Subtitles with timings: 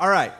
[0.00, 0.32] All right.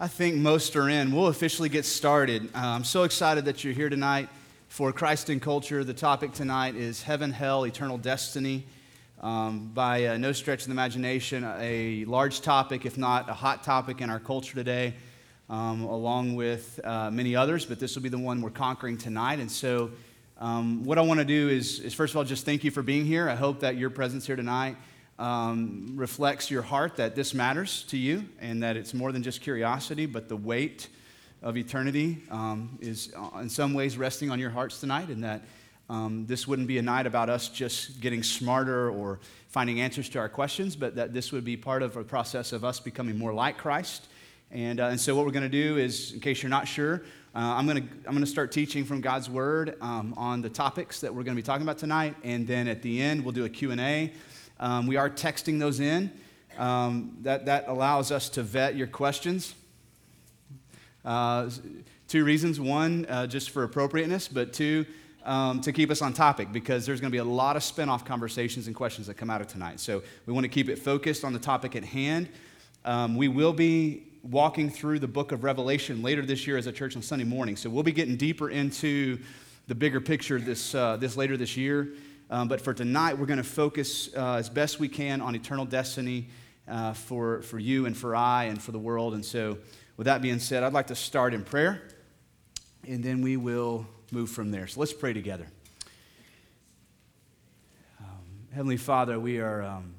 [0.00, 1.14] I think most are in.
[1.14, 2.46] We'll officially get started.
[2.52, 4.28] Uh, I'm so excited that you're here tonight
[4.66, 5.84] for Christ and Culture.
[5.84, 8.66] The topic tonight is Heaven, Hell, Eternal Destiny.
[9.20, 13.62] Um, by uh, no stretch of the imagination, a large topic, if not a hot
[13.62, 14.94] topic in our culture today,
[15.48, 19.38] um, along with uh, many others, but this will be the one we're conquering tonight.
[19.38, 19.92] And so,
[20.38, 22.82] um, what I want to do is, is, first of all, just thank you for
[22.82, 23.28] being here.
[23.28, 24.76] I hope that your presence here tonight
[25.20, 29.42] um, reflects your heart that this matters to you and that it's more than just
[29.42, 30.88] curiosity, but the weight
[31.42, 35.42] of eternity um, is uh, in some ways resting on your hearts tonight, and that
[35.90, 40.18] um, this wouldn't be a night about us just getting smarter or finding answers to
[40.18, 43.34] our questions, but that this would be part of a process of us becoming more
[43.34, 44.06] like Christ.
[44.50, 47.02] And, uh, and so, what we're going to do is, in case you're not sure,
[47.34, 51.00] uh, I'm going to I'm to start teaching from God's Word um, on the topics
[51.02, 53.44] that we're going to be talking about tonight, and then at the end we'll do
[53.44, 54.12] a Q and A.
[54.60, 56.12] Um, we are texting those in.
[56.58, 59.54] Um, that that allows us to vet your questions.
[61.04, 61.48] Uh,
[62.06, 64.84] two reasons: one, uh, just for appropriateness, but two,
[65.24, 68.04] um, to keep us on topic because there's going to be a lot of spin-off
[68.04, 69.80] conversations and questions that come out of tonight.
[69.80, 72.28] So we want to keep it focused on the topic at hand.
[72.84, 76.72] Um, we will be walking through the book of Revelation later this year as a
[76.72, 77.56] church on Sunday morning.
[77.56, 79.18] So we'll be getting deeper into
[79.68, 81.94] the bigger picture this, uh, this later this year.
[82.32, 85.64] Um, but for tonight, we're going to focus uh, as best we can on eternal
[85.64, 86.28] destiny
[86.68, 89.14] uh, for, for you and for I and for the world.
[89.14, 89.58] And so,
[89.96, 91.82] with that being said, I'd like to start in prayer,
[92.86, 94.68] and then we will move from there.
[94.68, 95.48] So let's pray together.
[97.98, 98.06] Um,
[98.52, 99.94] Heavenly Father, we are um,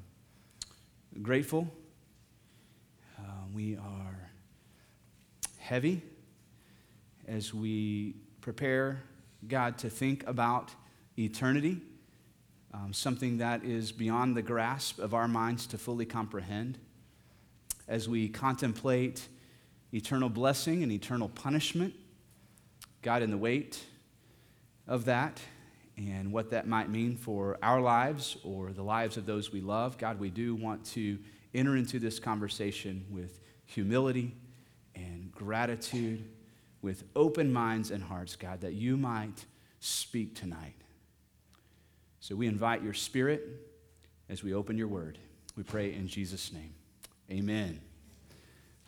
[1.20, 1.70] grateful.
[3.18, 3.22] Uh,
[3.54, 4.30] we are
[5.58, 6.00] heavy
[7.28, 9.02] as we prepare,
[9.46, 10.70] God, to think about
[11.18, 11.82] eternity,
[12.74, 16.78] um, something that is beyond the grasp of our minds to fully comprehend.
[17.88, 19.28] As we contemplate
[19.92, 21.94] eternal blessing and eternal punishment,
[23.02, 23.82] God, in the weight
[24.86, 25.40] of that
[25.96, 29.98] and what that might mean for our lives or the lives of those we love.
[29.98, 31.18] God, we do want to
[31.54, 34.34] enter into this conversation with humility
[34.94, 36.24] and gratitude,
[36.80, 39.44] with open minds and hearts, God, that you might
[39.80, 40.74] speak tonight.
[42.22, 43.42] So we invite your spirit
[44.28, 45.18] as we open your word.
[45.56, 46.72] We pray in Jesus' name.
[47.28, 47.80] Amen.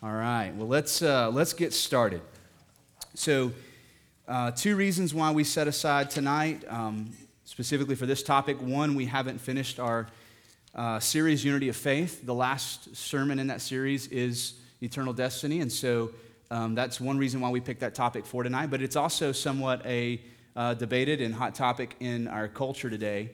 [0.01, 2.21] All right, well, let's, uh, let's get started.
[3.13, 3.51] So,
[4.25, 7.11] uh, two reasons why we set aside tonight, um,
[7.43, 8.61] specifically for this topic.
[8.61, 10.07] One, we haven't finished our
[10.73, 12.25] uh, series, Unity of Faith.
[12.25, 16.11] The last sermon in that series is Eternal Destiny, and so
[16.51, 18.67] um, that's one reason why we picked that topic for tonight.
[18.67, 20.21] But it's also somewhat a
[20.55, 23.29] uh, debated and hot topic in our culture today,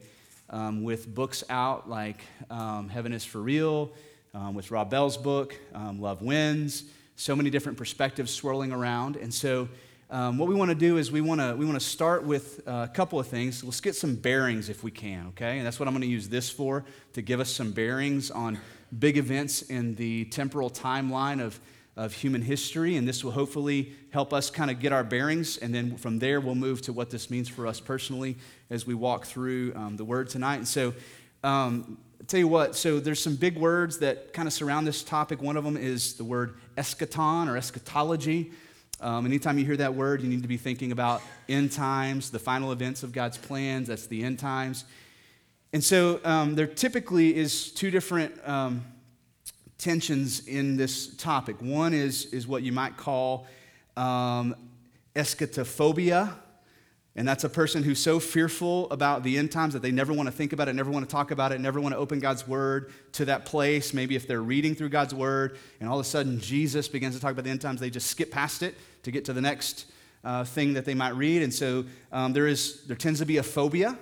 [0.50, 3.92] um, with books out like um, Heaven is for Real,
[4.34, 6.84] um, with Rob Bell's book, um, Love Wins,
[7.16, 9.16] so many different perspectives swirling around.
[9.16, 9.68] And so
[10.10, 12.60] um, what we want to do is we want to we want to start with
[12.66, 13.62] a couple of things.
[13.62, 15.58] Let's get some bearings if we can, okay?
[15.58, 16.84] And that's what I'm going to use this for
[17.14, 18.58] to give us some bearings on
[18.98, 21.58] big events in the temporal timeline of
[21.96, 25.58] of human history, and this will hopefully help us kind of get our bearings.
[25.58, 28.36] And then from there, we'll move to what this means for us personally
[28.70, 30.56] as we walk through um, the Word tonight.
[30.56, 30.94] And so,
[31.44, 35.42] um, tell you what, so there's some big words that kind of surround this topic.
[35.42, 38.52] One of them is the word eschaton or eschatology.
[39.00, 42.38] Um, anytime you hear that word, you need to be thinking about end times, the
[42.38, 43.88] final events of God's plans.
[43.88, 44.84] That's the end times.
[45.72, 48.84] And so um, there typically is two different um,
[49.82, 51.60] tensions in this topic.
[51.60, 53.48] One is, is what you might call
[53.96, 54.54] um,
[55.16, 56.32] eschatophobia,
[57.16, 60.28] and that's a person who's so fearful about the end times that they never want
[60.28, 62.46] to think about it, never want to talk about it, never want to open God's
[62.46, 63.92] word to that place.
[63.92, 67.20] Maybe if they're reading through God's word and all of a sudden Jesus begins to
[67.20, 69.86] talk about the end times, they just skip past it to get to the next
[70.24, 71.42] uh, thing that they might read.
[71.42, 73.98] And so um, there, is, there tends to be a phobia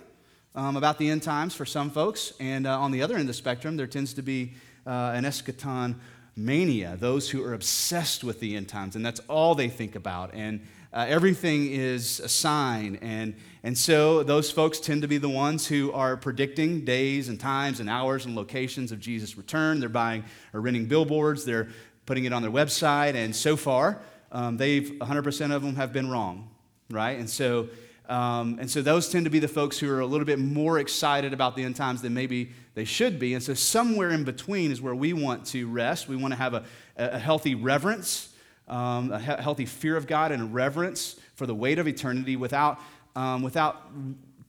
[0.54, 2.34] um, about the end times for some folks.
[2.38, 4.52] And uh, on the other end of the spectrum, there tends to be
[4.90, 5.94] uh, an eschaton
[6.36, 10.34] mania, those who are obsessed with the end times, and that's all they think about.
[10.34, 12.98] And uh, everything is a sign.
[13.00, 17.38] And, and so those folks tend to be the ones who are predicting days and
[17.38, 19.78] times and hours and locations of Jesus' return.
[19.78, 21.68] They're buying or renting billboards, they're
[22.06, 23.14] putting it on their website.
[23.14, 24.00] And so far,
[24.32, 26.50] um, they've 100% of them have been wrong,
[26.90, 27.16] right?
[27.16, 27.68] And so,
[28.10, 30.78] um, and so those tend to be the folks who are a little bit more
[30.78, 33.34] excited about the end times than maybe they should be.
[33.34, 36.08] And so somewhere in between is where we want to rest.
[36.08, 36.64] We want to have a,
[36.96, 38.30] a healthy reverence
[38.70, 42.80] um, a he- healthy fear of God and reverence for the weight of eternity without,
[43.16, 43.90] um, without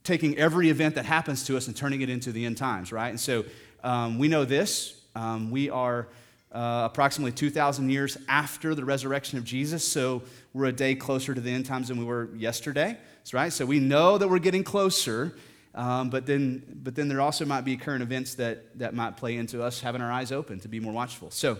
[0.04, 3.10] taking every event that happens to us and turning it into the end times, right?
[3.10, 3.44] And so
[3.84, 5.02] um, we know this.
[5.16, 6.08] Um, we are
[6.52, 9.86] uh, approximately 2,000 years after the resurrection of Jesus.
[9.88, 10.22] So
[10.54, 12.98] we're a day closer to the end times than we were yesterday.
[13.34, 13.54] Right.
[13.54, 15.34] So we know that we're getting closer.
[15.74, 19.38] Um, but, then, but then there also might be current events that, that might play
[19.38, 21.32] into us having our eyes open to be more watchful.
[21.32, 21.58] So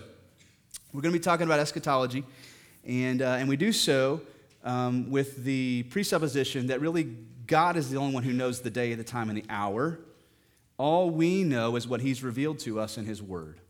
[0.92, 2.22] we're going to be talking about eschatology,
[2.84, 4.20] and, uh, and we do so
[4.64, 7.04] um, with the presupposition that really
[7.46, 9.98] God is the only one who knows the day, the time, and the hour.
[10.76, 13.60] All we know is what He's revealed to us in His Word.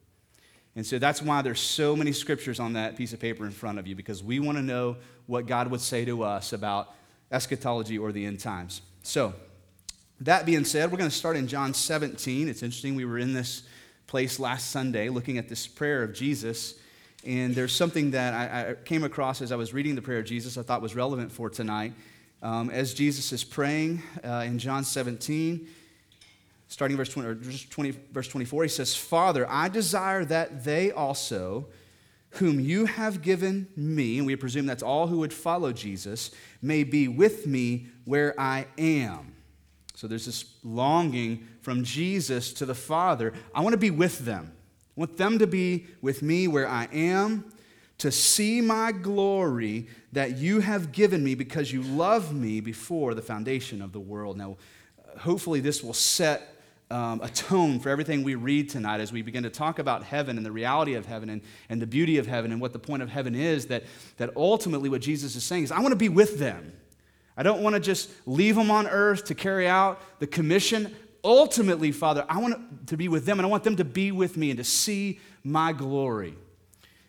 [0.75, 3.79] And so that's why there's so many scriptures on that piece of paper in front
[3.79, 4.97] of you, because we want to know
[5.27, 6.95] what God would say to us about
[7.33, 8.83] eschatology or the end times.
[9.03, 9.35] So,
[10.21, 12.49] that being said, we're going to start in John 17.
[12.49, 13.65] It's interesting, we were in this
[14.07, 16.75] place last Sunday looking at this prayer of Jesus.
[17.25, 20.25] And there's something that I, I came across as I was reading the prayer of
[20.25, 21.93] Jesus I thought was relevant for tonight.
[22.43, 25.67] Um, as Jesus is praying uh, in John 17,
[26.69, 31.67] starting verse 20, or 20, verse 24, he says, Father, I desire that they also,
[32.33, 36.31] whom you have given me, and we presume that's all who would follow Jesus,
[36.63, 39.35] may be with me where I am.
[39.95, 43.35] So there's this longing from Jesus to the Father.
[43.55, 44.53] I want to be with them.
[44.97, 47.53] I want them to be with me where I am,
[47.99, 53.23] to see my glory that you have given me because you loved me before the
[53.23, 54.37] foundation of the world.
[54.37, 54.57] Now,
[55.19, 56.52] hopefully, this will set
[56.93, 60.37] um, a tone for everything we read tonight as we begin to talk about heaven
[60.37, 63.03] and the reality of heaven and, and the beauty of heaven and what the point
[63.03, 63.67] of heaven is.
[63.67, 63.85] That,
[64.19, 66.73] that ultimately, what Jesus is saying is, I want to be with them.
[67.37, 70.95] I don't want to just leave them on earth to carry out the commission.
[71.25, 74.37] Ultimately, Father, I want to be with them and I want them to be with
[74.37, 76.37] me and to see my glory.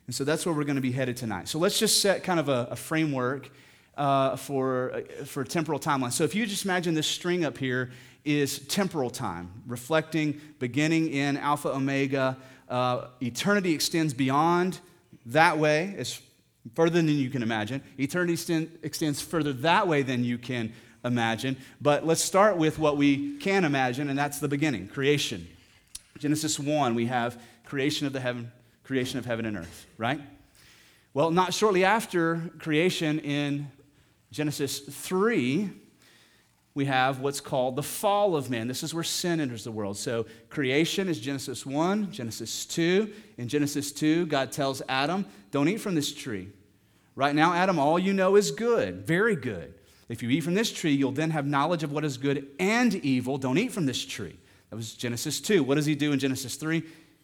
[0.08, 1.50] And so that's where we're going to be headed tonight.
[1.50, 3.50] So let's just set kind of a, a framework
[3.98, 6.12] uh, for, uh, for temporal timeline.
[6.12, 7.92] So if you just imagine this string up here
[8.26, 12.38] is temporal time, reflecting beginning in Alpha Omega.
[12.70, 14.80] Uh, eternity extends beyond
[15.26, 16.22] that way, as
[16.76, 17.82] further than you can imagine.
[17.98, 20.72] Eternity extend, extends further that way than you can
[21.04, 21.58] imagine.
[21.82, 25.48] But let's start with what we can imagine, and that's the beginning creation.
[26.18, 28.52] Genesis 1, we have creation of the heaven,
[28.84, 30.22] creation of heaven and earth, right?
[31.14, 33.68] Well, not shortly after creation in
[34.32, 35.70] Genesis 3,
[36.76, 38.68] we have what's called the fall of man.
[38.68, 39.96] This is where sin enters the world.
[39.96, 43.14] So, creation is Genesis 1, Genesis 2.
[43.38, 46.50] In Genesis 2, God tells Adam, Don't eat from this tree.
[47.16, 49.76] Right now, Adam, all you know is good, very good.
[50.10, 52.94] If you eat from this tree, you'll then have knowledge of what is good and
[52.96, 53.38] evil.
[53.38, 54.38] Don't eat from this tree.
[54.70, 55.64] That was Genesis 2.
[55.64, 56.82] What does he do in Genesis 3?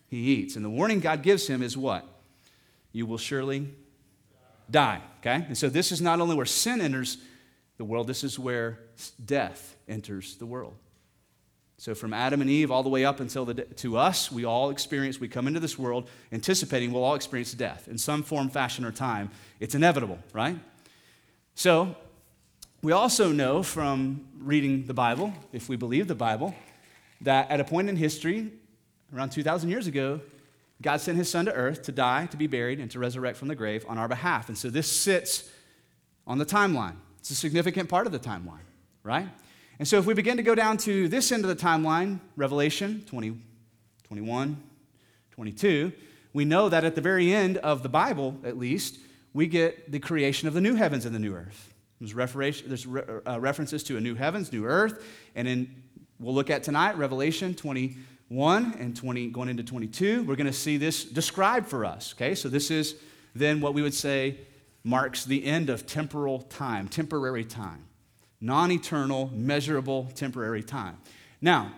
[0.08, 0.56] He eats.
[0.56, 2.08] And the warning God gives him is what?
[2.92, 3.74] You will surely
[4.70, 5.02] die.
[5.20, 5.46] Okay?
[5.48, 7.18] And so, this is not only where sin enters
[7.78, 8.80] the world, this is where
[9.26, 10.76] death enters the world.
[11.78, 14.70] So, from Adam and Eve all the way up until the, to us, we all
[14.70, 18.84] experience, we come into this world anticipating we'll all experience death in some form, fashion,
[18.84, 19.32] or time.
[19.62, 20.58] It's inevitable, right?
[21.56, 21.96] So,
[22.82, 26.54] we also know from reading the Bible, if we believe the Bible,
[27.22, 28.52] that at a point in history,
[29.14, 30.22] around 2,000 years ago,
[30.82, 33.50] God sent his son to earth to die, to be buried, and to resurrect from
[33.50, 34.48] the grave on our behalf.
[34.48, 35.50] And so this sits
[36.26, 36.96] on the timeline.
[37.20, 38.64] It's a significant part of the timeline,
[39.04, 39.28] right?
[39.80, 43.04] And so if we begin to go down to this end of the timeline, Revelation
[43.08, 43.38] 20,
[44.04, 44.64] 21,
[45.32, 45.92] 22,
[46.34, 49.00] we know that at the very end of the Bible, at least,
[49.34, 51.74] we get the creation of the new heavens and the new earth.
[52.02, 55.04] There's, uh, references to a new heavens, new earth,
[55.36, 55.84] and in
[56.20, 60.24] we'll look at tonight Revelation 21 and 20 going into 22.
[60.24, 62.14] We're going to see this described for us.
[62.16, 62.96] Okay, so this is
[63.36, 64.40] then what we would say
[64.84, 67.86] marks the end of temporal time, temporary time,
[68.42, 70.98] non eternal, measurable, temporary time.
[71.42, 71.74] Now,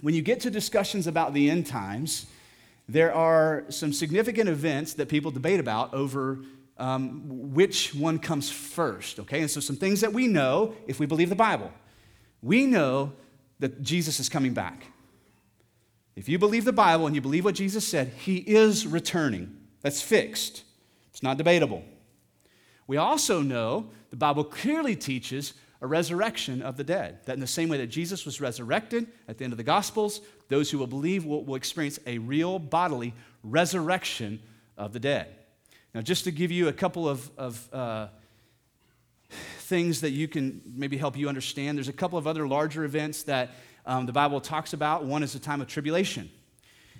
[0.00, 2.26] when you get to discussions about the end times,
[2.88, 6.40] there are some significant events that people debate about over
[6.76, 9.40] um, which one comes first, okay?
[9.40, 11.72] And so, some things that we know if we believe the Bible.
[12.42, 13.12] We know
[13.60, 14.86] that Jesus is coming back.
[16.16, 19.56] If you believe the Bible and you believe what Jesus said, he is returning.
[19.82, 20.64] That's fixed,
[21.10, 21.84] it's not debatable.
[22.86, 27.18] We also know the Bible clearly teaches a resurrection of the dead.
[27.26, 30.22] That in the same way that Jesus was resurrected at the end of the Gospels,
[30.48, 33.12] those who will believe will, will experience a real bodily
[33.42, 34.40] resurrection
[34.78, 35.28] of the dead.
[35.94, 38.06] Now, just to give you a couple of, of uh,
[39.58, 43.22] things that you can maybe help you understand, there's a couple of other larger events
[43.24, 43.50] that
[43.84, 45.04] um, the Bible talks about.
[45.04, 46.30] One is the time of tribulation.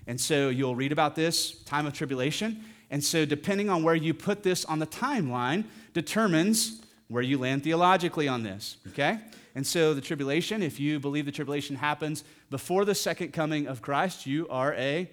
[0.06, 2.62] And so you'll read about this time of tribulation.
[2.90, 5.64] And so, depending on where you put this on the timeline,
[5.94, 6.83] determines
[7.14, 9.20] where you land theologically on this, okay?
[9.54, 13.80] And so, the tribulation, if you believe the tribulation happens before the second coming of
[13.80, 15.08] Christ, you are a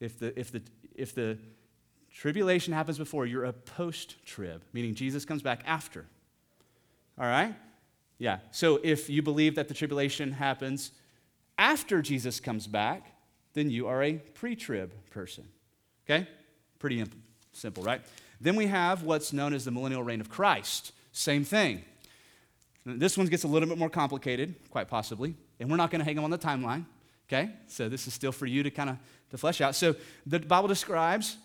[0.00, 0.60] If the, if the,
[0.96, 1.38] if the
[2.12, 6.04] tribulation happens before, you're a post trib, meaning Jesus comes back after.
[7.16, 7.54] All right?
[8.18, 8.38] Yeah.
[8.50, 10.90] So if you believe that the tribulation happens
[11.58, 13.14] after Jesus comes back,
[13.52, 15.44] then you are a pre trib person.
[16.04, 16.26] Okay?
[16.80, 17.14] Pretty imp-
[17.52, 18.02] simple, right?
[18.42, 20.92] Then we have what's known as the millennial reign of Christ.
[21.12, 21.84] Same thing.
[22.84, 26.04] This one gets a little bit more complicated, quite possibly, and we're not going to
[26.04, 26.84] hang them on the timeline.
[27.28, 27.50] Okay?
[27.68, 28.98] So this is still for you to kind of
[29.30, 29.76] to flesh out.
[29.76, 29.94] So
[30.26, 31.36] the Bible describes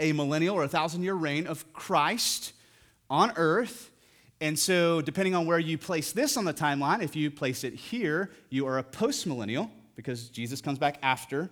[0.00, 2.54] a millennial or a thousand year reign of Christ
[3.10, 3.90] on earth.
[4.40, 7.72] And so, depending on where you place this on the timeline, if you place it
[7.72, 11.50] here, you are a post millennial because Jesus comes back after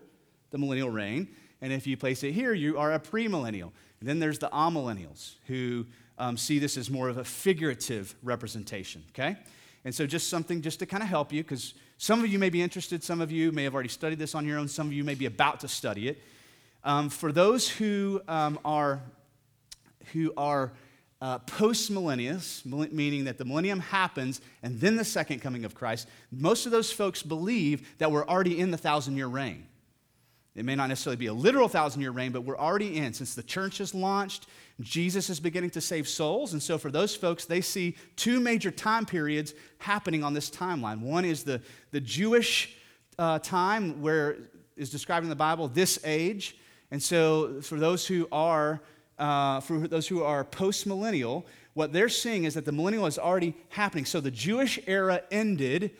[0.50, 1.28] the millennial reign.
[1.62, 3.72] And if you place it here, you are a premillennial.
[4.00, 5.86] And then there's the amillennials who
[6.18, 9.36] um, see this as more of a figurative representation, okay?
[9.84, 12.50] And so just something just to kind of help you, because some of you may
[12.50, 14.92] be interested, some of you may have already studied this on your own, some of
[14.92, 16.22] you may be about to study it.
[16.84, 19.00] Um, for those who um, are,
[20.12, 20.72] who are
[21.20, 26.08] uh, post millennials, meaning that the millennium happens and then the second coming of Christ,
[26.30, 29.66] most of those folks believe that we're already in the thousand year reign.
[30.54, 33.12] It may not necessarily be a literal thousand year reign, but we're already in.
[33.12, 34.46] Since the church has launched,
[34.80, 36.52] Jesus is beginning to save souls.
[36.52, 41.00] And so for those folks, they see two major time periods happening on this timeline.
[41.00, 42.76] One is the, the Jewish
[43.18, 44.36] uh, time, where
[44.76, 46.56] is described in the Bible, this age.
[46.90, 48.80] And so for those who are,
[49.18, 53.18] uh, for those who are post millennial, what they're seeing is that the millennial is
[53.18, 54.04] already happening.
[54.04, 55.90] So the Jewish era ended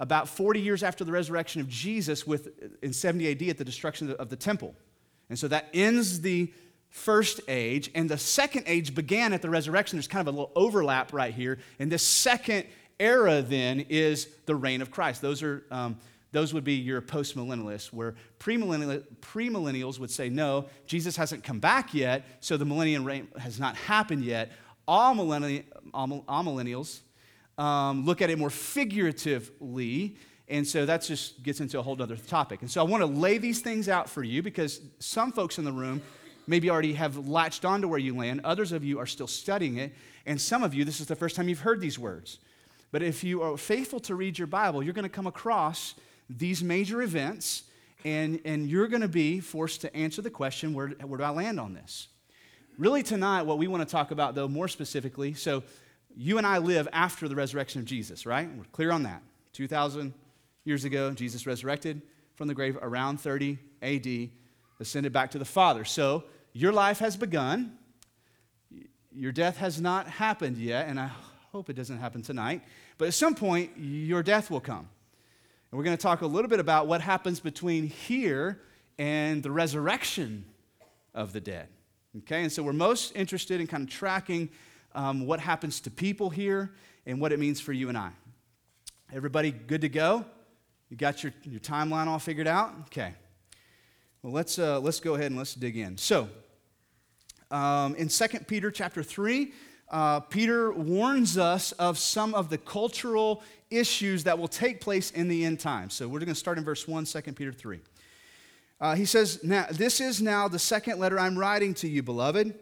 [0.00, 2.48] about 40 years after the resurrection of Jesus with,
[2.82, 4.74] in 70 AD at the destruction of the temple.
[5.28, 6.52] And so that ends the
[6.88, 9.96] first age, and the second age began at the resurrection.
[9.96, 11.58] There's kind of a little overlap right here.
[11.78, 12.66] And this second
[12.98, 15.22] era then is the reign of Christ.
[15.22, 15.62] Those are.
[15.70, 15.98] Um,
[16.32, 22.24] those would be your postmillennialists, where premillennials would say, no, Jesus hasn't come back yet,
[22.38, 24.52] so the millennium reign has not happened yet.
[24.86, 27.00] All, millennials, all millennials
[27.60, 30.16] um, look at it more figuratively.
[30.48, 32.62] And so that just gets into a whole other topic.
[32.62, 35.64] And so I want to lay these things out for you because some folks in
[35.64, 36.00] the room
[36.46, 38.40] maybe already have latched on to where you land.
[38.44, 39.92] Others of you are still studying it.
[40.26, 42.38] And some of you, this is the first time you've heard these words.
[42.92, 45.94] But if you are faithful to read your Bible, you're going to come across
[46.28, 47.64] these major events
[48.04, 51.30] and, and you're going to be forced to answer the question where, where do I
[51.30, 52.08] land on this?
[52.78, 55.62] Really, tonight, what we want to talk about, though, more specifically, so
[56.16, 58.48] you and I live after the resurrection of Jesus, right?
[58.56, 59.22] We're clear on that.
[59.52, 60.14] 2,000
[60.64, 62.02] years ago, Jesus resurrected
[62.34, 64.30] from the grave around 30 AD,
[64.80, 65.84] ascended back to the Father.
[65.84, 67.76] So your life has begun.
[69.12, 71.10] Your death has not happened yet, and I
[71.52, 72.62] hope it doesn't happen tonight.
[72.98, 74.88] But at some point, your death will come.
[75.70, 78.60] And we're going to talk a little bit about what happens between here
[78.98, 80.44] and the resurrection
[81.14, 81.68] of the dead.
[82.18, 84.50] Okay, and so we're most interested in kind of tracking
[84.94, 86.72] um, what happens to people here
[87.06, 88.10] and what it means for you and I.
[89.12, 90.24] Everybody good to go?
[90.88, 92.72] You got your, your timeline all figured out?
[92.86, 93.14] Okay.
[94.22, 95.96] Well, let's, uh, let's go ahead and let's dig in.
[95.96, 96.28] So,
[97.50, 99.52] um, in 2 Peter chapter 3,
[99.90, 105.28] uh, Peter warns us of some of the cultural issues that will take place in
[105.28, 105.94] the end times.
[105.94, 107.80] So, we're going to start in verse 1, 2 Peter 3.
[108.80, 112.54] Uh, he says, Now, this is now the second letter I'm writing to you, beloved.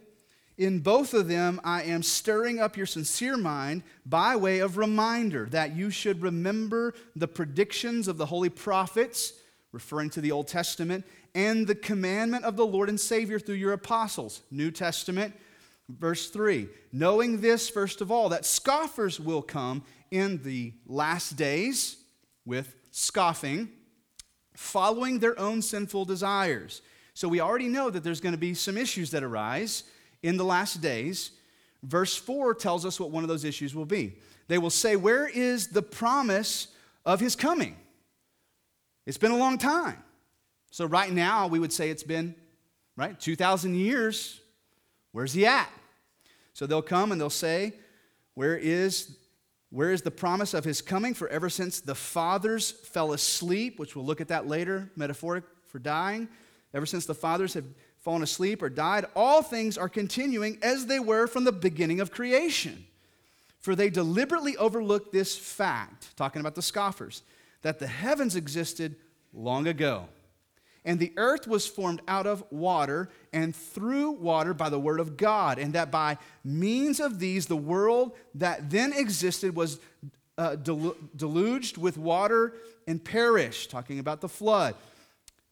[0.58, 5.46] In both of them, I am stirring up your sincere mind by way of reminder
[5.52, 9.34] that you should remember the predictions of the holy prophets,
[9.70, 13.72] referring to the Old Testament, and the commandment of the Lord and Savior through your
[13.72, 14.42] apostles.
[14.50, 15.32] New Testament,
[15.88, 16.68] verse 3.
[16.90, 21.98] Knowing this, first of all, that scoffers will come in the last days
[22.44, 23.68] with scoffing,
[24.54, 26.82] following their own sinful desires.
[27.14, 29.84] So we already know that there's going to be some issues that arise
[30.22, 31.32] in the last days.
[31.82, 34.16] Verse 4 tells us what one of those issues will be.
[34.48, 36.68] They will say, Where is the promise
[37.04, 37.76] of his coming?
[39.06, 40.02] It's been a long time.
[40.70, 42.34] So, right now, we would say it's been,
[42.96, 44.40] right, 2,000 years.
[45.12, 45.70] Where's he at?
[46.52, 47.74] So, they'll come and they'll say,
[48.34, 49.16] Where is
[49.70, 51.14] where is the promise of his coming?
[51.14, 55.78] For ever since the fathers fell asleep, which we'll look at that later, metaphoric for
[55.78, 56.28] dying,
[56.72, 57.66] ever since the fathers have
[58.08, 62.10] fallen asleep, or died, all things are continuing as they were from the beginning of
[62.10, 62.86] creation.
[63.60, 67.20] For they deliberately overlooked this fact, talking about the scoffers,
[67.60, 68.96] that the heavens existed
[69.34, 70.06] long ago.
[70.86, 75.18] And the earth was formed out of water and through water by the word of
[75.18, 79.80] God, and that by means of these, the world that then existed was
[80.38, 82.54] uh, deluged with water
[82.86, 84.74] and perished, talking about the flood.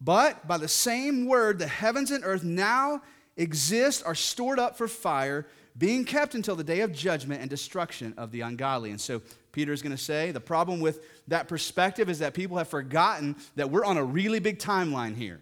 [0.00, 3.02] But by the same word, the heavens and earth now
[3.36, 8.14] exist, are stored up for fire, being kept until the day of judgment and destruction
[8.16, 8.90] of the ungodly.
[8.90, 9.20] And so
[9.52, 13.36] Peter is going to say the problem with that perspective is that people have forgotten
[13.56, 15.40] that we're on a really big timeline here.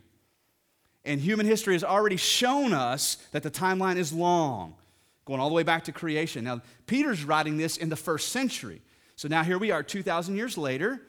[1.04, 4.74] And human history has already shown us that the timeline is long,
[5.24, 6.44] going all the way back to creation.
[6.44, 8.80] Now, Peter's writing this in the first century.
[9.16, 11.00] So now here we are 2,000 years later,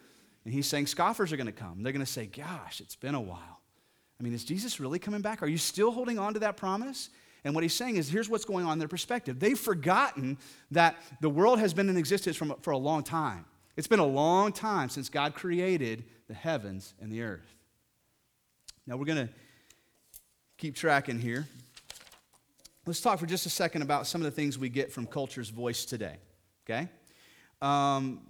[0.45, 1.83] and he's saying scoffers are going to come.
[1.83, 3.61] They're going to say, Gosh, it's been a while.
[4.19, 5.43] I mean, is Jesus really coming back?
[5.43, 7.09] Are you still holding on to that promise?
[7.43, 9.39] And what he's saying is here's what's going on in their perspective.
[9.39, 10.37] They've forgotten
[10.71, 13.45] that the world has been in existence from, for a long time.
[13.75, 17.53] It's been a long time since God created the heavens and the earth.
[18.87, 19.33] Now we're going to
[20.57, 21.45] keep tracking here.
[22.85, 25.49] Let's talk for just a second about some of the things we get from culture's
[25.49, 26.17] voice today.
[26.63, 26.87] Okay?
[27.61, 28.21] Um,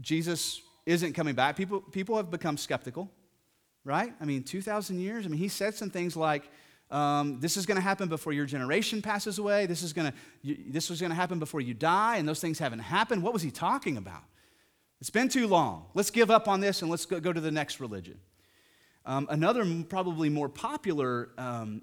[0.00, 1.54] Jesus isn't coming back.
[1.54, 3.10] People, people have become skeptical,
[3.84, 4.14] right?
[4.20, 5.26] I mean, 2,000 years.
[5.26, 6.50] I mean, he said some things like,
[6.90, 9.66] um, this is going to happen before your generation passes away.
[9.66, 12.58] This is going to this was going to happen before you die, and those things
[12.58, 13.22] haven't happened.
[13.22, 14.22] What was he talking about?
[14.98, 15.84] It's been too long.
[15.92, 18.18] Let's give up on this and let's go, go to the next religion.
[19.04, 21.82] Um, another probably more popular um,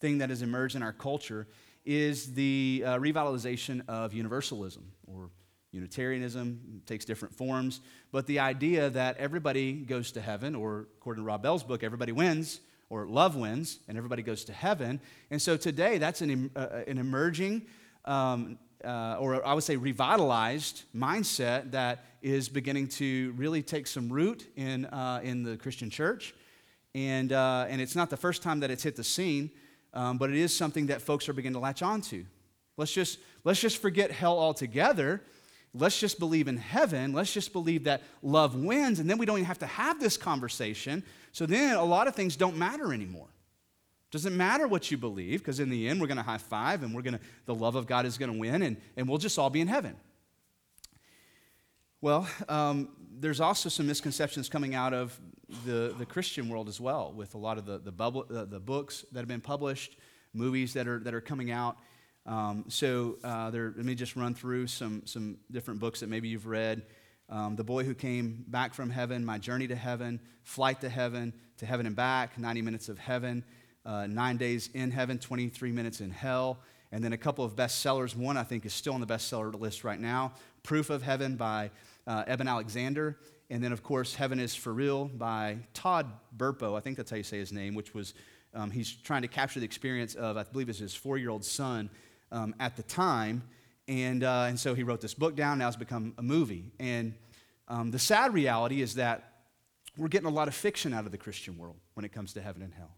[0.00, 1.48] thing that has emerged in our culture
[1.86, 5.30] is the uh, revitalization of universalism or
[5.72, 7.80] Unitarianism takes different forms,
[8.12, 12.12] but the idea that everybody goes to heaven, or according to Rob Bell's book, everybody
[12.12, 12.60] wins,
[12.90, 15.00] or love wins, and everybody goes to heaven.
[15.30, 17.62] And so today, that's an, uh, an emerging,
[18.04, 24.12] um, uh, or I would say revitalized mindset that is beginning to really take some
[24.12, 26.34] root in, uh, in the Christian church.
[26.94, 29.50] And, uh, and it's not the first time that it's hit the scene,
[29.94, 32.26] um, but it is something that folks are beginning to latch onto.
[32.76, 35.22] Let's just, let's just forget hell altogether
[35.74, 37.12] Let's just believe in heaven.
[37.12, 40.16] Let's just believe that love wins, and then we don't even have to have this
[40.16, 41.02] conversation.
[41.32, 43.28] So then a lot of things don't matter anymore.
[44.10, 46.94] Doesn't matter what you believe, because in the end, we're going to high five and
[46.94, 49.38] we're going to, the love of God is going to win, and, and we'll just
[49.38, 49.96] all be in heaven.
[52.02, 55.18] Well, um, there's also some misconceptions coming out of
[55.64, 58.60] the, the Christian world as well, with a lot of the, the, bubble, uh, the
[58.60, 59.96] books that have been published,
[60.34, 61.78] movies that are, that are coming out.
[62.24, 66.28] Um, so uh, there, let me just run through some, some different books that maybe
[66.28, 66.82] you've read.
[67.28, 71.32] Um, the Boy Who Came Back from Heaven, My Journey to Heaven, Flight to Heaven,
[71.58, 73.44] To Heaven and Back, 90 Minutes of Heaven,
[73.86, 76.58] uh, Nine Days in Heaven, 23 Minutes in Hell,
[76.92, 78.14] and then a couple of bestsellers.
[78.14, 81.70] One I think is still on the bestseller list right now Proof of Heaven by
[82.06, 83.18] uh, Eben Alexander.
[83.50, 86.06] And then, of course, Heaven is for Real by Todd
[86.36, 86.76] Burpo.
[86.76, 88.14] I think that's how you say his name, which was
[88.54, 91.44] um, he's trying to capture the experience of, I believe it's his four year old
[91.44, 91.90] son
[92.32, 93.44] um, at the time.
[93.86, 95.58] And, uh, and so he wrote this book down.
[95.58, 96.72] Now it's become a movie.
[96.80, 97.14] And
[97.68, 99.32] um, the sad reality is that
[99.96, 102.42] we're getting a lot of fiction out of the Christian world when it comes to
[102.42, 102.96] heaven and hell.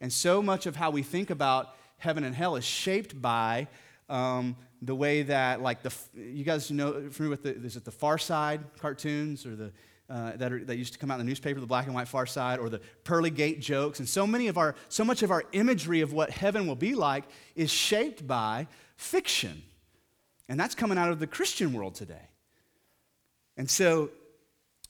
[0.00, 3.68] And so much of how we think about heaven and hell is shaped by
[4.08, 7.92] um, the way that, like, the you guys know, familiar with the, is it the
[7.92, 9.72] Far Side cartoons or the
[10.10, 12.08] uh, that, are, that used to come out in the newspaper, the black and white
[12.08, 13.98] far side, or the pearly gate jokes.
[13.98, 16.94] And so many of our, so much of our imagery of what heaven will be
[16.94, 17.24] like
[17.56, 19.62] is shaped by fiction.
[20.48, 22.28] And that's coming out of the Christian world today.
[23.56, 24.10] And so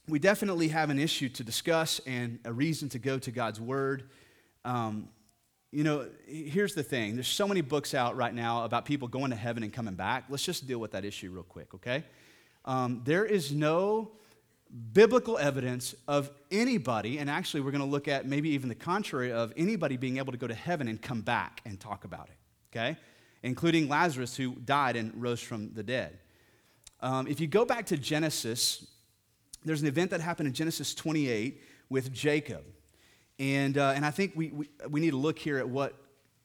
[0.07, 4.09] we definitely have an issue to discuss and a reason to go to God's Word.
[4.65, 5.07] Um,
[5.71, 9.31] you know, here's the thing there's so many books out right now about people going
[9.31, 10.25] to heaven and coming back.
[10.29, 12.03] Let's just deal with that issue real quick, okay?
[12.65, 14.11] Um, there is no
[14.73, 19.31] biblical evidence of anybody, and actually, we're going to look at maybe even the contrary
[19.31, 22.75] of anybody being able to go to heaven and come back and talk about it,
[22.75, 22.97] okay?
[23.43, 26.17] Including Lazarus, who died and rose from the dead.
[27.01, 28.87] Um, if you go back to Genesis,
[29.63, 32.63] there's an event that happened in Genesis 28 with Jacob.
[33.37, 35.93] And, uh, and I think we, we, we need to look here at what,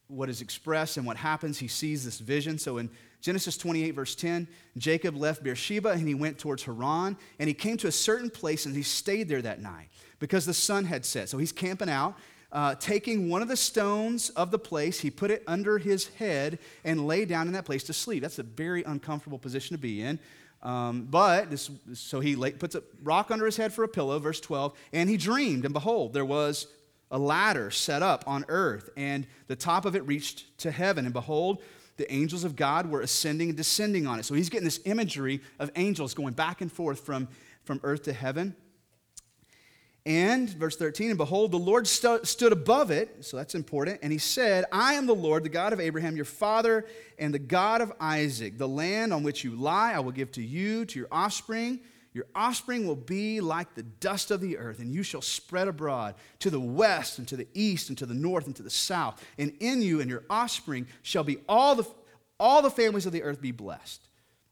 [0.09, 1.59] what is expressed and what happens.
[1.59, 2.59] He sees this vision.
[2.59, 7.49] So in Genesis 28, verse 10 Jacob left Beersheba and he went towards Haran, and
[7.49, 10.85] he came to a certain place and he stayed there that night because the sun
[10.85, 11.29] had set.
[11.29, 12.17] So he's camping out.
[12.51, 16.59] Uh, taking one of the stones of the place, he put it under his head
[16.83, 18.23] and lay down in that place to sleep.
[18.23, 20.19] That's a very uncomfortable position to be in.
[20.63, 24.19] Um, but this, so he lay, puts a rock under his head for a pillow,
[24.19, 26.69] verse 12, and he dreamed, and behold, there was
[27.11, 31.05] a ladder set up on earth, and the top of it reached to heaven.
[31.05, 31.63] And behold,
[31.99, 34.25] the angels of God were ascending and descending on it.
[34.25, 37.29] So he's getting this imagery of angels going back and forth from,
[37.65, 38.57] from earth to heaven.
[40.07, 44.11] And, verse 13, and behold, the Lord stu- stood above it, so that's important, and
[44.11, 46.87] he said, I am the Lord, the God of Abraham, your father,
[47.19, 48.57] and the God of Isaac.
[48.57, 51.81] The land on which you lie, I will give to you, to your offspring
[52.19, 56.17] Your offspring will be like the dust of the earth, and you shall spread abroad
[56.41, 59.25] to the west and to the east and to the north and to the south.
[59.39, 61.87] And in you and your offspring shall be all the,
[62.41, 64.01] all the families of the earth be blessed.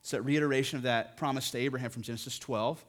[0.01, 2.85] It's that reiteration of that promise to Abraham from Genesis 12.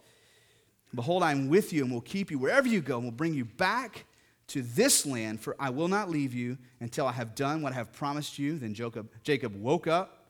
[0.93, 3.33] Behold, I am with you and will keep you wherever you go and will bring
[3.33, 4.05] you back
[4.49, 7.77] to this land, for I will not leave you until I have done what I
[7.77, 8.59] have promised you.
[8.59, 10.27] Then Jacob, Jacob woke up.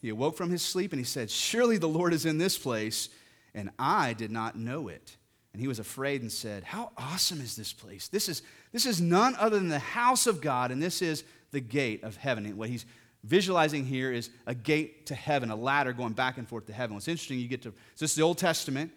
[0.00, 3.08] He awoke from his sleep and he said, Surely the Lord is in this place
[3.56, 5.16] and I did not know it.
[5.52, 8.08] And he was afraid and said, How awesome is this place?
[8.08, 8.42] This is,
[8.72, 12.16] this is none other than the house of God, and this is the gate of
[12.16, 12.44] heaven.
[12.44, 12.84] And what he's
[13.24, 16.94] visualizing here is a gate to heaven, a ladder going back and forth to heaven.
[16.94, 18.92] What's interesting, you get to, so this is the Old Testament.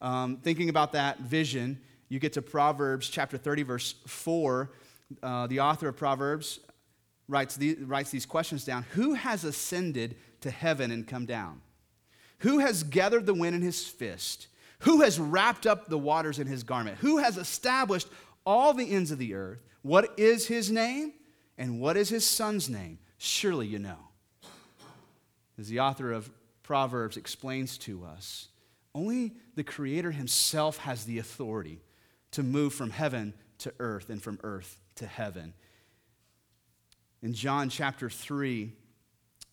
[0.00, 4.70] Um, thinking about that vision, you get to Proverbs chapter 30, verse 4.
[5.22, 6.60] Uh, the author of Proverbs
[7.26, 11.60] writes, the, writes these questions down Who has ascended to heaven and come down?
[12.38, 14.48] Who has gathered the wind in his fist?
[14.80, 16.98] Who has wrapped up the waters in his garment?
[16.98, 18.08] Who has established
[18.44, 19.62] all the ends of the earth?
[19.82, 21.14] What is his name?
[21.56, 22.98] And what is his son's name?
[23.18, 23.98] Surely you know.
[25.58, 26.30] As the author of
[26.62, 28.48] Proverbs explains to us,
[28.94, 31.80] only the Creator himself has the authority
[32.32, 35.54] to move from heaven to earth and from earth to heaven.
[37.22, 38.72] In John chapter 3,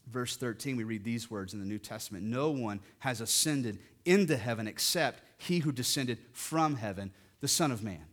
[0.07, 4.37] verse 13, we read these words in the New Testament No one has ascended into
[4.37, 8.05] heaven except he who descended from heaven, the Son of Man.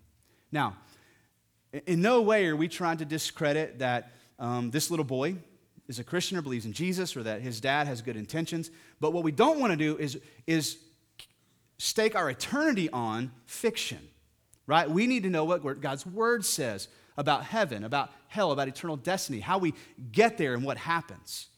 [0.53, 0.77] Now,
[1.87, 5.37] in no way are we trying to discredit that um, this little boy
[5.88, 8.70] is a Christian or believes in Jesus or that his dad has good intentions.
[9.01, 10.79] But what we don't want to do is, is
[11.79, 13.98] stake our eternity on fiction,
[14.66, 14.88] right?
[14.88, 19.40] We need to know what God's word says about heaven, about hell, about eternal destiny,
[19.40, 19.74] how we
[20.12, 21.48] get there and what happens.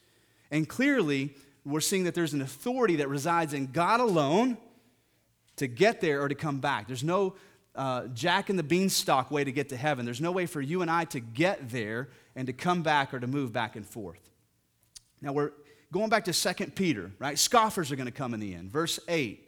[0.51, 1.35] And clearly,
[1.65, 4.59] we're seeing that there's an authority that resides in God alone
[5.57, 6.87] to get there or to come back.
[6.87, 7.35] There's no
[7.75, 10.05] uh, jack in the beanstalk way to get to heaven.
[10.05, 13.21] There's no way for you and I to get there and to come back or
[13.21, 14.21] to move back and forth.
[15.21, 15.53] Now, we're
[15.93, 17.39] going back to 2 Peter, right?
[17.39, 18.71] Scoffers are going to come in the end.
[18.71, 19.47] Verse 8.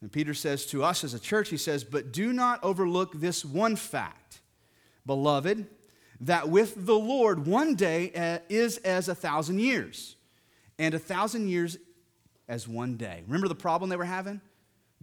[0.00, 3.44] And Peter says to us as a church, he says, But do not overlook this
[3.44, 4.40] one fact,
[5.04, 5.66] beloved
[6.22, 10.16] that with the Lord one day uh, is as a thousand years,
[10.78, 11.78] and a thousand years
[12.48, 13.22] as one day.
[13.26, 14.40] Remember the problem they were having?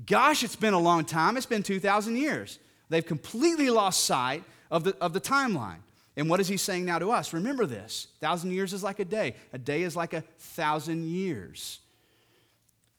[0.06, 1.38] Gosh, it's been a long time.
[1.38, 2.60] It's been 2,000 years.
[2.90, 5.80] They've completely lost sight of the, of the timeline.
[6.18, 7.34] And what is he saying now to us?
[7.34, 11.80] Remember this thousand years is like a day, a day is like a thousand years.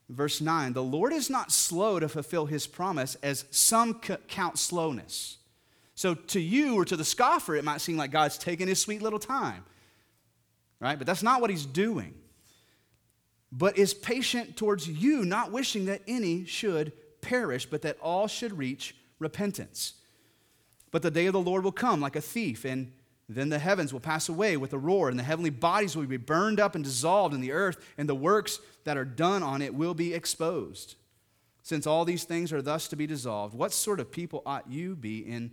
[0.09, 5.39] Verse 9 The Lord is not slow to fulfill his promise, as some count slowness
[5.97, 9.01] so to you or to the scoffer, it might seem like God's taking his sweet
[9.01, 9.65] little time,
[10.79, 10.99] right?
[10.99, 12.15] But that's not what he's doing.
[13.51, 18.59] But is patient towards you, not wishing that any should perish, but that all should
[18.59, 19.95] reach repentance.
[20.91, 22.93] But the day of the Lord will come like a thief, and
[23.27, 26.19] then the heavens will pass away with a roar, and the heavenly bodies will be
[26.19, 29.75] burned up and dissolved in the earth, and the works that are done on it
[29.75, 30.97] will be exposed.
[31.63, 34.95] Since all these things are thus to be dissolved, what sort of people ought you
[34.95, 35.53] be in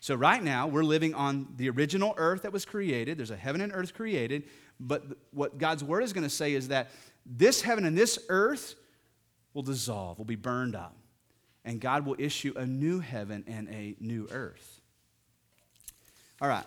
[0.00, 3.18] So, right now, we're living on the original earth that was created.
[3.18, 4.44] There's a heaven and earth created.
[4.78, 6.90] But what God's word is going to say is that
[7.24, 8.74] this heaven and this earth
[9.54, 10.94] will dissolve, will be burned up.
[11.64, 14.80] And God will issue a new heaven and a new earth.
[16.40, 16.66] All right.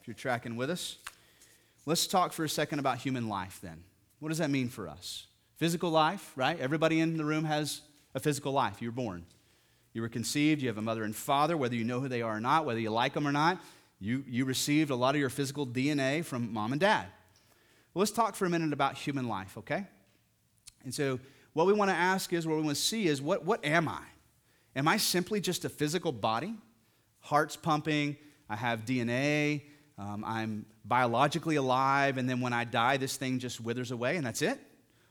[0.00, 0.98] If you're tracking with us,
[1.86, 3.82] let's talk for a second about human life then.
[4.20, 5.26] What does that mean for us?
[5.56, 6.58] Physical life, right?
[6.60, 7.80] Everybody in the room has
[8.14, 8.80] a physical life.
[8.80, 9.24] You're born.
[9.98, 12.36] You were conceived, you have a mother and father, whether you know who they are
[12.36, 13.60] or not, whether you like them or not.
[13.98, 17.06] You, you received a lot of your physical DNA from mom and dad.
[17.92, 19.88] Well, let's talk for a minute about human life, okay?
[20.84, 21.18] And so,
[21.52, 23.88] what we want to ask is, what we want to see is, what, what am
[23.88, 24.02] I?
[24.76, 26.54] Am I simply just a physical body?
[27.18, 28.16] Heart's pumping,
[28.48, 29.62] I have DNA,
[29.98, 34.24] um, I'm biologically alive, and then when I die, this thing just withers away, and
[34.24, 34.60] that's it?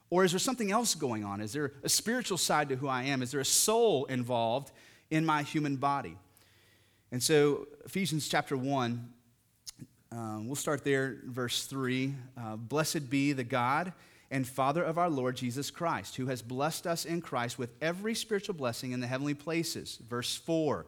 [0.09, 1.41] Or is there something else going on?
[1.41, 3.21] Is there a spiritual side to who I am?
[3.21, 4.71] Is there a soul involved
[5.09, 6.17] in my human body?
[7.11, 9.13] And so, Ephesians chapter 1,
[10.11, 12.13] um, we'll start there, verse 3.
[12.37, 13.93] Uh, Blessed be the God
[14.31, 18.13] and Father of our Lord Jesus Christ, who has blessed us in Christ with every
[18.13, 19.99] spiritual blessing in the heavenly places.
[20.09, 20.85] Verse 4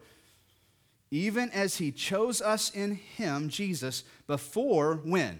[1.11, 5.39] even as he chose us in him, Jesus, before when?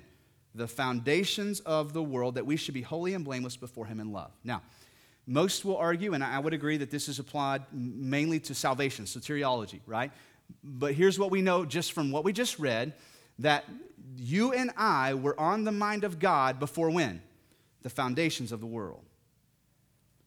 [0.56, 4.12] The foundations of the world, that we should be holy and blameless before him in
[4.12, 4.32] love.
[4.44, 4.62] Now,
[5.28, 9.80] most will argue, and I would agree that this is applied mainly to salvation, soteriology,
[9.86, 10.12] right?
[10.64, 12.94] But here's what we know just from what we just read
[13.38, 13.66] that
[14.18, 17.22] you and I were on the mind of God before when?
[17.84, 19.04] The foundations of the world.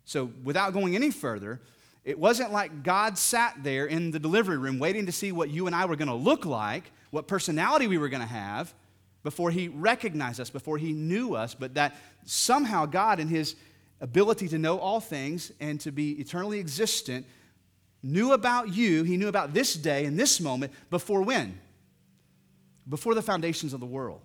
[0.04, 1.60] So, without going any further,
[2.04, 5.66] it wasn't like God sat there in the delivery room waiting to see what you
[5.66, 8.74] and I were going to look like, what personality we were going to have,
[9.22, 13.56] before He recognized us, before He knew us, but that somehow God, in His
[14.00, 17.26] ability to know all things and to be eternally existent,
[18.02, 21.58] knew about you, He knew about this day and this moment before when?
[22.88, 24.20] Before the foundations of the world.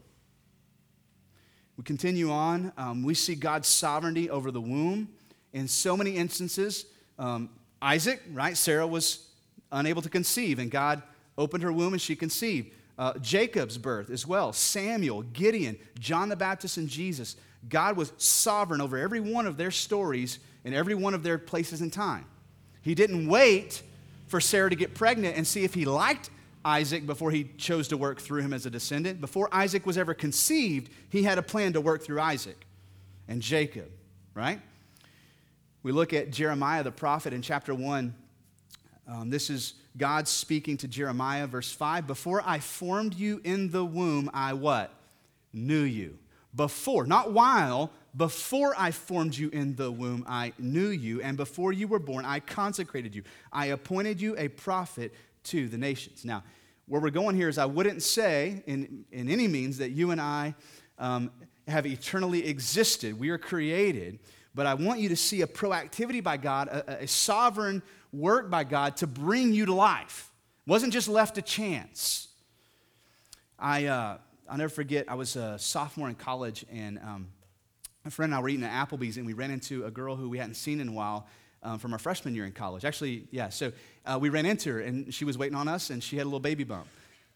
[1.78, 2.74] We continue on.
[2.76, 5.10] Um, we see God's sovereignty over the womb
[5.54, 6.86] in so many instances.
[7.20, 8.58] Um, Isaac, right?
[8.58, 9.28] Sarah was
[9.72, 11.04] unable to conceive, and God
[11.38, 12.74] opened her womb and she conceived.
[12.98, 17.36] Uh, Jacob's birth as well, Samuel, Gideon, John the Baptist, and Jesus.
[17.70, 21.82] God was sovereign over every one of their stories and every one of their places
[21.82, 22.26] in time.
[22.82, 23.84] He didn't wait
[24.28, 26.30] for Sarah to get pregnant and see if he liked
[26.64, 29.22] Isaac before he chose to work through him as a descendant.
[29.22, 32.66] Before Isaac was ever conceived, he had a plan to work through Isaac
[33.28, 33.90] and Jacob,
[34.34, 34.60] right?
[35.84, 38.14] We look at Jeremiah the prophet in chapter 1.
[39.08, 42.06] Um, this is God speaking to Jeremiah, verse 5.
[42.08, 44.94] Before I formed you in the womb, I what?
[45.54, 46.18] Knew you.
[46.56, 51.22] Before, not while, before I formed you in the womb, I knew you.
[51.22, 53.24] And before you were born, I consecrated you.
[53.52, 55.14] I appointed you a prophet
[55.46, 56.26] to the nations.
[56.26, 56.44] Now,
[56.88, 60.22] where we're going here is I wouldn't say in, in any means that you and
[60.22, 60.56] I
[60.98, 61.32] um,
[61.68, 63.20] have eternally existed.
[63.20, 64.20] We are created
[64.58, 68.64] but I want you to see a proactivity by God, a, a sovereign work by
[68.64, 70.32] God to bring you to life.
[70.66, 72.28] It wasn't just left to chance.
[73.60, 74.18] I, uh,
[74.50, 77.28] I'll never forget, I was a sophomore in college, and um,
[78.04, 80.28] my friend and I were eating at Applebee's, and we ran into a girl who
[80.28, 81.28] we hadn't seen in a while
[81.62, 82.84] um, from our freshman year in college.
[82.84, 83.72] Actually, yeah, so
[84.08, 86.30] uh, we ran into her, and she was waiting on us, and she had a
[86.30, 86.88] little baby bump.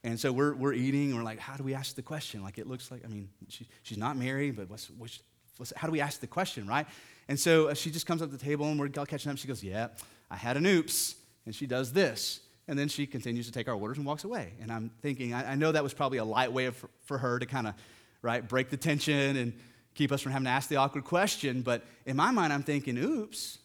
[0.04, 2.42] And so we're, we're eating, and we're like, how do we ask the question?
[2.42, 5.20] Like, it looks like, I mean, she, she's not married, but what's, what's,
[5.62, 6.88] what's, how do we ask the question, right?
[7.28, 9.38] And so uh, she just comes up to the table and we're catching up.
[9.38, 9.90] She goes, Yeah,
[10.30, 11.16] I had an oops.
[11.46, 12.42] And she does this.
[12.68, 14.54] And then she continues to take our orders and walks away.
[14.62, 17.18] And I'm thinking, I, I know that was probably a light way of, for, for
[17.18, 17.74] her to kind of,
[18.22, 19.54] right, break the tension and
[19.96, 21.62] keep us from having to ask the awkward question.
[21.62, 23.60] But in my mind, I'm thinking, oops.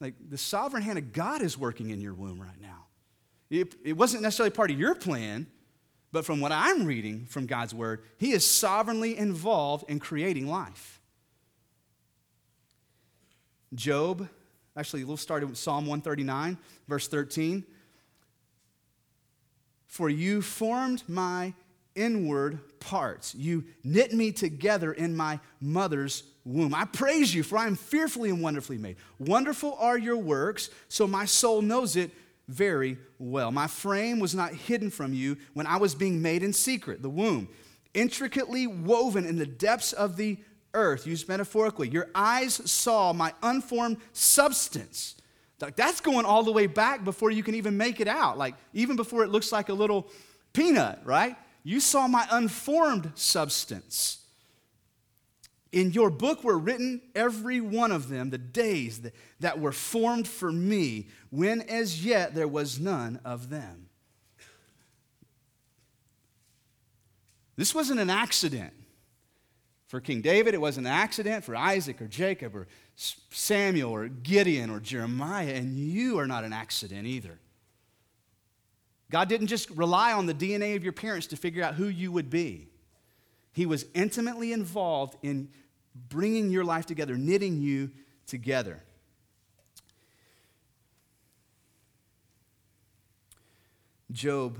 [0.00, 2.86] Like the sovereign hand of God is working in your womb right now.
[3.50, 5.46] It, it wasn't necessarily part of your plan,
[6.12, 11.00] but from what I'm reading from God's word, He is sovereignly involved in creating life.
[13.74, 14.28] Job,
[14.76, 17.64] actually, we'll start with Psalm 139, verse 13.
[19.86, 21.54] For you formed my
[21.94, 23.34] inward parts.
[23.34, 26.74] You knit me together in my mother's womb.
[26.74, 28.96] I praise you, for I am fearfully and wonderfully made.
[29.18, 32.10] Wonderful are your works, so my soul knows it
[32.52, 33.50] very well.
[33.50, 37.10] My frame was not hidden from you when I was being made in secret, the
[37.10, 37.48] womb,
[37.94, 40.38] intricately woven in the depths of the
[40.74, 41.88] earth, used metaphorically.
[41.88, 45.16] Your eyes saw my unformed substance.
[45.60, 48.36] Like that's going all the way back before you can even make it out.
[48.36, 50.08] Like even before it looks like a little
[50.52, 51.36] peanut, right?
[51.62, 54.21] You saw my unformed substance.
[55.72, 60.28] In your book were written, every one of them, the days that, that were formed
[60.28, 63.88] for me, when as yet there was none of them.
[67.56, 68.74] This wasn't an accident.
[69.86, 71.44] For King David, it wasn't an accident.
[71.44, 76.52] For Isaac or Jacob or Samuel or Gideon or Jeremiah, and you are not an
[76.52, 77.38] accident either.
[79.10, 82.10] God didn't just rely on the DNA of your parents to figure out who you
[82.12, 82.68] would be.
[83.52, 85.50] He was intimately involved in
[85.94, 87.90] bringing your life together, knitting you
[88.26, 88.82] together.
[94.10, 94.58] Job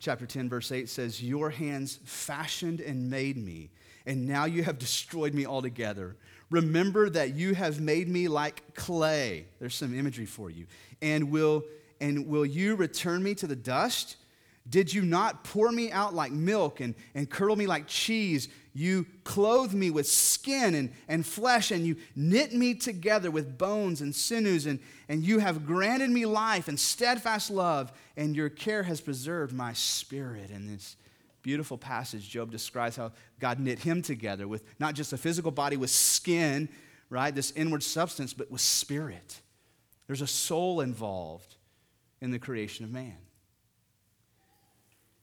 [0.00, 3.70] chapter 10, verse 8 says, Your hands fashioned and made me
[4.06, 6.16] and now you have destroyed me altogether.
[6.50, 9.46] Remember that you have made me like clay.
[9.60, 10.66] There's some imagery for you.
[11.00, 11.62] And will,
[12.00, 14.16] and will you return me to the dust?
[14.68, 18.48] Did you not pour me out like milk and, and curdle me like cheese?
[18.72, 24.00] You clothe me with skin and, and flesh, and you knit me together with bones
[24.00, 24.78] and sinews, and,
[25.08, 29.72] and you have granted me life and steadfast love, and your care has preserved my
[29.72, 30.50] spirit.
[30.50, 30.96] And this
[31.42, 32.28] beautiful passage.
[32.28, 36.68] Job describes how God knit him together with not just a physical body with skin,
[37.08, 39.40] right, this inward substance, but with spirit.
[40.06, 41.56] There's a soul involved.
[42.20, 43.16] in the creation of man.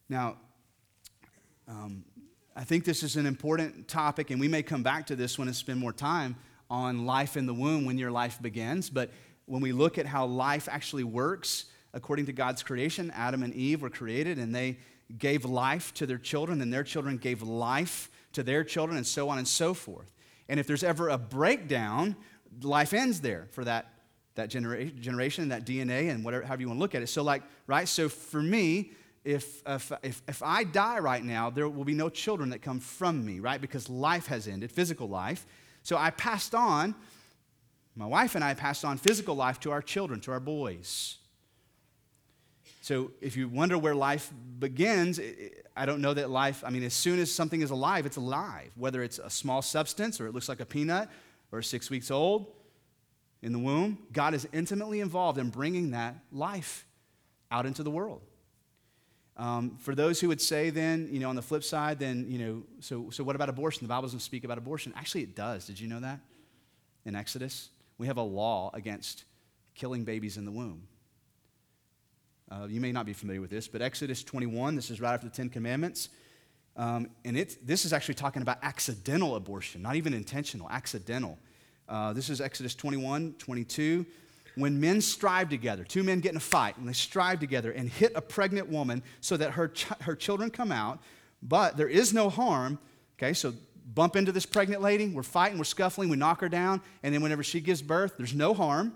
[0.10, 0.38] Now,
[1.68, 2.04] um,
[2.58, 5.48] I think this is an important topic, and we may come back to this when
[5.48, 6.36] and spend more time
[6.72, 8.90] on life in the womb when your life begins.
[8.90, 9.12] But
[9.46, 13.84] when we look at how life actually works, according to God's creation, Adam and Eve
[13.84, 14.80] were created and they
[15.20, 19.30] gave life to their children, and their children gave life to their children, and so
[19.30, 20.12] on and so forth.
[20.50, 22.16] And if there's ever a breakdown,
[22.64, 23.86] life ends there for that,
[24.34, 27.08] that genera- generation, that DNA, and whatever, however you want to look at it.
[27.08, 27.88] So, like, right?
[27.88, 28.94] So for me,
[29.24, 32.80] if, if, if, if I die right now, there will be no children that come
[32.80, 33.60] from me, right?
[33.60, 35.46] Because life has ended, physical life.
[35.84, 36.96] So I passed on,
[37.96, 41.18] my wife and I passed on physical life to our children, to our boys.
[42.82, 45.20] So if you wonder where life begins,
[45.76, 48.72] I don't know that life, I mean, as soon as something is alive, it's alive.
[48.76, 51.10] Whether it's a small substance or it looks like a peanut
[51.52, 52.48] or six weeks old
[53.42, 56.86] in the womb, God is intimately involved in bringing that life
[57.52, 58.22] out into the world.
[59.38, 62.40] Um, for those who would say then, you know, on the flip side, then, you
[62.40, 63.84] know, so, so what about abortion?
[63.84, 64.94] The Bible doesn't speak about abortion.
[64.96, 65.68] Actually, it does.
[65.68, 66.20] Did you know that?
[67.06, 67.70] In Exodus,
[68.00, 69.26] we have a law against
[69.76, 70.88] killing babies in the womb.
[72.50, 75.28] Uh, you may not be familiar with this, but Exodus 21, this is right after
[75.28, 76.10] the Ten Commandments.
[76.76, 81.38] Um, and it, this is actually talking about accidental abortion, not even intentional, accidental.
[81.88, 84.06] Uh, this is Exodus 21, 22.
[84.58, 87.88] When men strive together, two men get in a fight, and they strive together and
[87.88, 91.00] hit a pregnant woman so that her, ch- her children come out,
[91.44, 92.80] but there is no harm.
[93.18, 93.54] Okay, so
[93.94, 97.22] bump into this pregnant lady, we're fighting, we're scuffling, we knock her down, and then
[97.22, 98.96] whenever she gives birth, there's no harm.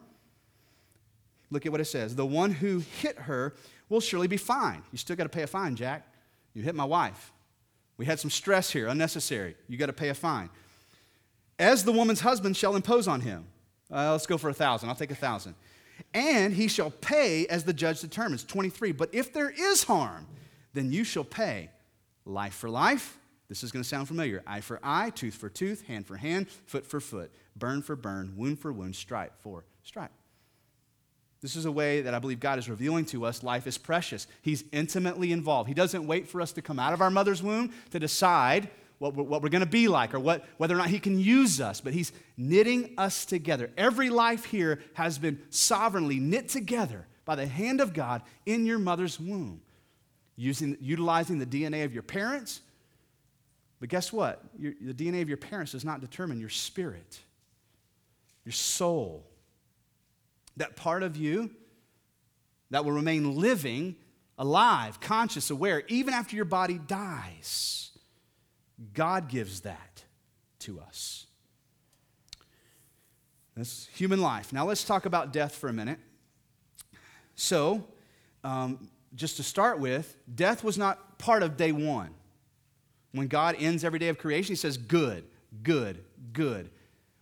[1.51, 2.15] Look at what it says.
[2.15, 3.53] The one who hit her
[3.87, 4.83] will surely be fined.
[4.91, 6.07] You still got to pay a fine, Jack.
[6.53, 7.31] You hit my wife.
[7.97, 9.55] We had some stress here, unnecessary.
[9.67, 10.49] You got to pay a fine.
[11.59, 13.45] As the woman's husband shall impose on him.
[13.91, 14.89] Uh, let's go for a thousand.
[14.89, 15.55] I'll take a thousand.
[16.13, 18.43] And he shall pay as the judge determines.
[18.43, 18.91] 23.
[18.91, 20.27] But if there is harm,
[20.73, 21.69] then you shall pay
[22.25, 23.17] life for life.
[23.49, 24.43] This is going to sound familiar.
[24.47, 28.33] Eye for eye, tooth for tooth, hand for hand, foot for foot, burn for burn,
[28.37, 30.11] wound for wound, stripe for stripe.
[31.41, 34.27] This is a way that I believe God is revealing to us life is precious.
[34.41, 35.67] He's intimately involved.
[35.67, 38.69] He doesn't wait for us to come out of our mother's womb to decide
[39.01, 41.19] what we're, what we're going to be like or what, whether or not He can
[41.19, 43.71] use us, but He's knitting us together.
[43.75, 48.77] Every life here has been sovereignly knit together by the hand of God in your
[48.77, 49.61] mother's womb,
[50.35, 52.61] using, utilizing the DNA of your parents.
[53.79, 54.43] But guess what?
[54.59, 57.19] Your, the DNA of your parents does not determine your spirit,
[58.45, 59.25] your soul
[60.57, 61.49] that part of you
[62.69, 63.95] that will remain living,
[64.37, 67.90] alive, conscious, aware, even after your body dies.
[68.93, 70.03] God gives that
[70.59, 71.25] to us.
[73.55, 74.53] That's human life.
[74.53, 75.99] Now let's talk about death for a minute.
[77.35, 77.83] So,
[78.43, 82.11] um, just to start with, death was not part of day one.
[83.11, 85.25] When God ends every day of creation, He says, Good,
[85.63, 86.69] good, good.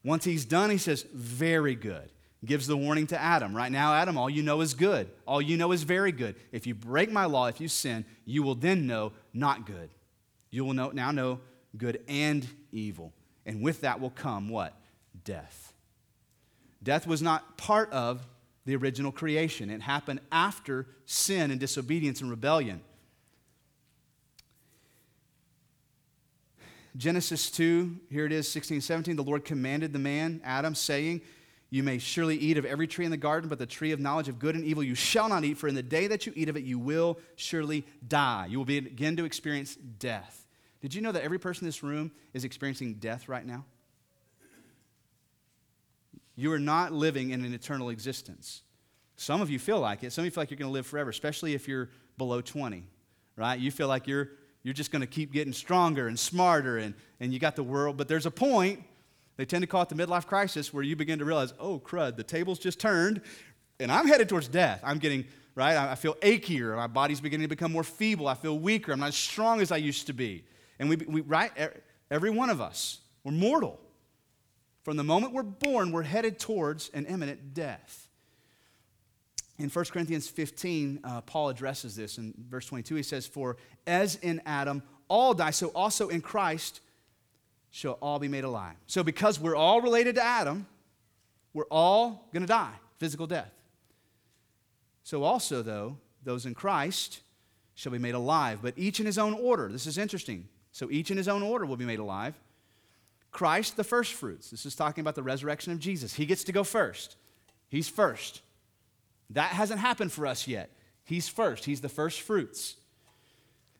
[0.04, 2.12] Once He's done, He says, Very good
[2.46, 3.56] gives the warning to Adam.
[3.56, 5.10] Right now, Adam, all you know is good.
[5.28, 6.36] All you know is very good.
[6.52, 9.90] If you break my law, if you sin, you will then know not good.
[10.52, 11.40] You will know, now know
[11.78, 13.14] good and evil.
[13.46, 14.76] And with that will come what?
[15.24, 15.74] Death.
[16.82, 18.26] Death was not part of
[18.66, 22.82] the original creation, it happened after sin and disobedience and rebellion.
[26.96, 29.16] Genesis 2, here it is, 16, 17.
[29.16, 31.22] The Lord commanded the man, Adam, saying,
[31.70, 34.28] you may surely eat of every tree in the garden, but the tree of knowledge
[34.28, 36.50] of good and evil you shall not eat, for in the day that you eat
[36.50, 38.48] of it, you will surely die.
[38.50, 40.48] You will begin to experience death.
[40.82, 43.66] Did you know that every person in this room is experiencing death right now?
[46.36, 48.62] You are not living in an eternal existence.
[49.18, 50.14] Some of you feel like it.
[50.14, 52.88] Some of you feel like you're going to live forever, especially if you're below 20,
[53.36, 53.60] right?
[53.60, 54.30] You feel like you're,
[54.64, 57.98] you're just going to keep getting stronger and smarter and, and you got the world.
[57.98, 58.86] But there's a point
[59.40, 62.18] they tend to call it the midlife crisis where you begin to realize, oh, crud,
[62.18, 63.22] the table's just turned
[63.80, 64.82] and I'm headed towards death.
[64.84, 65.24] I'm getting,
[65.56, 65.78] right?
[65.78, 66.76] I feel achier.
[66.76, 68.28] My body's beginning to become more feeble.
[68.28, 68.92] I feel weaker.
[68.92, 70.44] I'm not as strong as I used to be.
[70.78, 71.54] And we, we right?
[72.12, 73.80] Every one of us, we're mortal.
[74.84, 78.10] From the moment we're born, we're headed towards an imminent death.
[79.58, 82.96] In 1 Corinthians 15, uh, Paul addresses this in verse 22.
[82.96, 83.56] He says, For
[83.88, 86.82] as in Adam all die, so also in Christ
[87.72, 88.76] shall all be made alive.
[88.88, 90.68] So, because we're all related to Adam,
[91.54, 93.52] we're all going to die physical death.
[95.04, 97.22] So, also, though, those in Christ
[97.76, 99.70] shall be made alive, but each in his own order.
[99.70, 100.48] This is interesting.
[100.72, 102.36] So, each in his own order will be made alive.
[103.32, 104.50] Christ, the first fruits.
[104.50, 106.14] This is talking about the resurrection of Jesus.
[106.14, 107.16] He gets to go first.
[107.70, 108.42] He's first.
[109.30, 110.72] That hasn't happened for us yet.
[111.04, 112.76] He's first, He's the first fruits.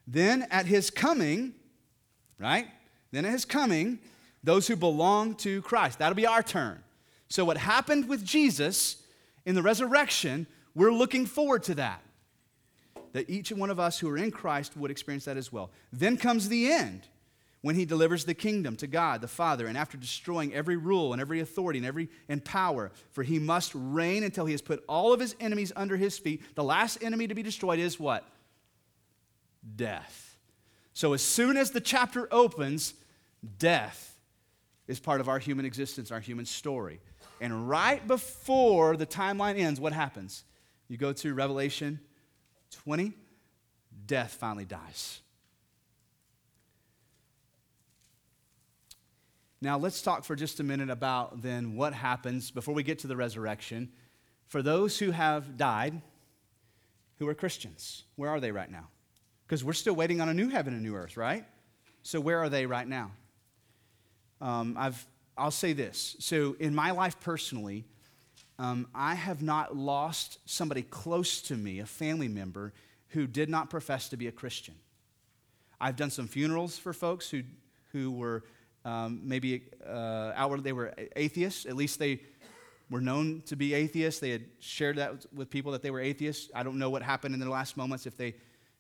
[0.08, 1.54] Then at His coming,
[2.40, 2.68] right?
[3.12, 4.00] Then at His coming,
[4.44, 6.00] those who belong to Christ.
[6.00, 6.84] That'll be our turn.
[7.28, 8.98] So, what happened with Jesus
[9.46, 12.02] in the resurrection, we're looking forward to that.
[13.14, 15.72] That each one of us who are in Christ would experience that as well.
[15.92, 17.08] Then comes the end
[17.62, 21.22] when he delivers the kingdom to God the Father, and after destroying every rule and
[21.22, 25.12] every authority and every and power, for he must reign until he has put all
[25.12, 26.44] of his enemies under his feet.
[26.56, 28.26] The last enemy to be destroyed is what?
[29.76, 30.29] Death.
[30.94, 32.94] So as soon as the chapter opens,
[33.58, 34.18] death
[34.88, 37.00] is part of our human existence, our human story.
[37.40, 40.44] And right before the timeline ends, what happens?
[40.88, 42.00] You go to Revelation
[42.84, 43.14] 20,
[44.08, 45.22] death finally dies.
[49.62, 53.08] Now, let's talk for just a minute about then what happens before we get to
[53.08, 53.92] the resurrection
[54.48, 56.02] for those who have died
[57.20, 58.04] who are Christians.
[58.16, 58.88] Where are they right now?
[59.50, 61.44] Because we're still waiting on a new heaven and new earth, right?
[62.04, 63.10] So, where are they right now?
[64.40, 66.16] Um, I've, I'll say this.
[66.20, 67.84] So, in my life personally,
[68.60, 72.74] um, I have not lost somebody close to me, a family member,
[73.08, 74.76] who did not profess to be a Christian.
[75.82, 77.42] I've done some funerals for folks who,
[77.92, 78.44] who were
[78.86, 81.66] um, maybe uh, outwardly they were atheists.
[81.66, 82.22] At least they
[82.92, 84.20] were known to be atheists.
[84.20, 86.52] They had shared that with people that they were atheists.
[86.54, 88.36] I don't know what happened in their last moments if they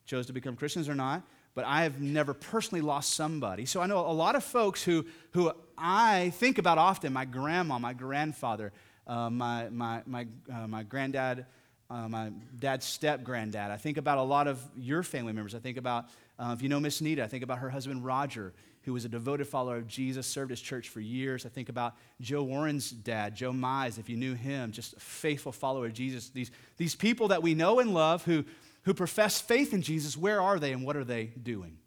[0.10, 1.22] chose to become Christians or not.
[1.54, 3.66] But I have never personally lost somebody.
[3.66, 7.80] So I know a lot of folks who, who I think about often my grandma,
[7.80, 8.72] my grandfather,
[9.08, 11.46] uh, my, my, my, uh, my granddad,
[11.90, 13.72] uh, my dad's step granddad.
[13.72, 15.54] I think about a lot of your family members.
[15.54, 16.06] I think about,
[16.38, 18.54] uh, if you know Miss Nita, I think about her husband Roger
[18.84, 21.46] who was a devoted follower of Jesus, served his church for years.
[21.46, 25.52] I think about Joe Warren's dad, Joe Mize, if you knew him, just a faithful
[25.52, 26.30] follower of Jesus.
[26.30, 28.46] These, these people that we know and love who,
[28.84, 31.78] who profess faith in Jesus, where are they and what are they doing?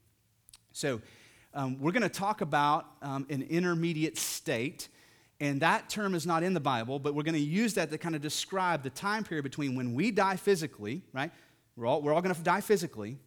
[0.72, 1.01] So,
[1.55, 4.88] um, we're going to talk about um, an intermediate state.
[5.40, 7.99] And that term is not in the Bible, but we're going to use that to
[7.99, 11.30] kind of describe the time period between when we die physically, right?
[11.76, 13.18] We're all, we're all going to die physically,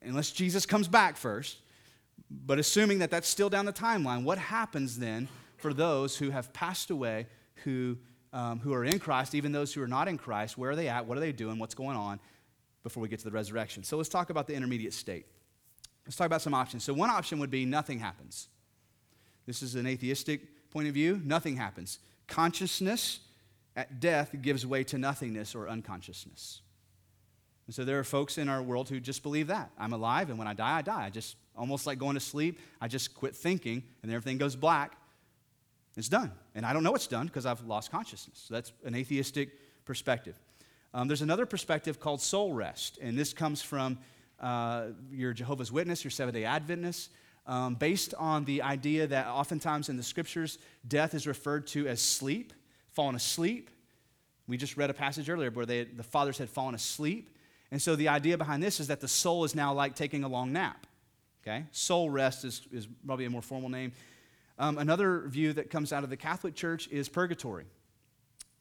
[0.00, 1.58] unless Jesus comes back first.
[2.30, 6.52] But assuming that that's still down the timeline, what happens then for those who have
[6.52, 7.26] passed away,
[7.64, 7.98] who,
[8.34, 10.58] um, who are in Christ, even those who are not in Christ?
[10.58, 11.06] Where are they at?
[11.06, 11.58] What are they doing?
[11.58, 12.20] What's going on
[12.82, 13.84] before we get to the resurrection?
[13.84, 15.24] So let's talk about the intermediate state.
[16.04, 16.84] Let's talk about some options.
[16.84, 18.48] So, one option would be nothing happens.
[19.46, 21.20] This is an atheistic point of view.
[21.24, 21.98] Nothing happens.
[22.26, 23.20] Consciousness
[23.76, 26.60] at death gives way to nothingness or unconsciousness.
[27.66, 29.70] And so there are folks in our world who just believe that.
[29.78, 31.04] I'm alive, and when I die, I die.
[31.06, 32.60] I just almost like going to sleep.
[32.80, 34.96] I just quit thinking, and everything goes black.
[35.96, 36.32] It's done.
[36.54, 38.44] And I don't know it's done because I've lost consciousness.
[38.46, 39.50] So that's an atheistic
[39.84, 40.34] perspective.
[40.92, 43.98] Um, there's another perspective called soul rest, and this comes from
[44.40, 47.10] uh, your Jehovah's Witness, your Seventh day Adventist,
[47.46, 52.00] um, based on the idea that oftentimes in the scriptures, death is referred to as
[52.00, 52.52] sleep,
[52.92, 53.70] falling asleep.
[54.46, 57.36] We just read a passage earlier where they, the fathers had fallen asleep.
[57.70, 60.28] And so the idea behind this is that the soul is now like taking a
[60.28, 60.86] long nap.
[61.42, 61.64] Okay?
[61.72, 63.92] Soul rest is, is probably a more formal name.
[64.58, 67.66] Um, another view that comes out of the Catholic Church is purgatory.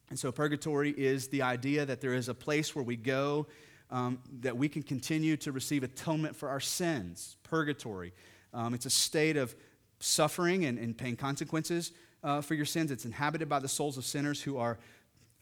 [0.10, 3.48] And so, purgatory is the idea that there is a place where we go
[3.90, 7.38] um, that we can continue to receive atonement for our sins.
[7.44, 8.12] Purgatory.
[8.54, 9.56] Um, it's a state of
[10.00, 11.92] suffering and, and paying consequences
[12.24, 12.92] uh, for your sins.
[12.92, 14.80] It's inhabited by the souls of sinners who are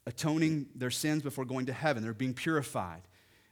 [0.06, 2.04] atoning their sins before going to heaven.
[2.04, 3.02] They're being purified.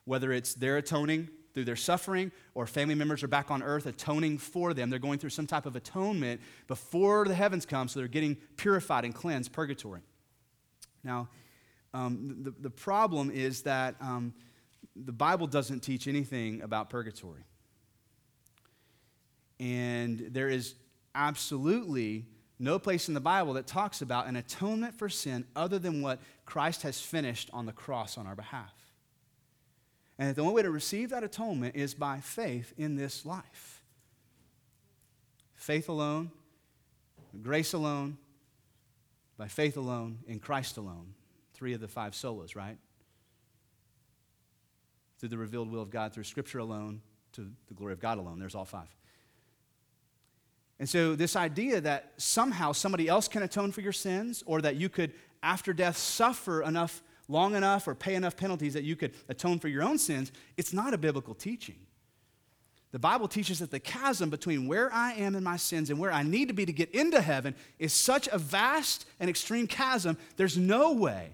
[0.05, 1.29] Whether it's their atoning
[1.59, 4.89] through their suffering, or family members are back on earth atoning for them.
[4.89, 6.39] They're going through some type of atonement
[6.69, 9.99] before the heavens come, so they're getting purified and cleansed, purgatory.
[11.03, 11.27] Now,
[11.93, 14.33] um, the, the problem is that um,
[14.95, 17.43] the Bible doesn't teach anything about purgatory.
[19.59, 20.75] And there is
[21.13, 22.25] absolutely
[22.57, 26.21] no place in the Bible that talks about an atonement for sin other than what
[26.45, 28.78] Christ has finished on the cross on our behalf.
[30.19, 33.81] And the only way to receive that atonement is by faith in this life.
[35.55, 36.29] Faith alone,
[37.41, 38.17] grace alone,
[39.37, 41.13] by faith alone, in Christ alone.
[41.53, 42.77] Three of the five solas, right?
[45.19, 47.01] Through the revealed will of God, through Scripture alone,
[47.33, 48.39] to the glory of God alone.
[48.39, 48.93] There's all five.
[50.79, 54.75] And so, this idea that somehow somebody else can atone for your sins, or that
[54.75, 55.13] you could,
[55.43, 59.69] after death, suffer enough long enough or pay enough penalties that you could atone for
[59.69, 61.77] your own sins, it's not a biblical teaching.
[62.91, 66.11] The Bible teaches that the chasm between where I am in my sins and where
[66.11, 70.17] I need to be to get into heaven is such a vast and extreme chasm,
[70.37, 71.29] there's no way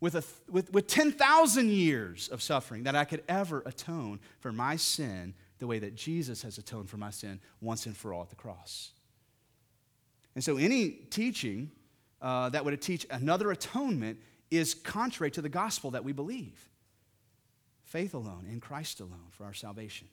[0.00, 4.76] with, a, with, with 10,000 years of suffering that I could ever atone for my
[4.76, 8.30] sin the way that Jesus has atoned for my sin once and for all at
[8.30, 8.92] the cross.
[10.34, 11.72] And so, any teaching
[12.22, 14.18] uh, that would teach another atonement
[14.50, 16.68] is contrary to the gospel that we believe
[17.84, 20.08] faith alone, in Christ alone for our salvation.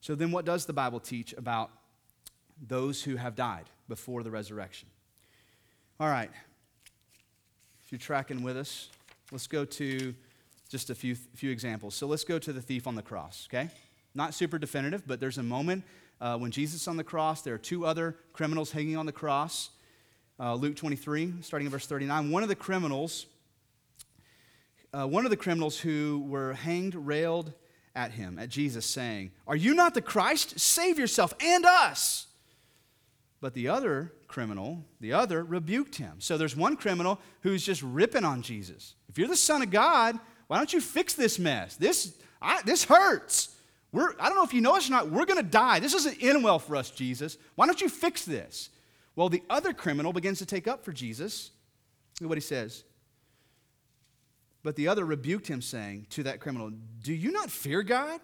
[0.00, 1.70] So, then what does the Bible teach about
[2.66, 4.88] those who have died before the resurrection?
[6.00, 6.30] All right,
[7.84, 8.88] if you're tracking with us,
[9.32, 10.14] let's go to
[10.68, 11.94] just a few, few examples.
[11.94, 13.70] So let's go to the thief on the cross, okay?
[14.14, 15.84] Not super definitive, but there's a moment
[16.20, 17.42] uh, when Jesus is on the cross.
[17.42, 19.70] There are two other criminals hanging on the cross.
[20.38, 22.30] Uh, Luke 23, starting in verse 39.
[22.30, 23.26] One of the criminals,
[24.92, 27.52] uh, one of the criminals who were hanged railed
[27.94, 30.58] at him, at Jesus, saying, Are you not the Christ?
[30.58, 32.26] Save yourself and us.
[33.40, 36.14] But the other criminal, the other, rebuked him.
[36.18, 38.94] So there's one criminal who's just ripping on Jesus.
[39.08, 40.18] If you're the Son of God,
[40.48, 41.76] why don't you fix this mess?
[41.76, 43.54] This, I, this hurts.
[43.92, 45.78] We're, I don't know if you know us or not, we're going to die.
[45.80, 47.38] This isn't end well for us, Jesus.
[47.54, 48.70] Why don't you fix this?
[49.16, 51.50] Well, the other criminal begins to take up for Jesus.
[52.20, 52.84] Look at what he says.
[54.62, 56.70] But the other rebuked him, saying to that criminal,
[57.02, 58.20] Do you not fear God,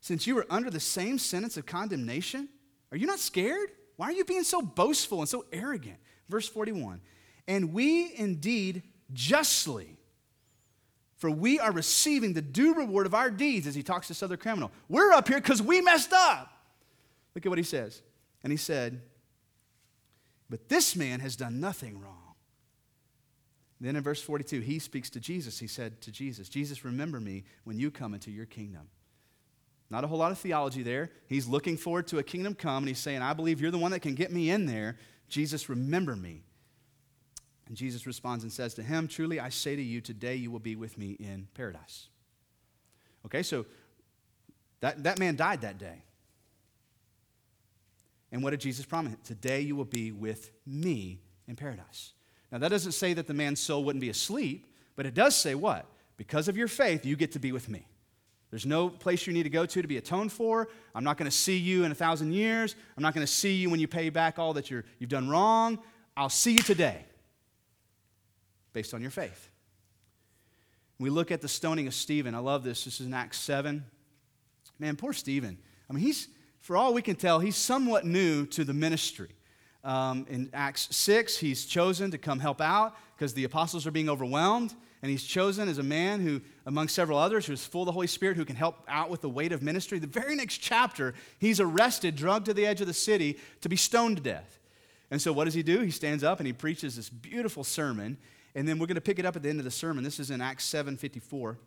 [0.00, 2.48] since you are under the same sentence of condemnation?
[2.90, 3.70] Are you not scared?
[3.96, 5.98] Why are you being so boastful and so arrogant?
[6.28, 7.00] Verse 41
[7.46, 8.82] And we indeed
[9.12, 9.96] justly,
[11.16, 14.22] for we are receiving the due reward of our deeds, as he talks to this
[14.22, 14.72] other criminal.
[14.88, 16.52] We're up here because we messed up.
[17.34, 18.02] Look at what he says.
[18.42, 19.00] And he said,
[20.50, 22.21] But this man has done nothing wrong.
[23.82, 25.58] Then in verse 42, he speaks to Jesus.
[25.58, 28.82] He said to Jesus, Jesus, remember me when you come into your kingdom.
[29.90, 31.10] Not a whole lot of theology there.
[31.26, 33.90] He's looking forward to a kingdom come, and he's saying, I believe you're the one
[33.90, 34.98] that can get me in there.
[35.28, 36.44] Jesus, remember me.
[37.66, 40.60] And Jesus responds and says to him, Truly I say to you, today you will
[40.60, 42.06] be with me in paradise.
[43.26, 43.66] Okay, so
[44.80, 46.04] that, that man died that day.
[48.30, 49.14] And what did Jesus promise?
[49.24, 52.12] Today you will be with me in paradise.
[52.52, 55.54] Now, that doesn't say that the man's soul wouldn't be asleep, but it does say
[55.54, 55.86] what?
[56.18, 57.86] Because of your faith, you get to be with me.
[58.50, 60.68] There's no place you need to go to to be atoned for.
[60.94, 62.76] I'm not going to see you in a thousand years.
[62.94, 65.30] I'm not going to see you when you pay back all that you have done
[65.30, 65.78] wrong.
[66.14, 67.06] I'll see you today
[68.74, 69.48] based on your faith.
[70.98, 72.34] We look at the stoning of Stephen.
[72.34, 72.84] I love this.
[72.84, 73.82] This is in Acts 7.
[74.78, 75.56] Man, poor Stephen.
[75.88, 76.28] I mean, he's,
[76.60, 79.30] for all we can tell, he's somewhat new to the ministry.
[79.84, 84.08] Um, in Acts 6, he's chosen to come help out because the apostles are being
[84.08, 87.86] overwhelmed and he's chosen as a man who, among several others, who is full of
[87.86, 89.98] the Holy Spirit, who can help out with the weight of ministry.
[89.98, 93.76] The very next chapter, he's arrested, drugged to the edge of the city to be
[93.76, 94.60] stoned to death.
[95.10, 95.80] And so, what does he do?
[95.80, 98.16] He stands up and he preaches this beautiful sermon.
[98.54, 100.04] And then we're going to pick it up at the end of the sermon.
[100.04, 101.58] This is in Acts 7 54.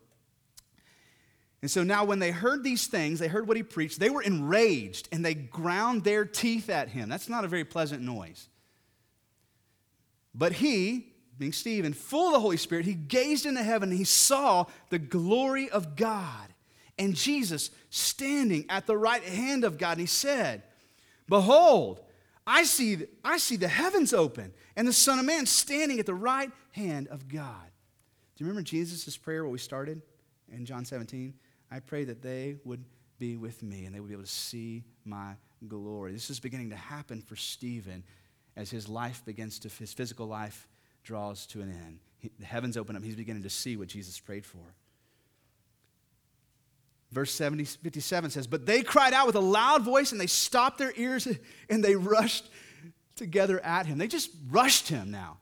[1.65, 4.21] And so now, when they heard these things, they heard what he preached, they were
[4.21, 7.09] enraged and they ground their teeth at him.
[7.09, 8.49] That's not a very pleasant noise.
[10.35, 14.03] But he, being Stephen, full of the Holy Spirit, he gazed into heaven and he
[14.03, 16.53] saw the glory of God
[16.99, 19.93] and Jesus standing at the right hand of God.
[19.93, 20.61] And he said,
[21.27, 21.99] Behold,
[22.45, 26.13] I see, I see the heavens open and the Son of Man standing at the
[26.13, 27.65] right hand of God.
[28.35, 30.03] Do you remember Jesus' prayer, what we started
[30.51, 31.33] in John 17?
[31.71, 32.83] I pray that they would
[33.17, 35.33] be with me and they would be able to see my
[35.67, 36.11] glory.
[36.11, 38.03] This is beginning to happen for Stephen
[38.55, 40.67] as his life begins to, his physical life
[41.03, 41.99] draws to an end.
[42.19, 43.03] He, the heavens open up.
[43.03, 44.73] He's beginning to see what Jesus prayed for.
[47.11, 50.77] Verse 70, 57 says, But they cried out with a loud voice and they stopped
[50.77, 51.27] their ears
[51.69, 52.49] and they rushed
[53.15, 53.97] together at him.
[53.97, 55.37] They just rushed him now.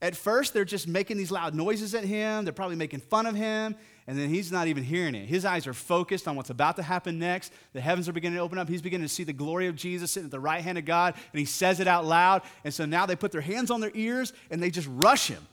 [0.00, 2.44] At first, they're just making these loud noises at him.
[2.44, 3.74] They're probably making fun of him.
[4.08, 5.26] And then he's not even hearing it.
[5.26, 7.52] His eyes are focused on what's about to happen next.
[7.74, 8.66] The heavens are beginning to open up.
[8.66, 11.12] He's beginning to see the glory of Jesus sitting at the right hand of God.
[11.14, 12.40] And he says it out loud.
[12.64, 15.46] And so now they put their hands on their ears and they just rush him.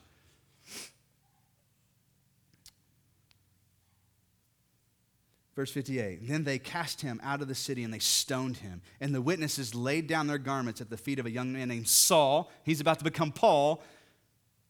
[5.58, 8.82] Verse 58 Then they cast him out of the city and they stoned him.
[9.02, 11.90] And the witnesses laid down their garments at the feet of a young man named
[11.90, 12.50] Saul.
[12.64, 13.84] He's about to become Paul.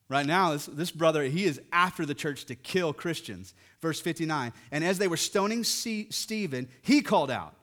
[0.07, 3.53] Right now, this, this brother, he is after the church to kill Christians.
[3.81, 7.55] Verse 59 And as they were stoning C- Stephen, he called out,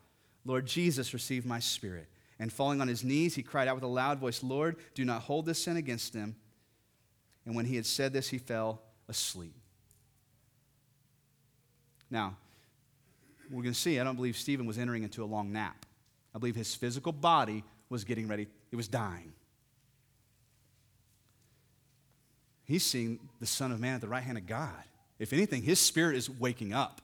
[0.45, 2.09] Lord Jesus, receive my spirit.
[2.40, 5.22] And falling on his knees, he cried out with a loud voice, Lord, do not
[5.22, 6.34] hold this sin against them.
[7.47, 9.55] And when he had said this, he fell asleep.
[12.11, 12.36] Now,
[13.51, 15.86] we're going to see, I don't believe Stephen was entering into a long nap.
[16.34, 19.32] I believe his physical body was getting ready, it was dying.
[22.64, 24.70] He's seeing the Son of Man at the right hand of God.
[25.18, 27.00] If anything, his spirit is waking up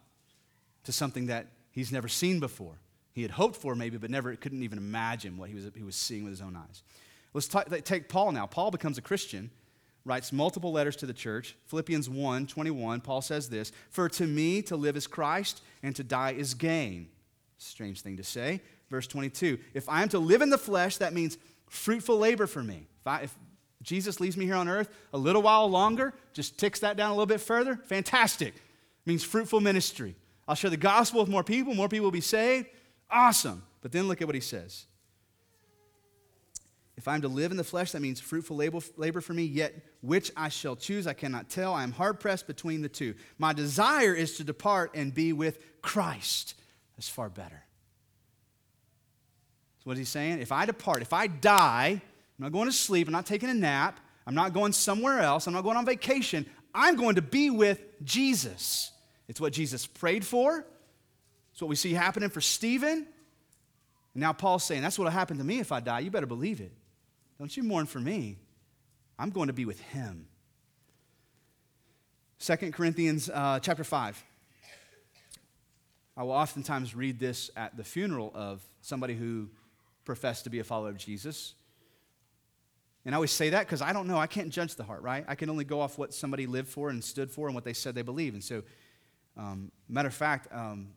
[0.84, 2.74] to something that he's never seen before.
[3.12, 5.96] He had hoped for maybe, but never couldn't even imagine what he was, he was
[5.96, 6.82] seeing with his own eyes.
[7.34, 7.48] Let's
[7.84, 8.46] take Paul now.
[8.46, 9.50] Paul becomes a Christian,
[10.04, 11.56] writes multiple letters to the church.
[11.66, 16.04] Philippians 1 21, Paul says this For to me to live is Christ, and to
[16.04, 17.09] die is gain.
[17.59, 18.61] Strange thing to say.
[18.90, 21.38] Verse 22 If I am to live in the flesh, that means
[21.68, 22.86] fruitful labor for me.
[23.00, 23.34] If, I, if
[23.82, 27.12] Jesus leaves me here on earth a little while longer, just ticks that down a
[27.12, 28.54] little bit further, fantastic.
[28.54, 30.16] It means fruitful ministry.
[30.46, 32.66] I'll share the gospel with more people, more people will be saved.
[33.10, 33.62] Awesome.
[33.80, 34.86] But then look at what he says.
[36.96, 40.32] If I'm to live in the flesh, that means fruitful labor for me, yet which
[40.36, 41.72] I shall choose, I cannot tell.
[41.72, 43.14] I am hard pressed between the two.
[43.38, 46.54] My desire is to depart and be with Christ.
[46.96, 47.62] That's far better.
[49.78, 50.40] So, what is he saying?
[50.40, 52.02] If I depart, if I die,
[52.39, 55.47] I'm not going to sleep, I'm not taking a nap, I'm not going somewhere else,
[55.47, 58.93] I'm not going on vacation, I'm going to be with Jesus.
[59.26, 60.64] It's what Jesus prayed for,
[61.53, 63.07] it's what we see happening for Stephen.
[64.14, 66.01] And now Paul's saying, That's what will happen to me if I die.
[66.01, 66.72] You better believe it.
[67.39, 68.39] Don't you mourn for me.
[69.18, 70.26] I'm going to be with him.
[72.41, 74.24] 2 Corinthians uh, chapter 5.
[76.16, 79.49] I will oftentimes read this at the funeral of somebody who
[80.05, 81.55] professed to be a follower of Jesus.
[83.09, 84.18] And I always say that because I don't know.
[84.18, 85.24] I can't judge the heart, right?
[85.26, 87.72] I can only go off what somebody lived for and stood for and what they
[87.72, 88.34] said they believe.
[88.34, 88.62] And so,
[89.34, 90.88] um, matter of fact, um,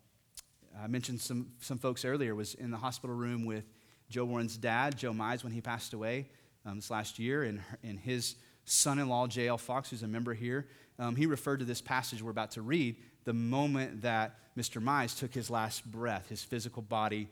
[0.77, 3.63] I mentioned some, some folks earlier was in the hospital room with
[4.09, 6.27] Joe Warren's dad, Joe Mize, when he passed away
[6.65, 8.35] um, this last year, and, and his
[8.65, 9.57] son-in-law, J.L.
[9.57, 10.67] Fox, who's a member here,
[10.99, 14.83] um, he referred to this passage we're about to read the moment that Mr.
[14.83, 17.29] Mize took his last breath, his physical body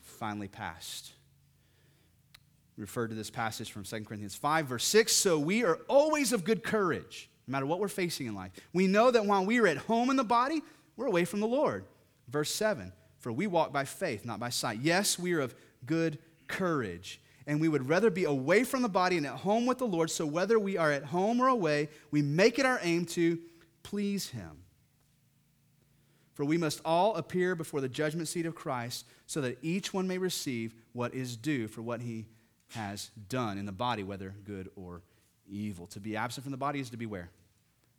[0.00, 1.12] finally passed.
[2.80, 5.12] We referred to this passage from 2 Corinthians 5, verse 6.
[5.12, 8.52] So we are always of good courage, no matter what we're facing in life.
[8.72, 10.62] We know that while we are at home in the body,
[10.96, 11.84] we're away from the Lord.
[12.30, 14.78] Verse 7 For we walk by faith, not by sight.
[14.80, 15.54] Yes, we are of
[15.84, 17.20] good courage.
[17.46, 20.10] And we would rather be away from the body and at home with the Lord.
[20.10, 23.38] So whether we are at home or away, we make it our aim to
[23.82, 24.62] please Him.
[26.32, 30.08] For we must all appear before the judgment seat of Christ, so that each one
[30.08, 32.24] may receive what is due for what he
[32.70, 35.02] has done in the body, whether good or
[35.48, 35.86] evil.
[35.88, 37.30] To be absent from the body is to be where?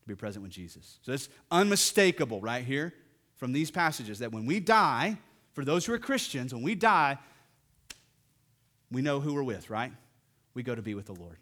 [0.02, 1.00] To be present with Jesus.
[1.04, 2.94] So it's unmistakable right here
[3.36, 5.18] from these passages that when we die,
[5.54, 7.18] for those who are Christians, when we die,
[8.92, 9.92] we know who we're with, right?
[10.54, 11.38] We go to be with the Lord.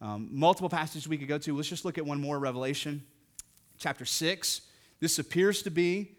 [0.00, 1.56] Um, multiple passages we could go to.
[1.56, 3.02] Let's just look at one more Revelation
[3.78, 4.62] chapter 6.
[5.00, 6.12] This appears to be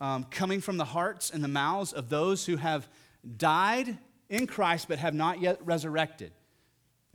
[0.00, 2.88] um, coming from the hearts and the mouths of those who have
[3.36, 3.98] died
[4.28, 6.32] in Christ but have not yet resurrected.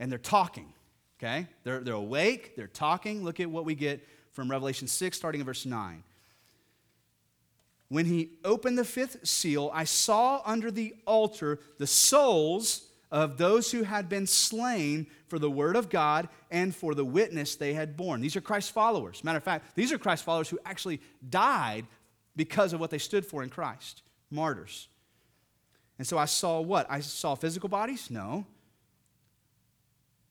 [0.00, 0.72] And they're talking,
[1.18, 1.46] okay?
[1.62, 3.24] They're, they're awake, they're talking.
[3.24, 6.02] Look at what we get from Revelation 6, starting in verse 9.
[7.88, 13.70] When he opened the fifth seal, I saw under the altar the souls of those
[13.70, 17.96] who had been slain for the word of God and for the witness they had
[17.96, 18.20] borne.
[18.20, 19.22] These are Christ's followers.
[19.22, 21.86] Matter of fact, these are Christ's followers who actually died
[22.34, 24.88] because of what they stood for in Christ martyrs.
[25.98, 26.86] And so I saw what?
[26.90, 28.10] I saw physical bodies?
[28.10, 28.46] No.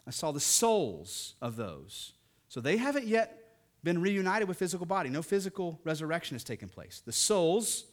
[0.05, 2.14] I saw the souls of those.
[2.49, 3.39] So they haven't yet
[3.84, 5.09] been reunited with physical body.
[5.09, 7.01] No physical resurrection has taken place.
[7.05, 7.86] The souls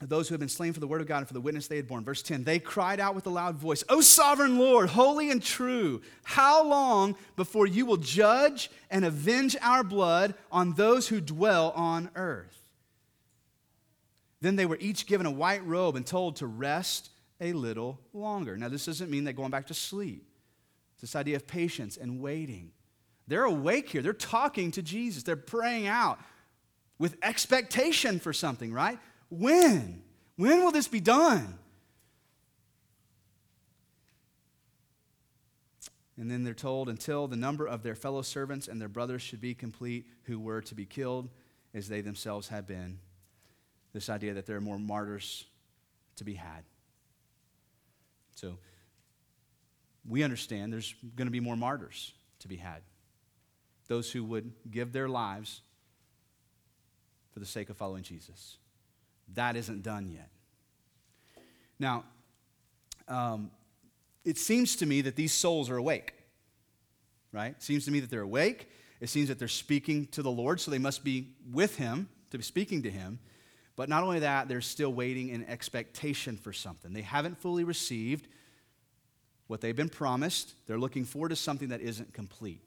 [0.00, 1.66] of those who have been slain for the word of God and for the witness
[1.66, 2.04] they had borne.
[2.04, 6.02] Verse 10 They cried out with a loud voice, O sovereign Lord, holy and true,
[6.22, 12.10] how long before you will judge and avenge our blood on those who dwell on
[12.14, 12.57] earth?
[14.40, 17.10] Then they were each given a white robe and told to rest
[17.40, 18.56] a little longer.
[18.56, 20.24] Now, this doesn't mean they're going back to sleep.
[20.92, 22.72] It's this idea of patience and waiting.
[23.26, 24.02] They're awake here.
[24.02, 25.22] They're talking to Jesus.
[25.22, 26.18] They're praying out
[26.98, 28.98] with expectation for something, right?
[29.28, 30.02] When?
[30.36, 31.58] When will this be done?
[36.16, 39.40] And then they're told until the number of their fellow servants and their brothers should
[39.40, 41.28] be complete who were to be killed
[41.74, 42.98] as they themselves have been.
[43.92, 45.44] This idea that there are more martyrs
[46.16, 46.64] to be had.
[48.34, 48.58] So
[50.06, 52.82] we understand there's going to be more martyrs to be had
[53.88, 55.62] those who would give their lives
[57.32, 58.58] for the sake of following Jesus.
[59.34, 60.28] That isn't done yet.
[61.78, 62.04] Now,
[63.08, 63.50] um,
[64.24, 66.12] it seems to me that these souls are awake,
[67.32, 67.52] right?
[67.52, 68.68] It seems to me that they're awake.
[69.00, 72.36] It seems that they're speaking to the Lord, so they must be with Him, to
[72.38, 73.18] be speaking to Him.
[73.78, 76.92] But not only that, they're still waiting in expectation for something.
[76.92, 78.26] They haven't fully received
[79.46, 80.54] what they've been promised.
[80.66, 82.60] They're looking forward to something that isn't complete.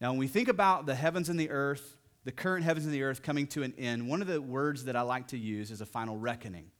[0.00, 3.04] Now, when we think about the heavens and the earth, the current heavens and the
[3.04, 5.80] earth coming to an end, one of the words that I like to use is
[5.80, 6.72] a final reckoning.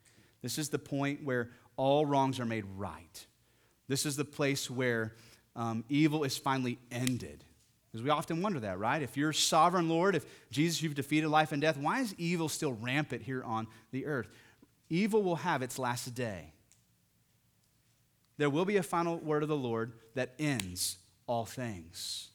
[0.42, 3.26] This is the point where all wrongs are made right.
[3.86, 5.14] This is the place where
[5.54, 7.44] um, evil is finally ended.
[7.96, 9.00] Because we often wonder that, right?
[9.00, 12.74] If you're sovereign Lord, if Jesus, you've defeated life and death, why is evil still
[12.74, 14.28] rampant here on the earth?
[14.90, 16.52] Evil will have its last day.
[18.36, 22.28] There will be a final word of the Lord that ends all things.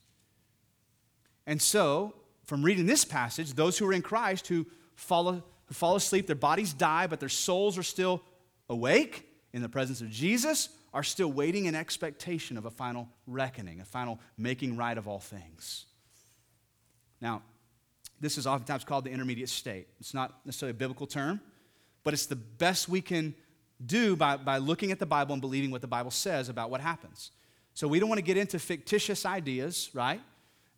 [1.46, 5.96] And so, from reading this passage, those who are in Christ who fall, who fall
[5.96, 8.24] asleep, their bodies die, but their souls are still
[8.68, 13.80] awake in the presence of Jesus, are still waiting in expectation of a final reckoning,
[13.80, 15.86] a final making right of all things.
[17.22, 17.44] Now,
[18.20, 19.88] this is oftentimes called the intermediate state.
[20.00, 21.42] It's not necessarily a biblical term,
[22.04, 23.34] but it's the best we can
[23.84, 26.82] do by, by looking at the Bible and believing what the Bible says about what
[26.82, 27.32] happens.
[27.74, 30.22] So we don't want to get into fictitious ideas, right?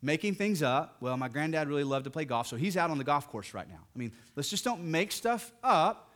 [0.00, 0.96] Making things up.
[1.00, 3.52] Well, my granddad really loved to play golf, so he's out on the golf course
[3.52, 3.80] right now.
[3.94, 6.13] I mean, let's just don't make stuff up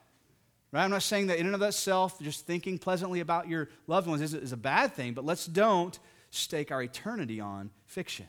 [0.70, 0.84] Right?
[0.84, 4.20] I'm not saying that in and of itself, just thinking pleasantly about your loved ones
[4.20, 5.98] is, is a bad thing, but let's don't
[6.30, 8.26] stake our eternity on fiction.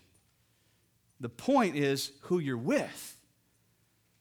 [1.20, 3.18] The point is who you're with.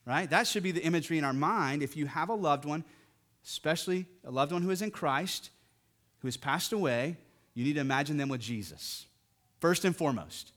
[0.05, 0.29] Right?
[0.31, 1.83] That should be the imagery in our mind.
[1.83, 2.83] If you have a loved one,
[3.45, 5.51] especially a loved one who is in Christ,
[6.21, 7.17] who has passed away,
[7.55, 9.07] you need to imagine them with Jesus.
[9.61, 10.53] First and foremost.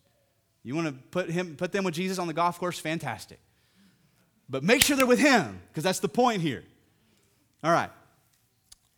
[0.63, 3.39] You want to put him put them with Jesus on the golf course, fantastic.
[4.47, 6.63] But make sure they're with him, because that's the point here.
[7.63, 7.89] All right.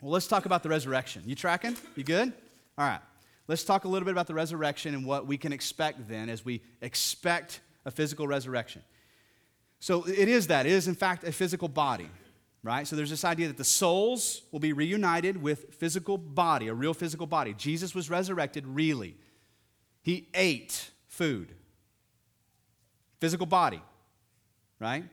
[0.00, 1.22] Well, let's talk about the resurrection.
[1.26, 1.76] You tracking?
[1.96, 2.32] You good?
[2.78, 3.00] All right.
[3.46, 6.44] Let's talk a little bit about the resurrection and what we can expect then as
[6.44, 8.82] we expect a physical resurrection.
[9.80, 10.64] So it is that.
[10.64, 12.08] It is, in fact, a physical body,
[12.62, 12.86] right?
[12.86, 16.94] So there's this idea that the souls will be reunited with physical body, a real
[16.94, 17.52] physical body.
[17.52, 19.16] Jesus was resurrected really.
[20.02, 21.52] He ate food,
[23.20, 23.82] physical body,
[24.78, 25.04] right?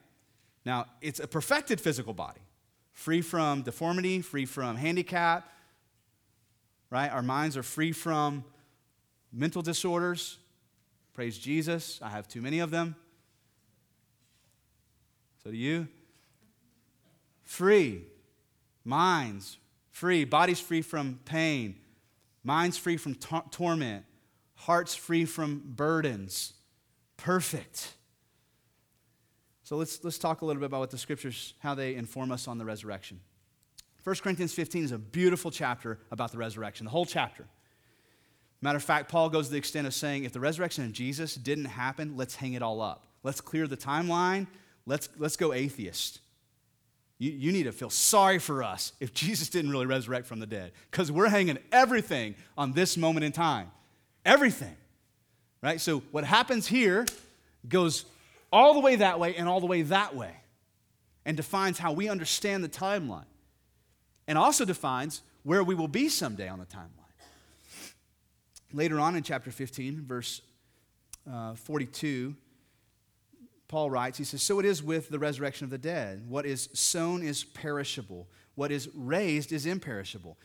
[0.65, 2.40] Now, it's a perfected physical body
[3.01, 5.51] free from deformity, free from handicap,
[6.91, 7.11] right?
[7.11, 8.45] Our minds are free from
[9.33, 10.37] mental disorders.
[11.13, 11.99] Praise Jesus.
[12.03, 12.95] I have too many of them.
[15.43, 15.87] So do you.
[17.41, 18.03] Free.
[18.85, 19.57] Minds
[19.89, 20.23] free.
[20.23, 21.77] Bodies free from pain.
[22.43, 24.05] Minds free from torment.
[24.53, 26.53] Hearts free from burdens.
[27.17, 27.95] Perfect.
[29.71, 32.49] So let's, let's talk a little bit about what the scriptures, how they inform us
[32.49, 33.21] on the resurrection.
[34.03, 37.45] 1 Corinthians 15 is a beautiful chapter about the resurrection, the whole chapter.
[38.59, 41.35] Matter of fact, Paul goes to the extent of saying if the resurrection of Jesus
[41.35, 43.05] didn't happen, let's hang it all up.
[43.23, 44.47] Let's clear the timeline.
[44.85, 46.19] Let's, let's go atheist.
[47.17, 50.47] You, you need to feel sorry for us if Jesus didn't really resurrect from the
[50.47, 53.71] dead because we're hanging everything on this moment in time.
[54.25, 54.75] Everything.
[55.63, 55.79] Right?
[55.79, 57.05] So what happens here
[57.69, 58.03] goes
[58.51, 60.35] all the way that way and all the way that way,
[61.25, 63.25] and defines how we understand the timeline,
[64.27, 66.87] and also defines where we will be someday on the timeline.
[68.73, 70.41] Later on in chapter 15, verse
[71.31, 72.35] uh, 42,
[73.67, 76.25] Paul writes, he says, So it is with the resurrection of the dead.
[76.27, 80.37] What is sown is perishable, what is raised is imperishable.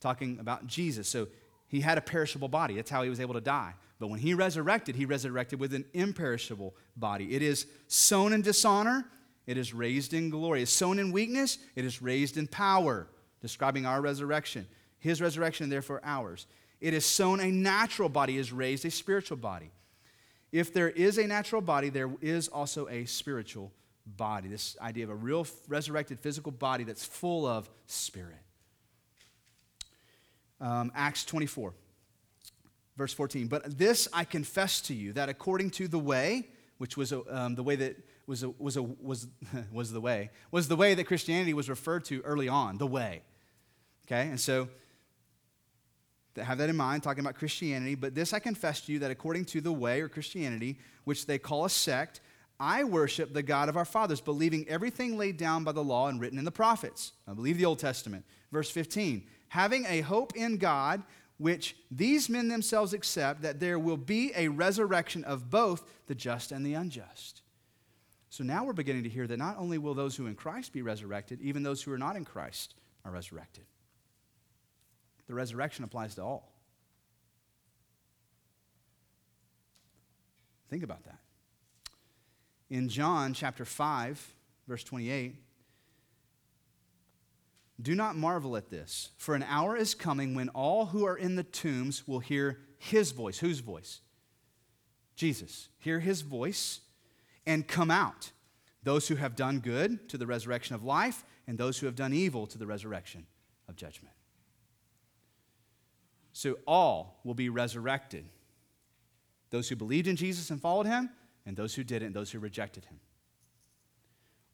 [0.00, 1.08] Talking about Jesus.
[1.08, 1.26] So
[1.66, 2.76] he had a perishable body.
[2.76, 3.74] That's how he was able to die.
[3.98, 7.34] But when he resurrected, he resurrected with an imperishable body.
[7.34, 9.04] It is sown in dishonor,
[9.46, 10.60] it is raised in glory.
[10.60, 13.08] It is sown in weakness, it is raised in power,
[13.40, 14.66] describing our resurrection.
[14.98, 16.46] His resurrection, therefore ours.
[16.80, 19.70] It is sown a natural body, is raised a spiritual body.
[20.52, 23.72] If there is a natural body, there is also a spiritual
[24.06, 24.48] body.
[24.48, 28.38] This idea of a real resurrected physical body that's full of spirit.
[30.60, 31.74] Um, Acts 24.
[32.98, 37.12] Verse 14, but this I confess to you that according to the way, which was
[37.12, 37.96] um, the way that
[38.26, 39.28] was, was, was,
[39.72, 43.22] was the way, was the way that Christianity was referred to early on, the way.
[44.06, 44.68] Okay, and so
[46.36, 47.94] have that in mind, talking about Christianity.
[47.94, 51.38] But this I confess to you that according to the way or Christianity, which they
[51.38, 52.20] call a sect,
[52.58, 56.20] I worship the God of our fathers, believing everything laid down by the law and
[56.20, 57.12] written in the prophets.
[57.28, 58.24] I believe the Old Testament.
[58.50, 61.04] Verse 15, having a hope in God
[61.38, 66.52] which these men themselves accept that there will be a resurrection of both the just
[66.52, 67.42] and the unjust.
[68.30, 70.82] So now we're beginning to hear that not only will those who in Christ be
[70.82, 72.74] resurrected, even those who are not in Christ
[73.04, 73.64] are resurrected.
[75.28, 76.52] The resurrection applies to all.
[80.68, 81.18] Think about that.
[82.68, 84.34] In John chapter 5,
[84.66, 85.36] verse 28,
[87.80, 91.36] Do not marvel at this, for an hour is coming when all who are in
[91.36, 93.38] the tombs will hear his voice.
[93.38, 94.00] Whose voice?
[95.14, 95.68] Jesus.
[95.78, 96.80] Hear his voice
[97.46, 98.32] and come out.
[98.82, 102.12] Those who have done good to the resurrection of life, and those who have done
[102.12, 103.26] evil to the resurrection
[103.68, 104.14] of judgment.
[106.32, 108.24] So all will be resurrected
[109.50, 111.10] those who believed in Jesus and followed him,
[111.46, 113.00] and those who didn't, those who rejected him.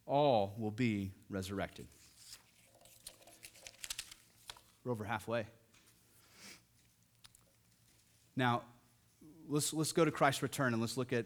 [0.07, 1.87] All will be resurrected.
[4.85, 5.47] We're over halfway.
[8.37, 8.63] Now,
[9.49, 11.25] let's, let's go to Christ's return and let's look at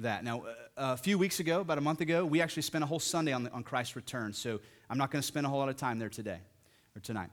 [0.00, 0.22] that.
[0.22, 0.44] Now,
[0.76, 3.44] a few weeks ago, about a month ago, we actually spent a whole Sunday on,
[3.44, 5.98] the, on Christ's return, so I'm not going to spend a whole lot of time
[5.98, 6.40] there today
[6.94, 7.30] or tonight.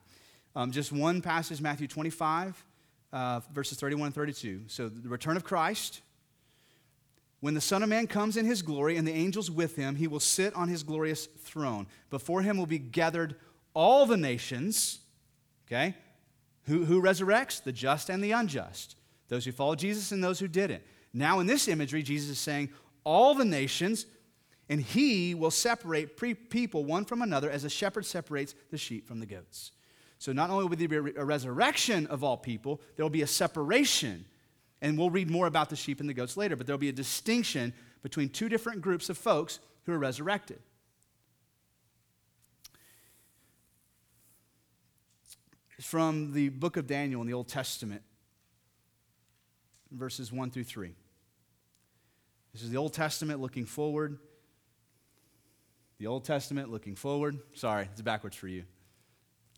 [0.55, 2.63] Um, just one passage, Matthew 25,
[3.11, 4.61] uh, verses 31 and 32.
[4.67, 6.01] So, the return of Christ.
[7.39, 10.07] When the Son of Man comes in his glory and the angels with him, he
[10.07, 11.87] will sit on his glorious throne.
[12.09, 13.35] Before him will be gathered
[13.73, 14.99] all the nations.
[15.67, 15.95] Okay?
[16.63, 17.63] Who, who resurrects?
[17.63, 18.95] The just and the unjust.
[19.27, 20.83] Those who follow Jesus and those who didn't.
[21.13, 22.69] Now, in this imagery, Jesus is saying,
[23.03, 24.05] all the nations,
[24.69, 26.17] and he will separate
[26.49, 29.71] people one from another as a shepherd separates the sheep from the goats.
[30.19, 33.27] So not only will there be a resurrection of all people, there will be a
[33.27, 34.25] separation.
[34.81, 36.93] And we'll read more about the sheep and the goats later, but there'll be a
[36.93, 40.59] distinction between two different groups of folks who are resurrected.
[45.81, 48.01] From the book of Daniel in the Old Testament,
[49.91, 50.95] verses 1 through 3.
[52.51, 54.17] This is the Old Testament looking forward.
[55.99, 57.37] The Old Testament looking forward.
[57.53, 58.63] Sorry, it's backwards for you.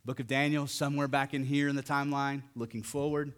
[0.03, 3.31] Book of Daniel, somewhere back in here in the timeline, looking forward.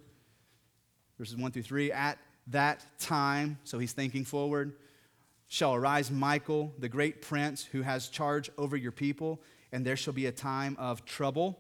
[1.20, 1.92] Verses 1 through 3.
[1.92, 2.18] At
[2.48, 4.74] that time, so he's thinking forward,
[5.48, 9.40] shall arise Michael, the great prince, who has charge over your people,
[9.72, 11.60] and there shall be a time of trouble,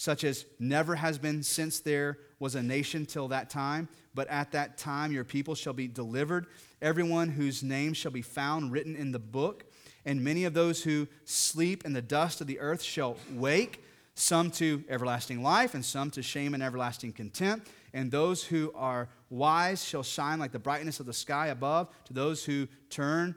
[0.00, 3.86] such as never has been since there was a nation till that time.
[4.14, 6.46] But at that time your people shall be delivered,
[6.80, 9.66] everyone whose name shall be found written in the book.
[10.06, 13.84] And many of those who sleep in the dust of the earth shall wake
[14.14, 17.68] some to everlasting life, and some to shame and everlasting contempt.
[17.92, 21.88] And those who are wise shall shine like the brightness of the sky above.
[22.06, 23.36] To those who turn,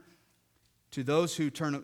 [0.92, 1.84] to those who turn,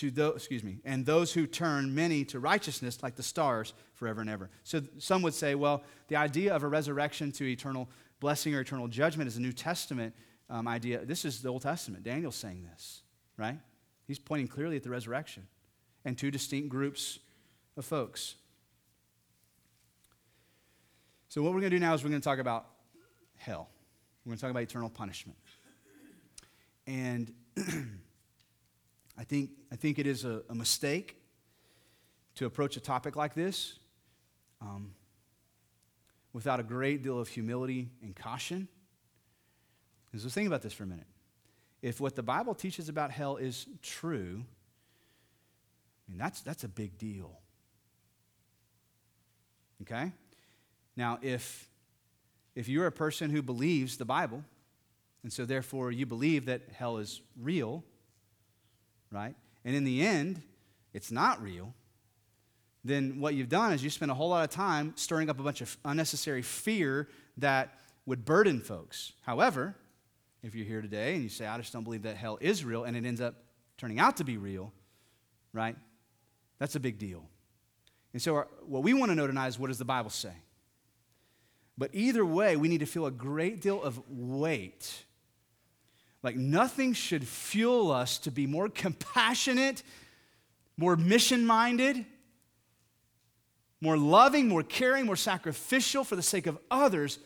[0.00, 4.22] to those, excuse me, and those who turn many to righteousness like the stars forever
[4.22, 4.48] and ever.
[4.64, 7.86] So some would say, well, the idea of a resurrection to eternal
[8.18, 10.14] blessing or eternal judgment is a New Testament
[10.48, 11.04] um, idea.
[11.04, 12.02] This is the Old Testament.
[12.02, 13.02] Daniel's saying this,
[13.36, 13.58] right?
[14.06, 15.46] He's pointing clearly at the resurrection
[16.06, 17.18] and two distinct groups
[17.76, 18.36] of folks.
[21.28, 22.66] So, what we're going to do now is we're going to talk about
[23.36, 23.68] hell.
[24.24, 25.38] We're going to talk about eternal punishment.
[26.86, 27.32] And
[29.20, 31.16] I, think, I think it is a, a, mistake
[32.36, 33.78] to approach a topic like this
[34.62, 34.92] um,
[36.32, 38.66] without a great deal of humility and caution.
[40.06, 41.06] Because let's think about this for a minute.
[41.82, 44.42] If what the Bible teaches about hell is true,
[46.08, 47.38] I mean, that's, that's a big deal.
[49.82, 50.12] Okay?
[50.96, 51.68] Now, if,
[52.54, 54.42] if you're a person who believes the Bible,
[55.22, 57.84] and so therefore you believe that hell is real,
[59.10, 59.34] right?
[59.64, 60.42] And in the end,
[60.92, 61.74] it's not real,
[62.84, 65.42] then what you've done is you spend a whole lot of time stirring up a
[65.42, 69.12] bunch of unnecessary fear that would burden folks.
[69.22, 69.76] However,
[70.42, 72.84] if you're here today and you say, I just don't believe that hell is real,
[72.84, 73.34] and it ends up
[73.76, 74.72] turning out to be real,
[75.52, 75.76] right?
[76.58, 77.24] That's a big deal.
[78.12, 80.32] And so, our, what we want to know tonight is what does the Bible say?
[81.78, 85.04] But either way, we need to feel a great deal of weight.
[86.22, 89.82] Like nothing should fuel us to be more compassionate,
[90.76, 92.04] more mission minded,
[93.80, 97.18] more loving, more caring, more sacrificial for the sake of others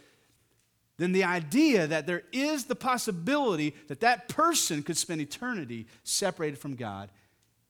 [0.97, 6.57] than the idea that there is the possibility that that person could spend eternity separated
[6.59, 7.11] from God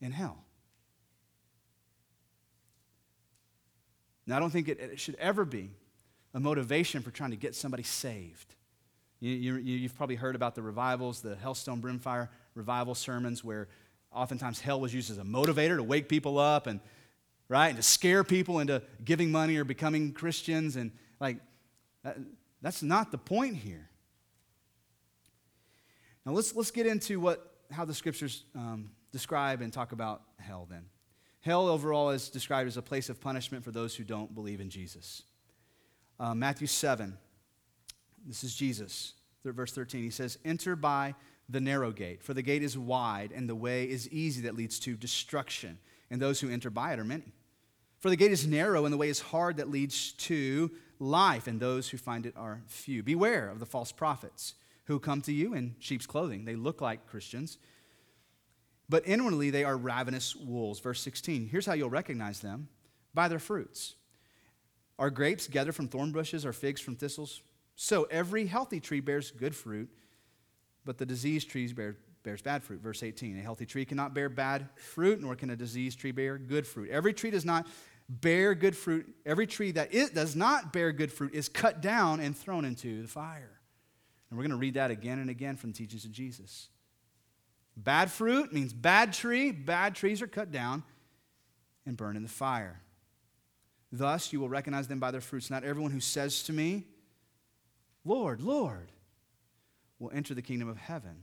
[0.01, 0.45] in hell.
[4.27, 5.71] Now, I don't think it, it should ever be
[6.35, 8.54] a motivation for trying to get somebody saved.
[9.25, 13.69] You, you, you've probably heard about the revivals, the Hellstone Brimfire revival sermons, where
[14.13, 16.79] oftentimes hell was used as a motivator to wake people up and
[17.49, 20.77] right and to scare people into giving money or becoming Christians.
[20.77, 21.39] And like,
[22.03, 22.19] that,
[22.61, 23.89] that's not the point here.
[26.27, 30.67] Now let's let's get into what how the scriptures um, describe and talk about hell.
[30.69, 30.85] Then,
[31.41, 34.69] hell overall is described as a place of punishment for those who don't believe in
[34.69, 35.23] Jesus.
[36.21, 37.17] Uh, Matthew seven.
[38.27, 39.15] This is Jesus,
[39.45, 40.03] verse thirteen.
[40.03, 41.15] He says, "Enter by
[41.49, 44.79] the narrow gate, for the gate is wide and the way is easy that leads
[44.81, 45.79] to destruction,
[46.11, 47.35] and those who enter by it are many."
[47.99, 51.61] For the gate is narrow and the way is hard that leads to life, and
[51.61, 53.03] those who find it are few.
[53.03, 54.55] Beware of the false prophets
[54.85, 56.45] who come to you in sheep's clothing.
[56.45, 57.59] They look like Christians,
[58.89, 60.81] but inwardly they are ravenous wolves.
[60.81, 61.49] Verse 16.
[61.49, 62.69] Here's how you'll recognize them
[63.13, 63.95] by their fruits.
[64.99, 67.43] Are grapes gathered from thorn bushes or figs from thistles?
[67.77, 69.89] So every healthy tree bears good fruit,
[70.85, 72.81] but the diseased tree bear, bears bad fruit.
[72.81, 73.39] Verse 18.
[73.39, 76.91] A healthy tree cannot bear bad fruit, nor can a diseased tree bear good fruit.
[76.91, 77.67] Every tree does not
[78.09, 82.21] bear good fruit, every tree that it does not bear good fruit is cut down
[82.21, 83.61] and thrown into the fire.
[84.29, 86.69] And we're going to read that again and again from the teachings of Jesus.
[87.77, 89.51] Bad fruit means bad tree.
[89.51, 90.83] Bad trees are cut down
[91.87, 92.81] and burned in the fire.
[93.91, 95.51] Thus, you will recognize them by their fruits.
[95.51, 96.87] Not everyone who says to me,
[98.05, 98.91] Lord, Lord,
[99.99, 101.23] will enter the kingdom of heaven.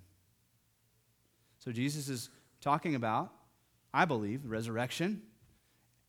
[1.60, 2.30] So, Jesus is
[2.62, 3.32] talking about,
[3.94, 5.22] I believe, resurrection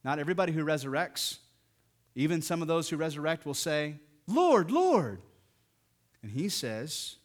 [0.04, 1.38] not everybody who resurrects,
[2.14, 3.96] even some of those who resurrect, will say,
[4.26, 5.20] Lord, Lord.
[6.22, 7.16] And he says,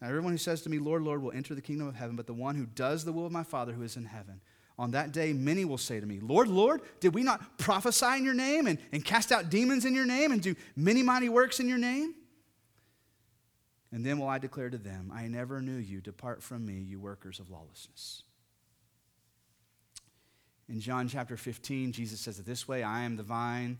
[0.00, 2.26] Now everyone who says to me, Lord, Lord, will enter the kingdom of heaven, but
[2.26, 4.40] the one who does the will of my Father who is in heaven.
[4.76, 8.24] On that day, many will say to me, Lord, Lord, did we not prophesy in
[8.24, 11.60] your name and, and cast out demons in your name and do many mighty works
[11.60, 12.14] in your name?
[13.94, 16.00] And then will I declare to them, I never knew you.
[16.00, 18.24] Depart from me, you workers of lawlessness.
[20.68, 23.78] In John chapter 15, Jesus says it this way I am the vine,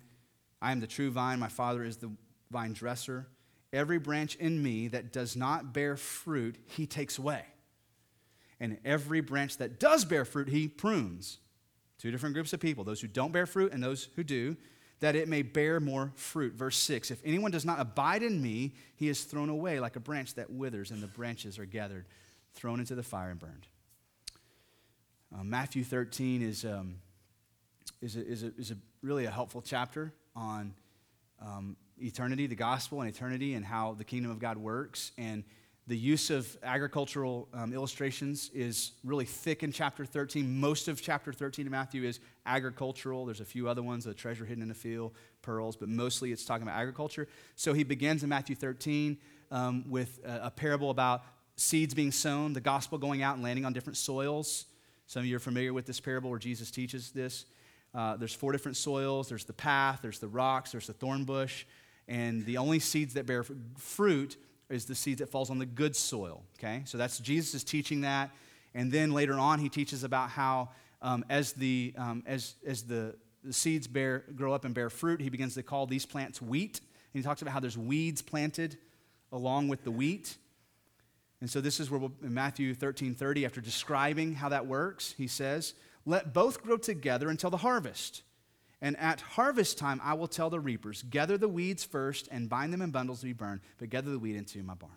[0.63, 2.13] I am the true vine, my Father is the
[2.53, 3.27] vine dresser.
[3.73, 7.45] Every branch in me that does not bear fruit, he takes away.
[8.61, 11.39] And every branch that does bear fruit, he prunes.
[11.99, 14.57] Two different groups of people those who don't bear fruit and those who do,
[15.01, 16.55] that it may bear more fruit.
[16.55, 20.01] Verse 6 If anyone does not abide in me, he is thrown away like a
[20.01, 22.07] branch that withers, and the branches are gathered,
[22.55, 23.67] thrown into the fire, and burned.
[25.35, 26.97] Uh, Matthew 13 is, um,
[28.01, 30.75] is, a, is, a, is a really a helpful chapter on
[31.41, 35.13] um, eternity, the gospel and eternity, and how the kingdom of God works.
[35.19, 35.45] And
[35.87, 40.59] the use of agricultural um, illustrations is really thick in chapter 13.
[40.59, 43.27] Most of chapter 13 of Matthew is agricultural.
[43.27, 45.13] There's a few other ones, a treasure hidden in a field,
[45.43, 47.29] pearls, but mostly it's talking about agriculture.
[47.55, 49.19] So he begins in Matthew 13
[49.51, 51.23] um, with a, a parable about
[51.57, 54.65] seeds being sown, the gospel going out and landing on different soils.
[55.07, 57.45] Some of you are familiar with this parable where Jesus teaches this.
[57.95, 61.67] Uh, there's four different soils there's the path, there's the rocks, there's the thorn bush,
[62.09, 63.45] and the only seeds that bear
[63.77, 64.39] fruit
[64.71, 66.43] is the seeds that falls on the good soil.
[66.59, 68.31] Okay, so that's Jesus is teaching that,
[68.75, 70.71] and then later on he teaches about how
[71.03, 75.21] um, as the um, as as the, the seeds bear grow up and bear fruit,
[75.21, 76.81] he begins to call these plants wheat,
[77.13, 78.79] and he talks about how there's weeds planted
[79.33, 80.37] along with the wheat.
[81.41, 85.15] And so this is where we'll, in Matthew 13 30, after describing how that works,
[85.19, 85.75] he says,
[86.07, 88.23] Let both grow together until the harvest.
[88.85, 92.71] And at harvest time, I will tell the reapers, Gather the weeds first and bind
[92.71, 94.93] them in bundles to be burned, but gather the wheat into my barn.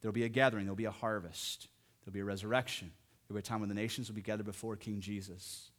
[0.00, 1.68] There'll be a gathering, there'll be a harvest,
[2.02, 2.92] there'll be a resurrection.
[3.28, 5.70] There'll be a time when the nations will be gathered before King Jesus.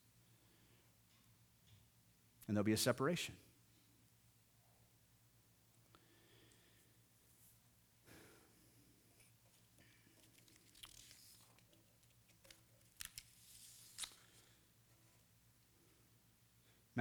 [2.47, 3.33] And there'll be a separation.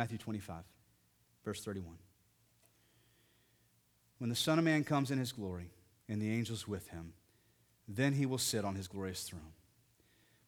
[0.00, 0.64] Matthew 25,
[1.44, 1.94] verse 31.
[4.16, 5.72] When the Son of Man comes in his glory
[6.08, 7.12] and the angels with him,
[7.86, 9.52] then he will sit on his glorious throne.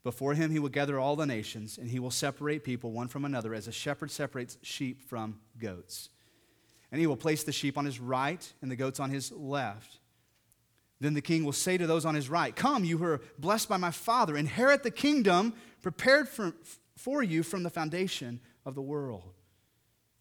[0.04, 3.26] Before him he will gather all the nations, and he will separate people one from
[3.26, 6.08] another as a shepherd separates sheep from goats.
[6.90, 9.98] And he will place the sheep on his right and the goats on his left.
[10.98, 13.68] Then the king will say to those on his right, Come, you who are blessed
[13.68, 16.54] by my Father, inherit the kingdom prepared for,
[16.96, 19.34] for you from the foundation of the world.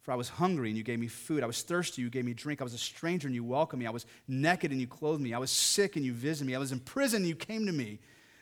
[0.01, 1.43] For I was hungry and you gave me food.
[1.43, 2.59] I was thirsty, you gave me drink.
[2.59, 3.87] I was a stranger and you welcomed me.
[3.87, 5.33] I was naked and you clothed me.
[5.33, 6.55] I was sick and you visited me.
[6.55, 7.99] I was in prison and you came to me.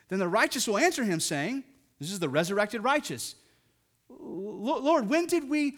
[0.07, 1.63] Then the righteous will answer him, saying,
[1.99, 3.35] This is the resurrected righteous.
[4.09, 5.77] Lord, when did we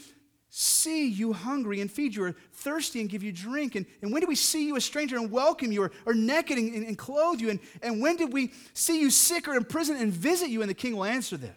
[0.50, 3.76] see you hungry and feed you, or thirsty and give you drink?
[3.76, 6.58] And, and when did we see you a stranger and welcome you, or, or naked
[6.58, 7.50] and, and, and clothe you?
[7.50, 10.62] And, and when did we see you sick or in prison and visit you?
[10.62, 11.56] And the king will answer them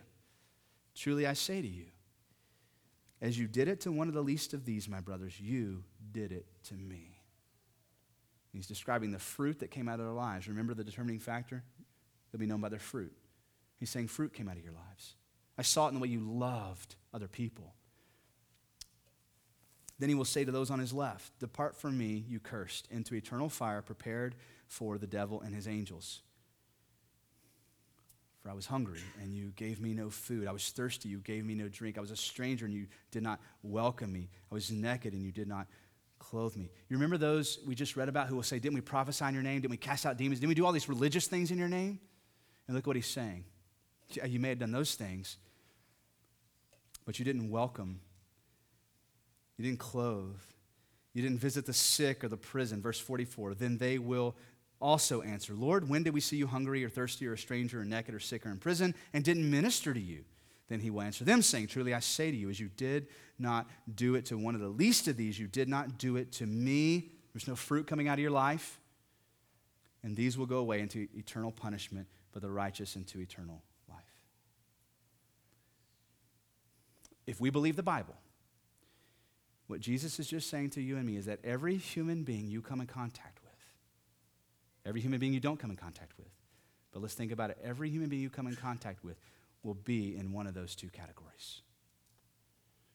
[0.95, 1.87] Truly I say to you,
[3.25, 6.31] as you did it to one of the least of these, my brothers, you did
[6.31, 7.23] it to me.
[8.53, 10.47] He's describing the fruit that came out of their lives.
[10.47, 11.65] Remember the determining factor?
[12.31, 13.15] They'll be known by their fruit.
[13.81, 15.15] He's saying fruit came out of your lives.
[15.57, 17.73] I saw it in the way you loved other people.
[19.99, 23.15] Then he will say to those on his left, Depart from me, you cursed, into
[23.15, 24.35] eternal fire prepared
[24.67, 26.21] for the devil and his angels.
[28.45, 30.47] For I was hungry, and you gave me no food.
[30.47, 31.97] I was thirsty, you gave me no drink.
[31.97, 34.29] I was a stranger, and you did not welcome me.
[34.53, 35.67] I was naked, and you did not
[36.19, 36.65] clothe me.
[36.91, 39.43] You remember those we just read about who will say, Didn't we prophesy in your
[39.43, 39.63] name?
[39.63, 40.41] Didn't we cast out demons?
[40.41, 41.99] Didn't we do all these religious things in your name?
[42.67, 43.45] And look what he's saying.
[44.27, 45.39] You may have done those things,
[47.07, 47.99] but you didn't welcome,
[49.57, 50.37] you didn't clothe,
[51.15, 52.83] you didn't visit the sick or the prison.
[52.83, 54.37] Verse 44 Then they will
[54.85, 57.85] also answer, Lord, when did we see you hungry or thirsty or a stranger or
[57.87, 60.25] naked or sick or in prison and didn't minister to you?
[60.69, 63.09] Then he will answer them, saying, Truly I say to you, as you did
[63.39, 66.33] not do it to one of the least of these, you did not do it
[66.33, 67.13] to me.
[67.33, 68.79] There's no fruit coming out of your life.
[70.03, 73.99] And these will go away into eternal punishment, but the righteous into eternal life.
[77.27, 78.17] If we believe the Bible,
[79.67, 82.61] what Jesus is just saying to you and me is that every human being you
[82.61, 83.44] come in contact with,
[84.85, 86.29] every human being you don't come in contact with,
[86.93, 89.19] but let's think about it every human being you come in contact with
[89.63, 91.63] will be in one of those two categories.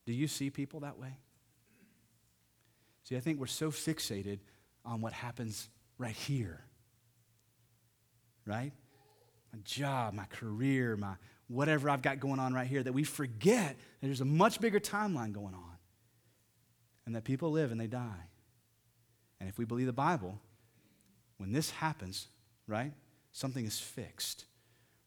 [0.05, 1.17] Do you see people that way?
[3.03, 4.39] See, I think we're so fixated
[4.85, 6.61] on what happens right here,
[8.45, 8.71] right?
[9.51, 11.15] My job, my career, my
[11.47, 14.79] whatever I've got going on right here, that we forget that there's a much bigger
[14.79, 15.77] timeline going on
[17.07, 18.27] and that people live and they die.
[19.39, 20.39] And if we believe the Bible,
[21.39, 22.27] when this happens,
[22.67, 22.91] right,
[23.31, 24.45] something is fixed.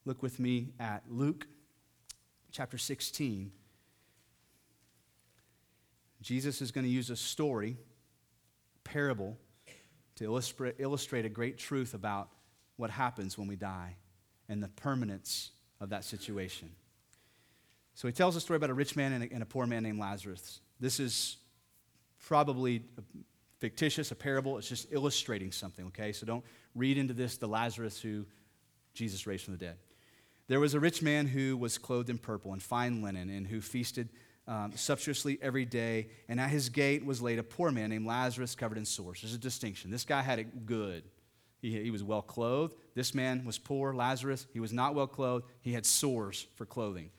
[0.04, 1.46] Look with me at Luke
[2.50, 3.52] chapter 16.
[6.22, 7.76] Jesus is going to use a story,
[8.82, 9.36] parable,
[10.16, 12.30] to illustrate, illustrate a great truth about
[12.76, 13.96] what happens when we die
[14.48, 16.70] and the permanence of that situation.
[17.94, 19.82] So he tells a story about a rich man and a, and a poor man
[19.82, 20.60] named Lazarus.
[20.80, 21.36] This is
[22.26, 22.84] probably
[23.62, 24.58] fictitious, a parable.
[24.58, 26.10] It's just illustrating something, okay?
[26.10, 26.44] So don't
[26.74, 28.26] read into this the Lazarus who
[28.92, 29.76] Jesus raised from the dead.
[30.48, 33.60] There was a rich man who was clothed in purple and fine linen and who
[33.60, 34.08] feasted
[34.48, 36.08] um, sumptuously every day.
[36.28, 39.20] And at his gate was laid a poor man named Lazarus covered in sores.
[39.22, 39.92] There's a distinction.
[39.92, 41.04] This guy had it good.
[41.60, 42.74] He, he was well clothed.
[42.96, 43.94] This man was poor.
[43.94, 45.46] Lazarus, he was not well clothed.
[45.60, 47.10] He had sores for clothing.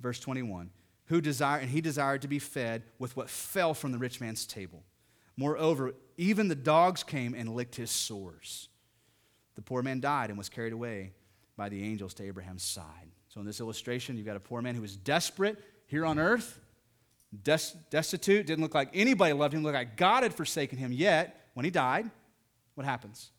[0.00, 0.70] Verse 21
[1.06, 4.46] who desired, and he desired to be fed with what fell from the rich man's
[4.46, 4.84] table.
[5.36, 8.68] Moreover, even the dogs came and licked his sores.
[9.54, 11.12] The poor man died and was carried away
[11.56, 13.10] by the angels to Abraham's side.
[13.28, 16.58] So, in this illustration, you've got a poor man who was desperate here on earth,
[17.42, 20.92] des- destitute, didn't look like anybody loved him, looked like God had forsaken him.
[20.92, 22.10] Yet, when he died,
[22.74, 23.30] what happens?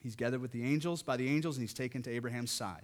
[0.00, 2.82] He's gathered with the angels, by the angels, and he's taken to Abraham's side.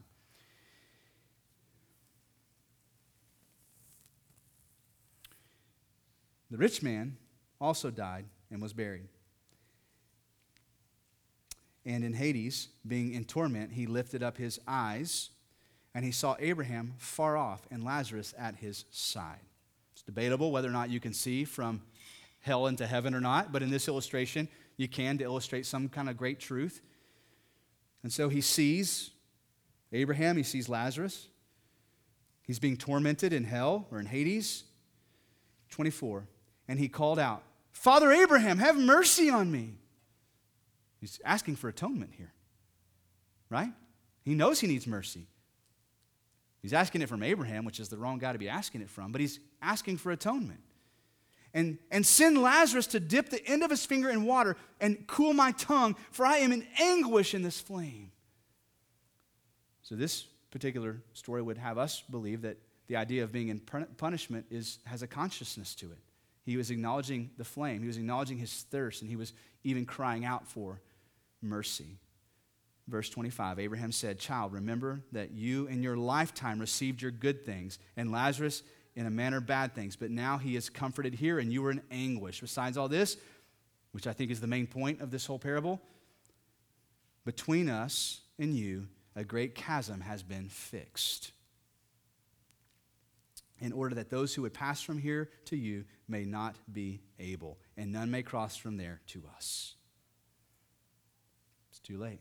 [6.51, 7.17] The rich man
[7.61, 9.09] also died and was buried.
[11.85, 15.31] And in Hades, being in torment, he lifted up his eyes
[15.95, 19.41] and he saw Abraham far off and Lazarus at his side.
[19.93, 21.83] It's debatable whether or not you can see from
[22.41, 26.09] hell into heaven or not, but in this illustration, you can to illustrate some kind
[26.09, 26.81] of great truth.
[28.03, 29.11] And so he sees
[29.93, 31.29] Abraham, he sees Lazarus.
[32.47, 34.65] He's being tormented in hell or in Hades.
[35.71, 36.27] 24
[36.71, 37.43] and he called out,
[37.73, 39.75] Father Abraham, have mercy on me.
[41.01, 42.33] He's asking for atonement here,
[43.49, 43.73] right?
[44.23, 45.27] He knows he needs mercy.
[46.61, 49.13] He's asking it from Abraham, which is the wrong guy to be asking it from,
[49.13, 50.61] but he's asking for atonement.
[51.55, 55.33] And, and send Lazarus to dip the end of his finger in water and cool
[55.33, 58.13] my tongue, for I am in anguish in this flame.
[59.83, 64.47] So, this particular story would have us believe that the idea of being in punishment
[64.51, 65.99] is, has a consciousness to it.
[66.51, 69.33] He was acknowledging the flame, he was acknowledging his thirst, and he was
[69.63, 70.81] even crying out for
[71.41, 72.01] mercy.
[72.89, 77.79] Verse 25 Abraham said, Child, remember that you in your lifetime received your good things,
[77.97, 78.65] and Lazarus
[78.97, 81.83] in a manner bad things, but now he is comforted here, and you are in
[81.93, 82.41] anguish.
[82.41, 83.17] Besides all this,
[83.93, 85.81] which I think is the main point of this whole parable,
[87.25, 91.31] between us and you, a great chasm has been fixed
[93.61, 97.59] in order that those who would pass from here to you may not be able,
[97.77, 99.75] and none may cross from there to us.
[101.71, 102.21] It's too late.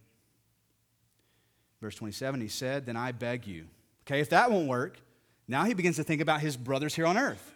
[1.82, 3.66] Verse 27, he said, Then I beg you.
[4.06, 5.00] Okay, if that won't work,
[5.48, 7.54] now he begins to think about his brothers here on earth.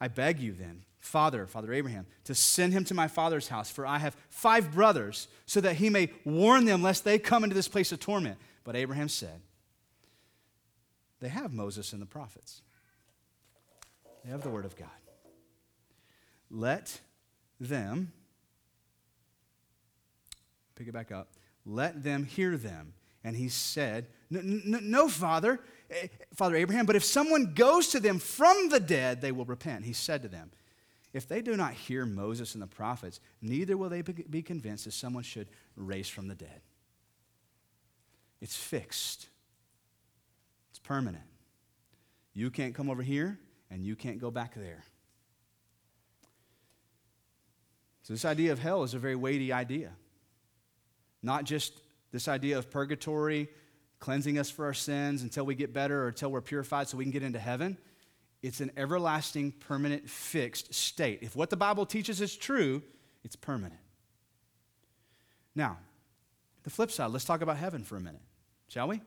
[0.00, 3.86] I beg you then, Father, Father Abraham, to send him to my father's house, for
[3.86, 7.68] I have five brothers, so that he may warn them lest they come into this
[7.68, 8.38] place of torment.
[8.64, 9.40] But Abraham said,
[11.20, 12.62] they have Moses and the prophets,
[14.24, 14.88] they have the Word of God.
[16.50, 17.00] Let
[17.60, 18.12] them,
[20.74, 21.28] pick it back up,
[21.64, 22.92] let them hear them.
[23.24, 25.58] And he said, No, Father,
[25.90, 29.84] eh, Father Abraham, but if someone goes to them from the dead, they will repent.
[29.84, 30.52] He said to them,
[31.12, 34.92] If they do not hear Moses and the prophets, neither will they be convinced that
[34.92, 36.60] someone should raise from the dead.
[38.40, 39.28] It's fixed,
[40.70, 41.24] it's permanent.
[42.32, 43.40] You can't come over here,
[43.70, 44.84] and you can't go back there.
[48.06, 49.90] So, this idea of hell is a very weighty idea.
[51.24, 51.72] Not just
[52.12, 53.48] this idea of purgatory,
[53.98, 57.02] cleansing us for our sins until we get better or until we're purified so we
[57.02, 57.76] can get into heaven.
[58.44, 61.18] It's an everlasting, permanent, fixed state.
[61.22, 62.80] If what the Bible teaches is true,
[63.24, 63.80] it's permanent.
[65.56, 65.76] Now,
[66.62, 68.22] the flip side, let's talk about heaven for a minute,
[68.68, 69.00] shall we?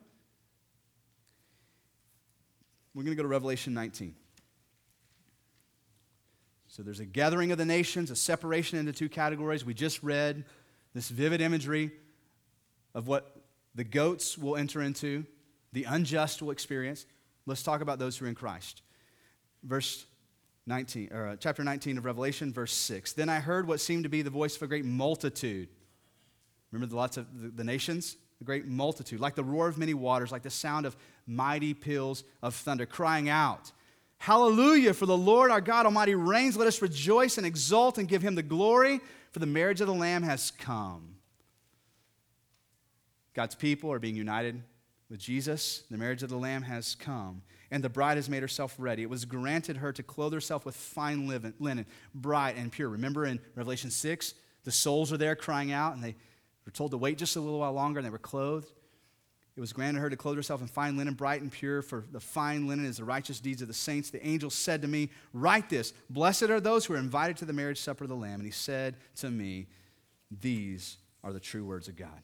[2.94, 4.14] We're going to go to Revelation 19.
[6.80, 9.66] So there's a gathering of the nations, a separation into two categories.
[9.66, 10.46] We just read
[10.94, 11.92] this vivid imagery
[12.96, 13.36] of what
[13.76, 15.26] the goats will enter into,
[15.74, 17.06] the unjust will experience.
[17.46, 18.82] Let's talk about those who are in Christ.
[19.62, 20.06] Verse
[20.68, 23.12] 19, or uh, chapter 19 of Revelation, verse 6.
[23.12, 25.68] Then I heard what seemed to be the voice of a great multitude.
[26.72, 28.16] Remember the lots of the, the nations?
[28.40, 30.96] A great multitude, like the roar of many waters, like the sound of
[31.28, 33.74] mighty peals of thunder, crying out
[34.20, 36.58] Hallelujah, for the Lord our God Almighty reigns.
[36.58, 39.00] Let us rejoice and exult and give him the glory,
[39.32, 41.16] for the marriage of the Lamb has come.
[43.34, 44.62] God's people are being united
[45.10, 45.84] with Jesus.
[45.90, 49.04] The marriage of the Lamb has come, and the bride has made herself ready.
[49.04, 52.90] It was granted her to clothe herself with fine linen, bright and pure.
[52.90, 54.34] Remember in Revelation 6,
[54.66, 56.16] the souls are there crying out, and they
[56.66, 58.74] were told to wait just a little while longer, and they were clothed.
[59.60, 62.22] It was granted her to clothe herself in fine linen, bright and pure, for the
[62.22, 64.10] fine linen is the righteous deeds of the saints.
[64.10, 67.52] The angel said to me, Write this Blessed are those who are invited to the
[67.52, 68.36] marriage supper of the Lamb.
[68.36, 69.68] And he said to me,
[70.32, 70.96] These
[71.26, 72.22] are the true words of God.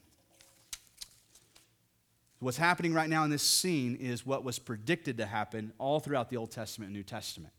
[2.38, 6.30] What's happening right now in this scene is what was predicted to happen all throughout
[6.30, 7.52] the Old Testament and New Testament.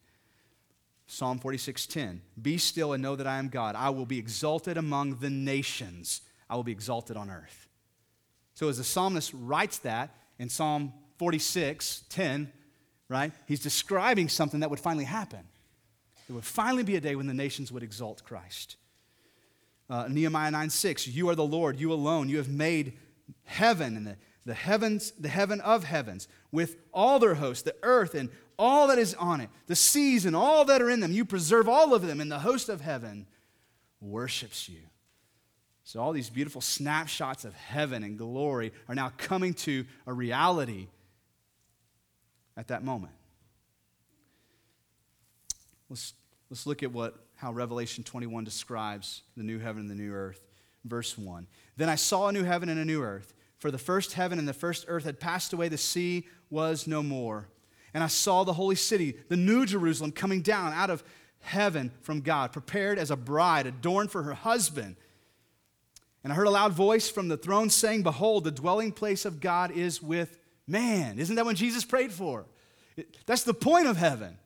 [1.05, 3.75] Psalm 46:10 Be still and know that I am God.
[3.75, 6.21] I will be exalted among the nations.
[6.49, 7.66] I will be exalted on earth.
[8.57, 12.51] So as the psalmist writes that in Psalm 46, 10,
[13.07, 15.41] right, he's describing something that would finally happen.
[16.27, 18.77] There would finally be a day when the nations would exalt Christ.
[19.91, 22.29] Uh, Nehemiah 9, 6, you are the Lord, you alone.
[22.29, 22.93] You have made
[23.43, 28.15] heaven and the, the heavens, the heaven of heavens, with all their hosts, the earth
[28.15, 28.27] and
[28.57, 31.11] all that is on it, the seas and all that are in them.
[31.11, 33.27] You preserve all of them, and the host of heaven
[34.01, 34.79] worships you.
[35.87, 40.87] So, all these beautiful snapshots of heaven and glory are now coming to a reality
[42.57, 43.13] at that moment.
[45.89, 46.11] Let's,
[46.49, 50.41] let's look at what, how Revelation 21 describes the new heaven and the new earth.
[50.83, 51.47] Verse 1
[51.77, 54.47] Then I saw a new heaven and a new earth, for the first heaven and
[54.47, 57.47] the first earth had passed away, the sea was no more.
[57.93, 61.01] And I saw the holy city, the new Jerusalem, coming down out of
[61.39, 64.97] heaven from God, prepared as a bride, adorned for her husband.
[66.27, 69.39] And I heard a loud voice from the throne saying, Behold, the dwelling place of
[69.39, 70.37] God is with
[70.67, 71.19] man.
[71.19, 72.45] Isn't that what Jesus prayed for?
[73.25, 74.37] That's the point of heaven,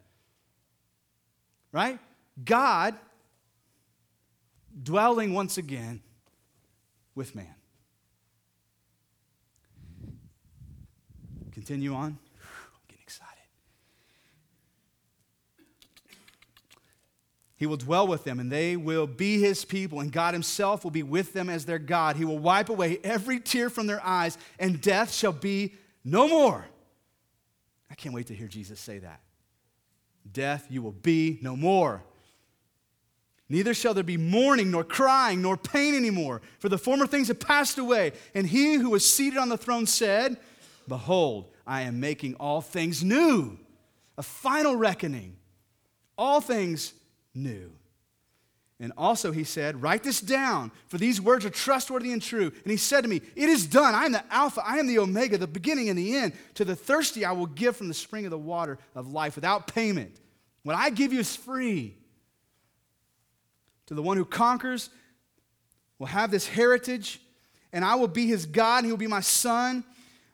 [1.72, 1.98] right?
[2.46, 2.94] God
[4.84, 6.04] dwelling once again
[7.16, 7.56] with man.
[11.52, 12.20] Continue on.
[17.62, 20.90] He will dwell with them, and they will be his people, and God himself will
[20.90, 22.16] be with them as their God.
[22.16, 26.66] He will wipe away every tear from their eyes, and death shall be no more.
[27.88, 29.20] I can't wait to hear Jesus say that.
[30.34, 32.04] Death, you will be no more.
[33.48, 37.40] Neither shall there be mourning, nor crying, nor pain anymore, for the former things have
[37.40, 38.14] passed away.
[38.34, 40.38] And he who was seated on the throne said,
[40.88, 43.60] Behold, I am making all things new.
[44.18, 45.36] A final reckoning.
[46.18, 46.94] All things
[47.34, 47.72] new.
[48.82, 52.52] And also, he said, Write this down, for these words are trustworthy and true.
[52.64, 53.94] And he said to me, It is done.
[53.94, 56.34] I am the Alpha, I am the Omega, the beginning and the end.
[56.56, 59.68] To the thirsty, I will give from the spring of the water of life without
[59.68, 60.20] payment.
[60.64, 61.96] What I give you is free.
[63.86, 64.90] To the one who conquers
[66.00, 67.22] will have this heritage,
[67.72, 69.84] and I will be his God, and he will be my son.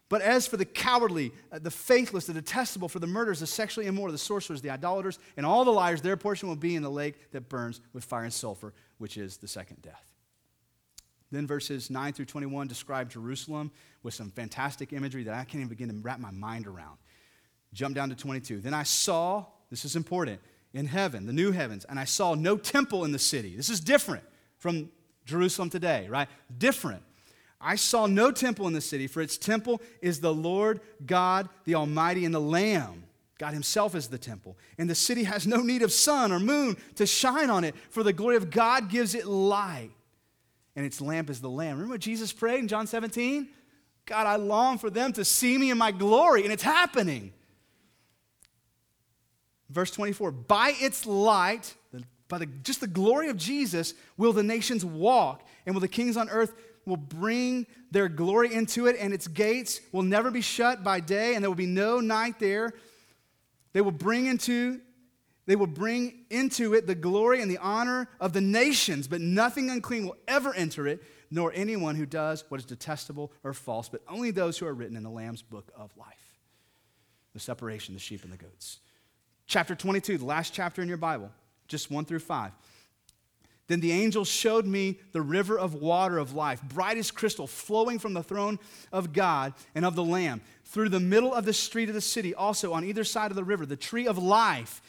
[0.10, 3.88] But as for the cowardly, uh, the faithless, the detestable, for the murderers, the sexually
[3.88, 6.90] immoral, the sorcerers, the idolaters, and all the liars, their portion will be in the
[6.90, 10.14] lake that burns with fire and sulfur, which is the second death.
[11.30, 13.72] Then verses 9 through 21 describe Jerusalem
[14.02, 16.98] with some fantastic imagery that I can't even begin to wrap my mind around.
[17.74, 18.62] Jump down to 22.
[18.62, 20.40] Then I saw, this is important,
[20.74, 23.56] in heaven, the new heavens, and I saw no temple in the city.
[23.56, 24.24] This is different
[24.58, 24.90] from
[25.26, 26.30] Jerusalem today, right?
[26.58, 27.04] Different.
[27.60, 31.76] I saw no temple in the city, for its temple is the Lord God, the
[31.76, 33.04] Almighty, and the Lamb.
[33.40, 34.58] God Himself is the temple.
[34.78, 38.04] And the city has no need of sun or moon to shine on it, for
[38.04, 39.92] the glory of God gives it light.
[40.76, 41.78] And its lamp is the Lamb.
[41.78, 43.48] Remember what Jesus prayed in John 17?
[44.06, 47.34] God, I long for them to see me in my glory, and it's happening.
[49.70, 51.76] Verse 24 By its light,
[52.28, 56.16] by the, just the glory of Jesus, will the nations walk, and will the kings
[56.16, 56.54] on earth
[56.88, 61.36] will bring their glory into it, and its gates will never be shut by day,
[61.36, 62.74] and there will be no night there.
[63.74, 64.82] They will bring into
[65.48, 69.70] they will bring into it the glory and the honor of the nations, but nothing
[69.70, 71.02] unclean will ever enter it,
[71.32, 74.98] nor anyone who does what is detestable or false, but only those who are written
[74.98, 76.38] in the Lamb's book of life.
[77.32, 78.80] The separation, the sheep and the goats.
[79.46, 81.32] Chapter 22, the last chapter in your Bible,
[81.70, 82.52] just 1 through 5.
[83.68, 88.00] Then the angel showed me the river of water of life, bright as crystal, flowing
[88.00, 88.60] from the throne
[88.94, 90.42] of God and of the Lamb.
[90.64, 93.44] Through the middle of the street of the city, also on either side of the
[93.44, 94.82] river, the tree of life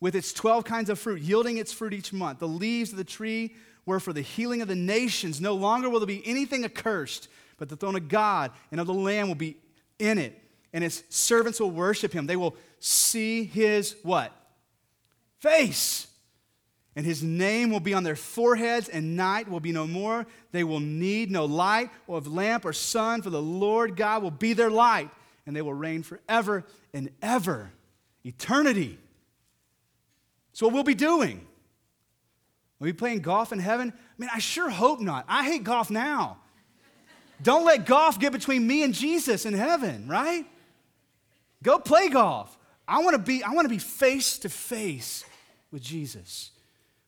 [0.00, 2.38] with its 12 kinds of fruit, yielding its fruit each month.
[2.38, 3.54] The leaves of the tree
[3.84, 5.40] were for the healing of the nations.
[5.40, 7.28] No longer will there be anything accursed,
[7.58, 9.58] but the throne of God and of the Lamb will be
[9.98, 10.38] in it,
[10.72, 12.26] and his servants will worship him.
[12.26, 14.32] They will see his what?
[15.38, 16.06] Face
[16.96, 20.26] and his name will be on their foreheads, and night will be no more.
[20.50, 24.30] They will need no light or of lamp or sun, for the Lord God will
[24.30, 25.10] be their light,
[25.44, 26.64] and they will reign forever
[26.94, 27.70] and ever.
[28.24, 28.98] Eternity.
[30.54, 31.46] So, what we'll be doing?
[32.78, 33.92] Will we be playing golf in heaven?
[33.94, 35.26] I mean, I sure hope not.
[35.28, 36.38] I hate golf now.
[37.42, 40.46] Don't let golf get between me and Jesus in heaven, right?
[41.62, 42.56] Go play golf.
[42.88, 45.26] I want to be I want to be face to face
[45.70, 46.52] with Jesus.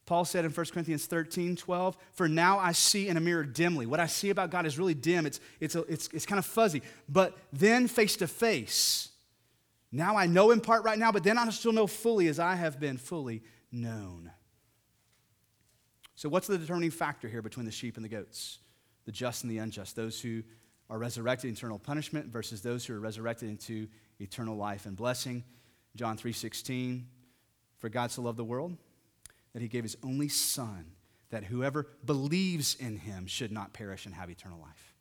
[0.09, 3.85] Paul said in 1 Corinthians 13, 12, For now I see in a mirror dimly.
[3.85, 6.47] What I see about God is really dim, it's, it's, a, it's, it's kind of
[6.47, 6.81] fuzzy.
[7.11, 9.11] But then face to face,
[9.93, 12.55] now I know in part right now, but then I still know fully as I
[12.55, 14.31] have been fully known.
[16.15, 18.61] So, what's the determining factor here between the sheep and the goats?
[19.05, 20.43] The just and the unjust, those who
[20.89, 23.89] are resurrected eternal punishment versus those who are resurrected into
[24.21, 25.45] eternal life and blessing.
[25.97, 27.05] John 3:16,
[27.77, 28.79] For God so loved the world
[29.53, 30.93] that he gave his only son,
[31.31, 34.95] that whoever believes in him should not perish and have eternal life.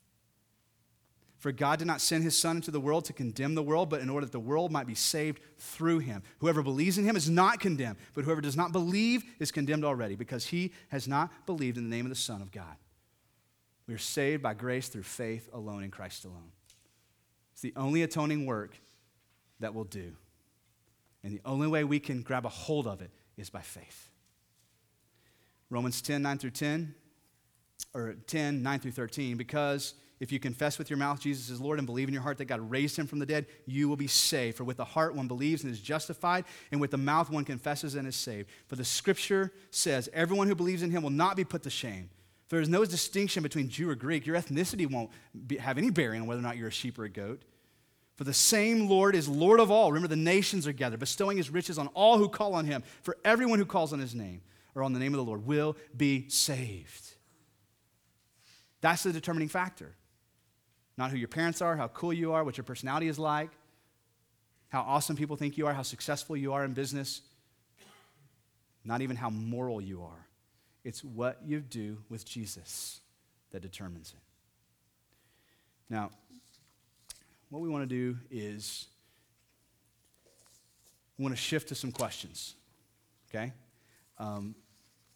[1.38, 4.02] For God did not send his Son into the world to condemn the world, but
[4.02, 6.24] in order that the world might be saved through him.
[6.40, 10.16] Whoever believes in him is not condemned, but whoever does not believe is condemned already,
[10.16, 12.76] because he has not believed in the name of the Son of God.
[13.86, 16.52] We are saved by grace through faith alone in Christ alone.
[17.54, 18.76] It's the only atoning work
[19.60, 20.14] that will do.
[21.24, 24.10] And the only way we can grab a hold of it is by faith.
[25.70, 26.96] Romans 10, 9 through 10,
[27.94, 31.78] or 10, 9 through 13, because if you confess with your mouth Jesus is Lord
[31.78, 34.08] and believe in your heart that God raised him from the dead, you will be
[34.08, 34.58] saved.
[34.58, 37.96] For with the heart one believes and is justified, and with the mouth one confesses
[37.96, 38.50] and is saved.
[38.68, 42.10] For the scripture says, everyone who believes in him will not be put to shame.
[42.50, 44.26] There is no distinction between Jew or Greek.
[44.26, 45.12] Your ethnicity won't
[45.48, 47.44] be, have any bearing on whether or not you're a sheep or a goat.
[48.16, 49.92] For the same Lord is Lord of all.
[49.92, 53.18] Remember, the nations are gathered, bestowing his riches on all who call on him, for
[53.24, 54.42] everyone who calls on his name
[54.78, 57.16] or on the name of the Lord will be saved.
[58.80, 59.96] That's the determining factor.
[60.98, 63.50] Not who your parents are, how cool you are, what your personality is like,
[64.70, 67.22] how awesome people think you are, how successful you are in business,
[68.86, 70.28] not even how moral you are.
[70.84, 73.02] It's what you do with Jesus
[73.50, 74.22] that determines it.
[75.90, 76.12] Now,
[77.50, 78.86] what we want to do is
[81.18, 82.54] we want to shift to some questions,
[83.30, 83.54] okay?
[84.20, 84.54] Um,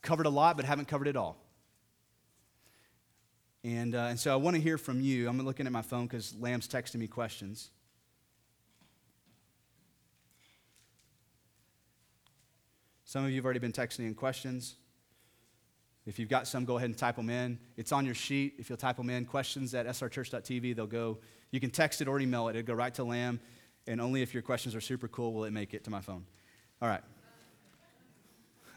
[0.02, 1.38] covered a lot, but haven't covered it all.
[3.64, 5.30] And, uh, and so I want to hear from you.
[5.30, 7.70] I'm looking at my phone because Lamb's texting me questions.
[13.06, 14.76] Some of you have already been texting in questions.
[16.06, 17.60] If you've got some, go ahead and type them in.
[17.78, 18.56] It's on your sheet.
[18.58, 21.20] If you'll type them in, questions at srchurch.tv, they'll go.
[21.52, 22.56] You can text it or email it.
[22.56, 23.40] It'll go right to Lamb.
[23.86, 26.26] And only if your questions are super cool will it make it to my phone.
[26.82, 27.02] All right.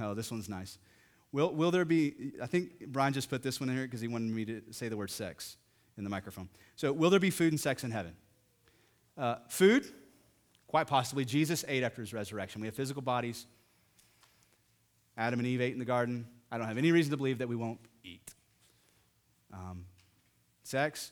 [0.01, 0.79] Oh, this one's nice.
[1.35, 4.07] Will, will there be, I think Brian just put this one in here because he
[4.07, 5.57] wanted me to say the word sex
[5.99, 6.49] in the microphone.
[6.77, 8.13] So, will there be food and sex in heaven?
[9.19, 9.85] Uh, food,
[10.69, 11.25] quite possibly.
[11.25, 12.61] Jesus ate after his resurrection.
[12.61, 13.47] We have physical bodies.
[15.17, 16.25] Adam and Eve ate in the garden.
[16.53, 18.33] I don't have any reason to believe that we won't eat.
[19.53, 19.87] Um,
[20.63, 21.11] sex,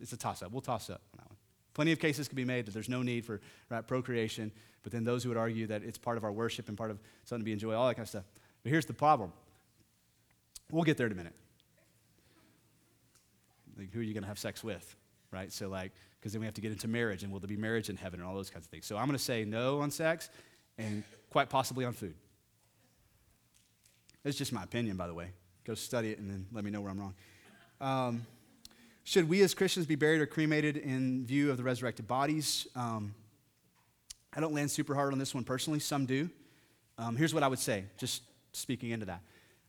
[0.00, 0.50] it's a toss up.
[0.50, 1.33] We'll toss up on that one.
[1.74, 4.52] Plenty of cases can be made that there's no need for right, procreation,
[4.82, 6.98] but then those who would argue that it's part of our worship and part of
[7.24, 8.24] something to be enjoyed, all that kind of stuff.
[8.62, 9.32] But here's the problem.
[10.70, 11.34] We'll get there in a minute.
[13.76, 14.96] Like, who are you going to have sex with?
[15.32, 15.52] Right?
[15.52, 17.90] So, like, because then we have to get into marriage and will there be marriage
[17.90, 18.86] in heaven and all those kinds of things.
[18.86, 20.30] So, I'm going to say no on sex
[20.78, 22.14] and quite possibly on food.
[24.24, 25.30] It's just my opinion, by the way.
[25.64, 27.14] Go study it and then let me know where I'm wrong.
[27.80, 28.26] Um,
[29.04, 32.66] should we as Christians be buried or cremated in view of the resurrected bodies?
[32.74, 33.14] Um,
[34.34, 35.78] I don't land super hard on this one personally.
[35.78, 36.30] Some do.
[36.96, 38.22] Um, here's what I would say, just
[38.52, 39.20] speaking into that.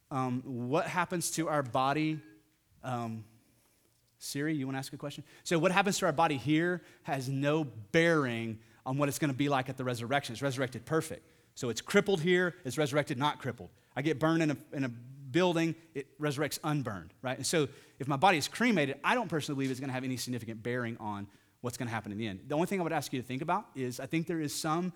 [0.09, 2.19] Um, what happens to our body?
[2.81, 3.25] Um,
[4.19, 5.25] Siri, you want to ask a question?
[5.43, 9.37] So, what happens to our body here has no bearing on what it's going to
[9.37, 10.33] be like at the resurrection.
[10.33, 11.29] It's resurrected perfect.
[11.55, 13.69] So, it's crippled here, it's resurrected not crippled.
[13.97, 14.91] I get burned in a, in a
[15.35, 17.35] building, it resurrects unburned, right?
[17.35, 17.67] And so
[17.99, 20.61] if my body is cremated, I don't personally believe it's going to have any significant
[20.61, 21.27] bearing on
[21.61, 22.41] what's going to happen in the end.
[22.47, 24.53] The only thing I would ask you to think about is I think there is
[24.53, 24.93] some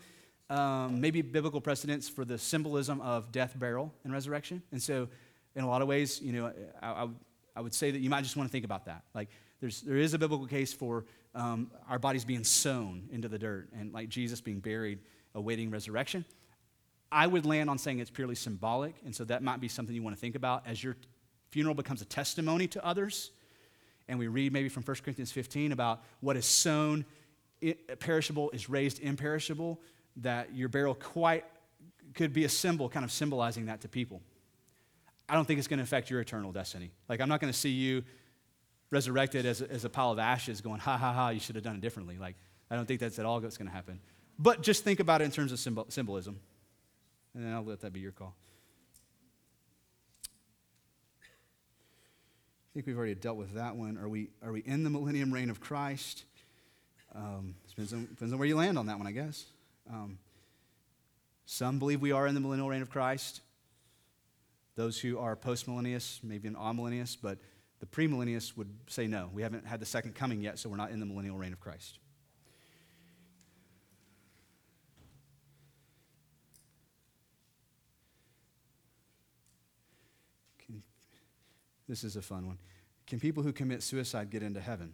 [0.50, 4.62] um, maybe biblical precedence for the symbolism of death, burial, and resurrection.
[4.72, 5.08] And so,
[5.56, 7.08] in a lot of ways, you know, I, I,
[7.56, 9.04] I would say that you might just want to think about that.
[9.14, 11.06] Like, there's, there is a biblical case for
[11.36, 15.00] um, our bodies being sown into the dirt and like Jesus being buried,
[15.36, 16.26] awaiting resurrection.
[17.12, 20.04] I would land on saying it's purely symbolic, and so that might be something you
[20.04, 20.96] want to think about as your
[21.50, 23.32] funeral becomes a testimony to others.
[24.08, 27.06] And we read maybe from 1 Corinthians 15 about what is sown
[28.00, 29.80] perishable is raised imperishable,
[30.18, 31.46] that your burial quite
[32.14, 34.22] could be a symbol, kind of symbolizing that to people.
[35.28, 36.92] I don't think it's going to affect your eternal destiny.
[37.08, 38.04] Like, I'm not going to see you
[38.90, 41.64] resurrected as a, as a pile of ashes going, ha ha ha, you should have
[41.64, 42.18] done it differently.
[42.18, 42.36] Like,
[42.72, 44.00] I don't think that's at all what's going to happen.
[44.40, 46.40] But just think about it in terms of symbol, symbolism
[47.34, 48.36] and then I'll let that be your call.
[52.70, 53.98] I think we've already dealt with that one.
[53.98, 56.24] Are we, are we in the millennium reign of Christ?
[57.16, 59.46] Um, depends, on, depends on where you land on that one, I guess.
[59.90, 60.20] Um,
[61.48, 63.42] some believe we are in the millennial reign of Christ.
[64.76, 67.40] Those who are postmillennialists, maybe an amillennialist, but
[67.80, 69.32] the premillennialists would say no.
[69.34, 71.60] We haven't had the second coming yet, so we're not in the millennial reign of
[71.60, 71.98] Christ.
[81.90, 82.60] This is a fun one.
[83.08, 84.94] Can people who commit suicide get into heaven?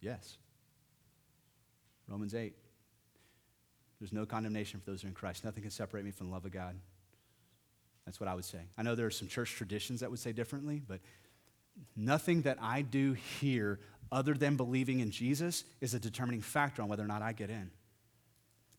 [0.00, 0.36] Yes.
[2.08, 2.52] Romans 8.
[4.00, 5.44] There's no condemnation for those who are in Christ.
[5.44, 6.74] Nothing can separate me from the love of God.
[8.06, 8.58] That's what I would say.
[8.76, 10.98] I know there are some church traditions that would say differently, but
[11.94, 13.78] nothing that I do here
[14.10, 17.50] other than believing in Jesus is a determining factor on whether or not I get
[17.50, 17.70] in.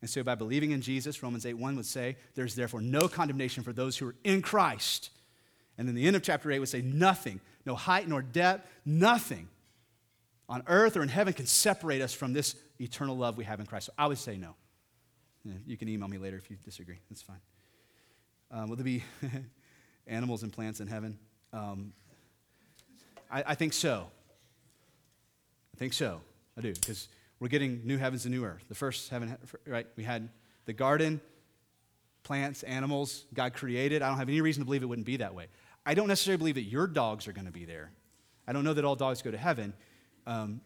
[0.02, 3.64] And so, by believing in Jesus, Romans 8 1 would say, There's therefore no condemnation
[3.64, 5.12] for those who are in Christ.
[5.78, 9.48] And then the end of chapter 8 would say, Nothing, no height nor depth, nothing
[10.50, 13.66] on earth or in heaven can separate us from this eternal love we have in
[13.66, 13.86] Christ.
[13.86, 14.56] So I would say no.
[15.66, 17.00] You can email me later if you disagree.
[17.10, 17.40] That's fine.
[18.52, 19.04] Um, will there be
[20.08, 21.18] animals and plants in heaven?
[21.54, 21.94] Um,
[23.32, 24.08] I, I think so.
[25.74, 26.22] I think so.
[26.58, 26.74] I do.
[26.74, 27.08] Because
[27.42, 28.64] we're getting new heavens and new earth.
[28.70, 29.36] The first heaven,
[29.66, 29.88] right?
[29.98, 30.30] We had
[30.66, 31.20] the garden,
[32.22, 34.04] plants, animals, God created.
[34.04, 35.48] I don't have any reason to believe it wouldn't be that way.
[35.84, 37.92] I don't necessarily believe that your dogs are going to be there.
[38.48, 39.74] I don't know that all dogs go to heaven.
[40.28, 40.62] Um,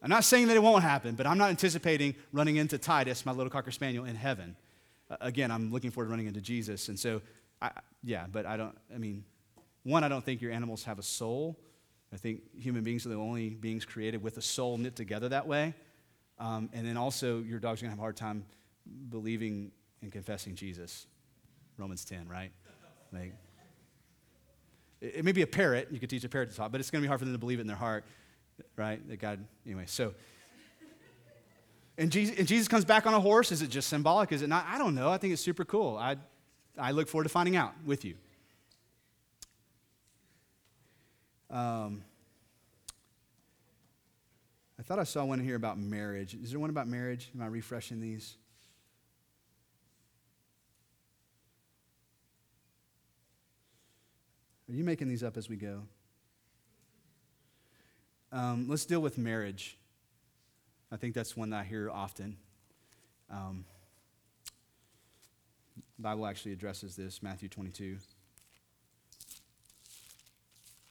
[0.00, 3.32] I'm not saying that it won't happen, but I'm not anticipating running into Titus, my
[3.32, 4.54] little cocker spaniel, in heaven.
[5.10, 6.88] Uh, again, I'm looking forward to running into Jesus.
[6.88, 7.22] And so,
[7.60, 7.72] I,
[8.04, 9.24] yeah, but I don't, I mean,
[9.82, 11.58] one, I don't think your animals have a soul.
[12.12, 15.48] I think human beings are the only beings created with a soul knit together that
[15.48, 15.74] way.
[16.40, 18.46] Um, and then also, your dog's going to have a hard time
[19.10, 21.06] believing and confessing Jesus.
[21.76, 22.50] Romans 10, right?
[23.12, 23.34] Like,
[25.02, 25.88] it, it may be a parrot.
[25.90, 27.34] You could teach a parrot to talk, but it's going to be hard for them
[27.34, 28.04] to believe it in their heart,
[28.76, 29.06] right?
[29.08, 30.14] That God, anyway, so.
[31.98, 33.52] And Jesus, and Jesus comes back on a horse.
[33.52, 34.32] Is it just symbolic?
[34.32, 34.64] Is it not?
[34.66, 35.10] I don't know.
[35.10, 35.98] I think it's super cool.
[35.98, 36.16] I,
[36.78, 38.14] I look forward to finding out with you.
[41.50, 42.02] Um,
[44.90, 46.34] thought I saw one here about marriage.
[46.34, 47.30] Is there one about marriage?
[47.32, 48.34] Am I refreshing these?
[54.68, 55.82] Are you making these up as we go?
[58.32, 59.78] Um, let's deal with marriage.
[60.90, 62.36] I think that's one that I hear often.
[63.30, 63.64] Um,
[66.00, 67.98] Bible actually addresses this, Matthew 22.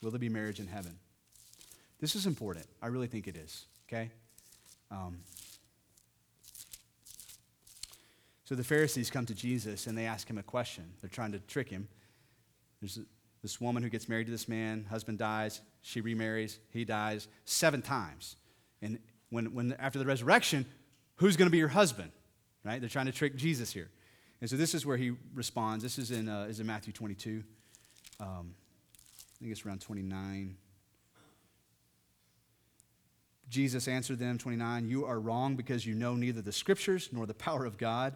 [0.02, 1.00] Will there be marriage in heaven?
[2.00, 2.66] This is important.
[2.82, 4.12] I really think it is okay?
[4.92, 5.20] Um,
[8.46, 10.86] so the Pharisees come to Jesus and they ask him a question.
[11.02, 11.88] They're trying to trick him.
[12.82, 13.00] There's
[13.42, 17.82] this woman who gets married to this man, husband dies, she remarries, he dies seven
[17.82, 18.36] times.
[18.82, 19.00] And
[19.30, 20.66] when, when after the resurrection,
[21.16, 22.12] who's going to be your husband?
[22.64, 22.80] Right?
[22.80, 23.90] They're trying to trick Jesus here.
[24.42, 25.84] And so this is where he responds.
[25.84, 27.44] This is in, uh, is in Matthew 22.
[28.20, 28.56] Um,
[29.36, 30.58] I think it's around 29.
[33.50, 37.34] Jesus answered them, 29, You are wrong because you know neither the scriptures nor the
[37.34, 38.16] power of God.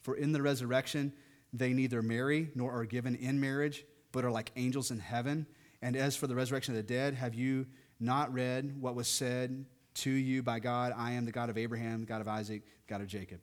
[0.00, 1.12] For in the resurrection,
[1.52, 5.46] they neither marry nor are given in marriage, but are like angels in heaven.
[5.80, 7.66] And as for the resurrection of the dead, have you
[8.00, 9.64] not read what was said
[9.94, 10.92] to you by God?
[10.96, 13.40] I am the God of Abraham, the God of Isaac, God of Jacob.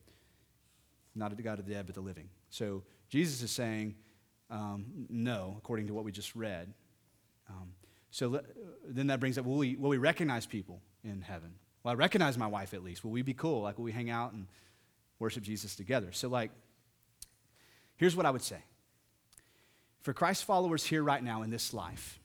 [1.15, 2.29] Not the God of the dead, but the living.
[2.49, 3.95] So Jesus is saying,
[4.49, 6.73] um, no, according to what we just read.
[7.49, 7.71] Um,
[8.11, 8.41] so
[8.87, 11.53] then that brings up will we, will we recognize people in heaven?
[11.83, 13.03] Well, I recognize my wife at least.
[13.03, 13.61] Will we be cool?
[13.61, 14.47] Like, will we hang out and
[15.19, 16.11] worship Jesus together?
[16.11, 16.51] So, like,
[17.95, 18.63] here's what I would say
[20.01, 22.19] for Christ followers here right now in this life,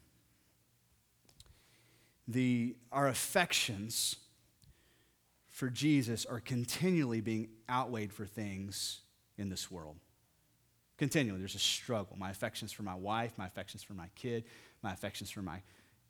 [2.27, 4.17] the, our affections
[5.51, 9.01] for Jesus are continually being outweighed for things
[9.37, 9.97] in this world.
[10.97, 12.17] Continually, there's a struggle.
[12.17, 14.45] My affections for my wife, my affections for my kid,
[14.85, 15.63] my affections for my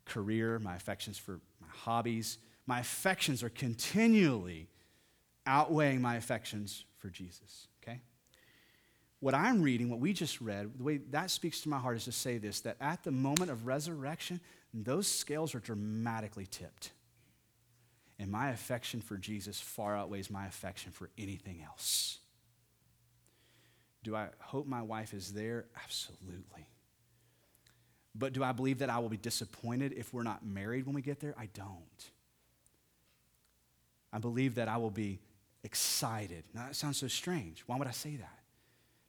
[0.05, 2.39] career, my affections for my hobbies.
[2.67, 4.69] My affections are continually
[5.47, 8.01] outweighing my affections for Jesus, okay?
[9.21, 12.05] What I'm reading, what we just read, the way that speaks to my heart is
[12.05, 14.41] to say this that at the moment of resurrection,
[14.73, 16.91] those scales are dramatically tipped.
[18.19, 22.19] And my affection for Jesus far outweighs my affection for anything else.
[24.03, 25.65] Do I hope my wife is there?
[25.83, 26.69] Absolutely.
[28.15, 31.03] But do I believe that I will be disappointed if we're not married when we
[31.03, 31.35] get there?
[31.37, 32.11] I don't.
[34.13, 35.19] I believe that I will be
[35.65, 36.45] excited.
[36.55, 37.65] Now, that sounds so strange.
[37.67, 38.39] Why would I say that?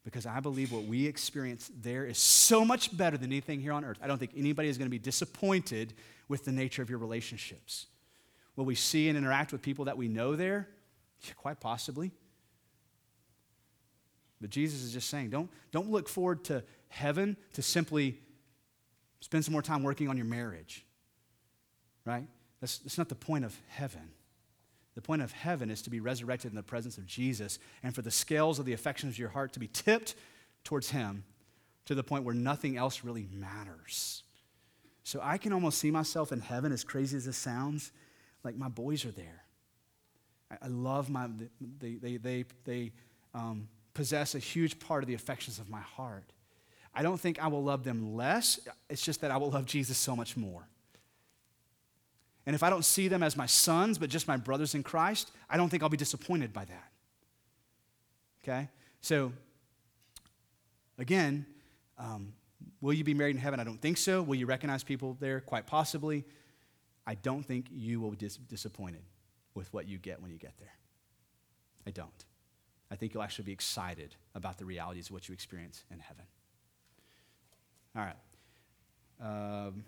[0.03, 3.85] Because I believe what we experience there is so much better than anything here on
[3.85, 3.97] earth.
[4.01, 5.93] I don't think anybody is going to be disappointed
[6.27, 7.87] with the nature of your relationships.
[8.55, 10.67] Will we see and interact with people that we know there?
[11.21, 12.11] Yeah, quite possibly.
[14.41, 18.19] But Jesus is just saying, don't, don't look forward to heaven to simply
[19.25, 20.85] spend some more time working on your marriage.
[22.05, 22.27] Right?
[22.61, 24.11] That's, that's not the point of heaven.
[24.93, 28.03] The point of heaven is to be resurrected in the presence of Jesus and for
[28.03, 30.13] the scales of the affections of your heart to be tipped
[30.63, 31.23] towards Him
[31.85, 34.21] to the point where nothing else really matters.
[35.03, 37.91] So I can almost see myself in heaven, as crazy as this sounds,
[38.43, 39.43] like my boys are there.
[40.61, 41.27] I, love my,
[41.79, 42.91] they, they, they, they
[43.33, 46.31] um, possess a huge part of the affections of my heart.
[46.95, 48.59] I don't think I will love them less,
[48.89, 50.65] it's just that I will love Jesus so much more.
[52.45, 55.31] And if I don't see them as my sons, but just my brothers in Christ,
[55.49, 56.91] I don't think I'll be disappointed by that.
[58.43, 58.69] Okay?
[59.01, 59.33] So,
[60.97, 61.45] again,
[61.97, 62.33] um,
[62.81, 63.59] will you be married in heaven?
[63.59, 64.21] I don't think so.
[64.21, 65.41] Will you recognize people there?
[65.41, 66.23] Quite possibly.
[67.07, 69.01] I don't think you will be dis- disappointed
[69.55, 70.73] with what you get when you get there.
[71.87, 72.25] I don't.
[72.91, 76.25] I think you'll actually be excited about the realities of what you experience in heaven.
[77.95, 78.15] All right.
[79.21, 79.83] Um,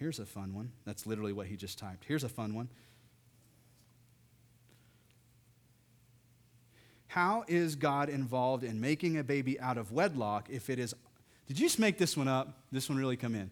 [0.00, 0.72] Here's a fun one.
[0.86, 2.04] That's literally what he just typed.
[2.06, 2.70] Here's a fun one.
[7.06, 10.94] How is God involved in making a baby out of wedlock if it is.
[11.48, 12.62] Did you just make this one up?
[12.72, 13.50] This one really come in.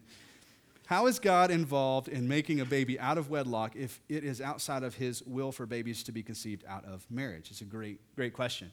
[0.87, 4.81] How is God involved in making a baby out of wedlock if it is outside
[4.81, 7.51] of his will for babies to be conceived out of marriage?
[7.51, 8.71] It's a great, great question.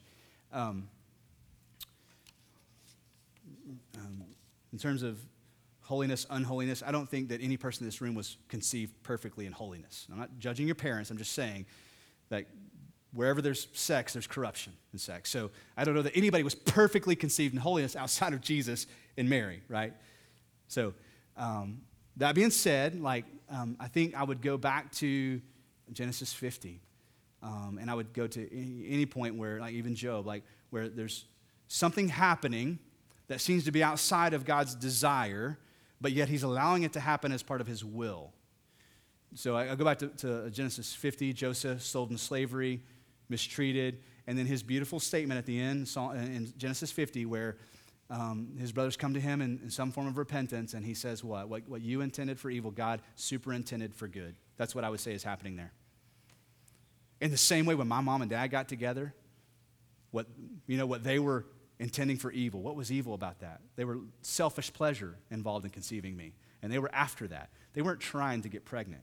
[0.57, 0.89] Um,
[3.99, 4.25] um,
[4.73, 5.19] in terms of
[5.83, 6.83] holiness, unholiness.
[6.85, 10.07] I don't think that any person in this room was conceived perfectly in holiness.
[10.11, 11.11] I'm not judging your parents.
[11.11, 11.67] I'm just saying
[12.31, 12.47] that
[13.13, 15.29] wherever there's sex, there's corruption in sex.
[15.29, 18.87] So I don't know that anybody was perfectly conceived in holiness outside of Jesus
[19.19, 19.93] and Mary, right?
[20.69, 20.95] So
[21.37, 21.83] um,
[22.17, 25.43] that being said, like um, I think I would go back to
[25.93, 26.81] Genesis 50,
[27.43, 31.27] um, and I would go to any, point where, like even Job, like where there's
[31.69, 32.79] something happening
[33.29, 35.59] that seems to be outside of God's desire,
[36.01, 38.33] but yet he's allowing it to happen as part of his will.
[39.35, 42.83] So I, I go back to, to Genesis 50 Joseph sold in slavery,
[43.29, 47.57] mistreated, and then his beautiful statement at the end in Genesis 50 where
[48.09, 51.25] um, his brothers come to him in, in, some form of repentance, and he says,
[51.25, 51.49] what?
[51.49, 51.69] what?
[51.69, 54.37] What you intended for evil, God superintended for good.
[54.57, 55.73] That's what I would say is happening there.
[57.21, 59.15] In the same way, when my mom and dad got together,
[60.11, 60.27] what,
[60.67, 61.47] you know, what they were
[61.79, 62.63] intending for evil.
[62.63, 63.61] What was evil about that?
[63.77, 66.33] They were selfish pleasure involved in conceiving me,
[66.63, 67.51] and they were after that.
[67.75, 69.03] They weren't trying to get pregnant.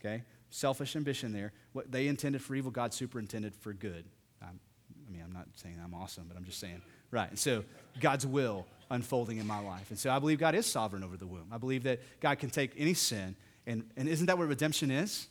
[0.00, 0.22] Okay?
[0.50, 1.52] Selfish ambition there.
[1.72, 4.04] What they intended for evil, God superintended for good.
[4.40, 4.58] I'm,
[5.06, 6.80] i mean, I'm not saying I'm awesome, but I'm just saying,
[7.10, 7.28] right.
[7.28, 7.64] And so
[8.00, 9.90] God's will unfolding in my life.
[9.90, 11.48] And so I believe God is sovereign over the womb.
[11.52, 13.36] I believe that God can take any sin,
[13.66, 15.26] and, and isn't that what redemption is?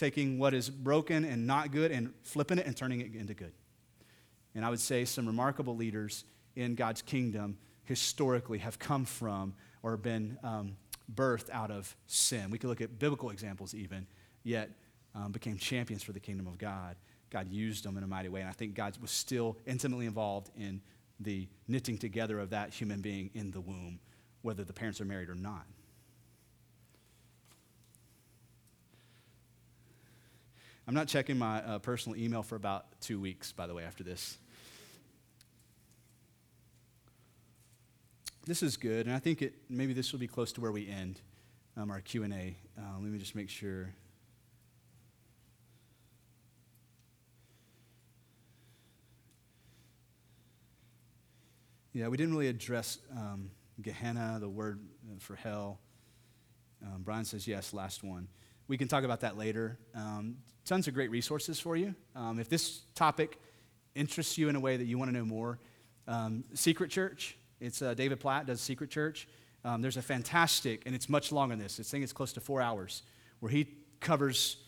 [0.00, 3.52] Taking what is broken and not good and flipping it and turning it into good.
[4.54, 6.24] And I would say some remarkable leaders
[6.56, 9.52] in God's kingdom historically have come from
[9.82, 10.78] or been um,
[11.14, 12.48] birthed out of sin.
[12.48, 14.06] We could look at biblical examples even,
[14.42, 14.70] yet
[15.14, 16.96] um, became champions for the kingdom of God.
[17.28, 18.40] God used them in a mighty way.
[18.40, 20.80] And I think God was still intimately involved in
[21.20, 24.00] the knitting together of that human being in the womb,
[24.40, 25.66] whether the parents are married or not.
[30.86, 34.02] I'm not checking my uh, personal email for about two weeks, by the way, after
[34.02, 34.38] this.
[38.46, 40.88] This is good, and I think it, maybe this will be close to where we
[40.88, 41.20] end
[41.76, 42.56] um, our Q&A.
[42.76, 43.94] Uh, let me just make sure.
[51.92, 53.50] Yeah, we didn't really address um,
[53.82, 55.78] Gehenna, the word uh, for hell.
[56.82, 58.28] Um, Brian says yes, last one.
[58.70, 59.76] We can talk about that later.
[59.96, 61.92] Um, tons of great resources for you.
[62.14, 63.36] Um, if this topic
[63.96, 65.58] interests you in a way that you want to know more,
[66.06, 69.26] um, Secret Church, it's uh, David Platt does Secret Church.
[69.64, 71.78] Um, there's a fantastic, and it's much longer than this.
[71.78, 73.02] This thing is close to four hours,
[73.40, 73.66] where he
[73.98, 74.58] covers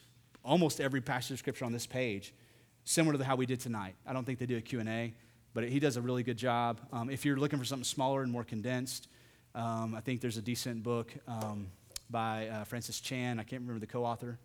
[0.44, 2.34] almost every passage of scripture on this page,
[2.82, 3.94] similar to how we did tonight.
[4.04, 5.14] I don't think they do a Q&A,
[5.54, 6.80] but he does a really good job.
[6.92, 9.06] Um, if you're looking for something smaller and more condensed,
[9.54, 11.14] um, I think there's a decent book
[12.12, 13.40] by uh, Francis Chan.
[13.40, 14.38] I can't remember the co-author,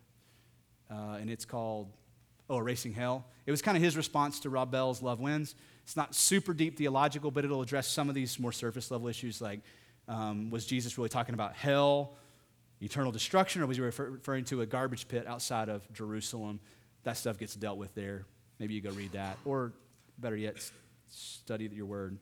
[0.89, 1.91] uh, and it's called
[2.49, 5.53] "Oh, Erasing Hell." It was kind of his response to Rob Bell's "Love Wins."
[5.83, 9.41] It's not super deep theological, but it'll address some of these more surface level issues,
[9.41, 9.61] like
[10.07, 12.13] um, was Jesus really talking about hell,
[12.81, 16.59] eternal destruction, or was he refer- referring to a garbage pit outside of Jerusalem?
[17.03, 18.25] That stuff gets dealt with there.
[18.59, 19.73] Maybe you go read that, or
[20.17, 20.55] better yet,
[21.09, 22.17] study your word.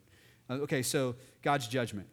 [0.48, 2.08] Uh, okay, so God's judgment.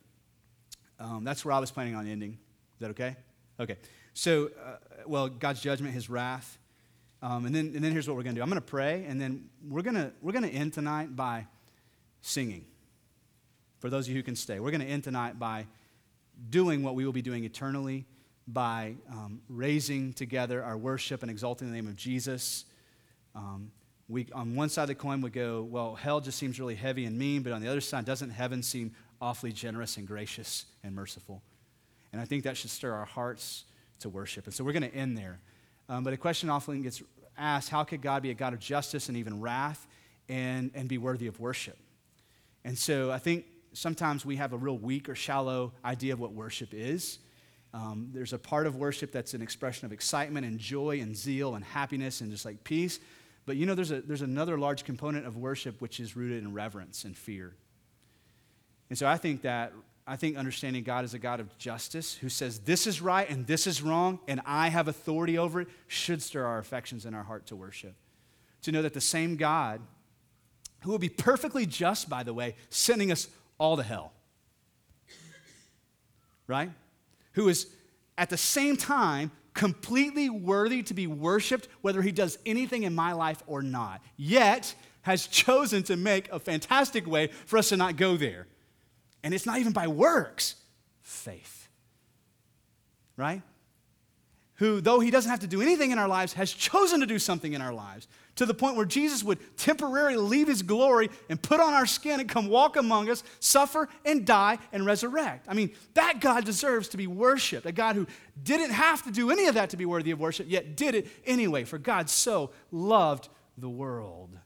[0.99, 2.37] Um, that's where I was planning on ending.
[2.83, 3.15] That okay?
[3.61, 3.77] Okay.
[4.13, 4.75] So, uh,
[5.07, 6.57] well, God's judgment, his wrath.
[7.21, 9.05] Um, and, then, and then here's what we're going to do I'm going to pray,
[9.07, 11.47] and then we're going we're to end tonight by
[12.21, 12.65] singing.
[13.79, 15.65] For those of you who can stay, we're going to end tonight by
[16.49, 18.05] doing what we will be doing eternally,
[18.45, 22.65] by um, raising together our worship and exalting the name of Jesus.
[23.33, 23.71] Um,
[24.09, 27.05] we, on one side of the coin, we go, well, hell just seems really heavy
[27.05, 28.91] and mean, but on the other side, doesn't heaven seem
[29.21, 31.41] awfully generous and gracious and merciful?
[32.13, 33.65] And I think that should stir our hearts
[33.99, 34.45] to worship.
[34.45, 35.39] And so we're going to end there.
[35.89, 37.01] Um, but a question often gets
[37.37, 39.85] asked how could God be a God of justice and even wrath
[40.29, 41.77] and, and be worthy of worship?
[42.63, 46.31] And so I think sometimes we have a real weak or shallow idea of what
[46.31, 47.19] worship is.
[47.73, 51.55] Um, there's a part of worship that's an expression of excitement and joy and zeal
[51.55, 52.99] and happiness and just like peace.
[53.47, 56.53] But you know, there's, a, there's another large component of worship which is rooted in
[56.53, 57.55] reverence and fear.
[58.89, 59.73] And so I think that,
[60.05, 63.47] I think understanding God as a God of justice who says this is right and
[63.47, 67.23] this is wrong and I have authority over it should stir our affections in our
[67.23, 67.95] heart to worship.
[68.63, 69.81] To know that the same God,
[70.81, 74.11] who will be perfectly just, by the way, sending us all to hell,
[76.47, 76.71] right?
[77.33, 77.67] Who is
[78.17, 83.13] at the same time completely worthy to be worshiped, whether he does anything in my
[83.13, 84.73] life or not, yet
[85.03, 88.47] has chosen to make a fantastic way for us to not go there.
[89.23, 90.55] And it's not even by works,
[91.01, 91.69] faith.
[93.15, 93.41] Right?
[94.55, 97.17] Who, though he doesn't have to do anything in our lives, has chosen to do
[97.17, 101.41] something in our lives to the point where Jesus would temporarily leave his glory and
[101.41, 105.47] put on our skin and come walk among us, suffer and die and resurrect.
[105.49, 107.65] I mean, that God deserves to be worshiped.
[107.65, 108.07] A God who
[108.41, 111.07] didn't have to do any of that to be worthy of worship, yet did it
[111.25, 111.63] anyway.
[111.63, 114.37] For God so loved the world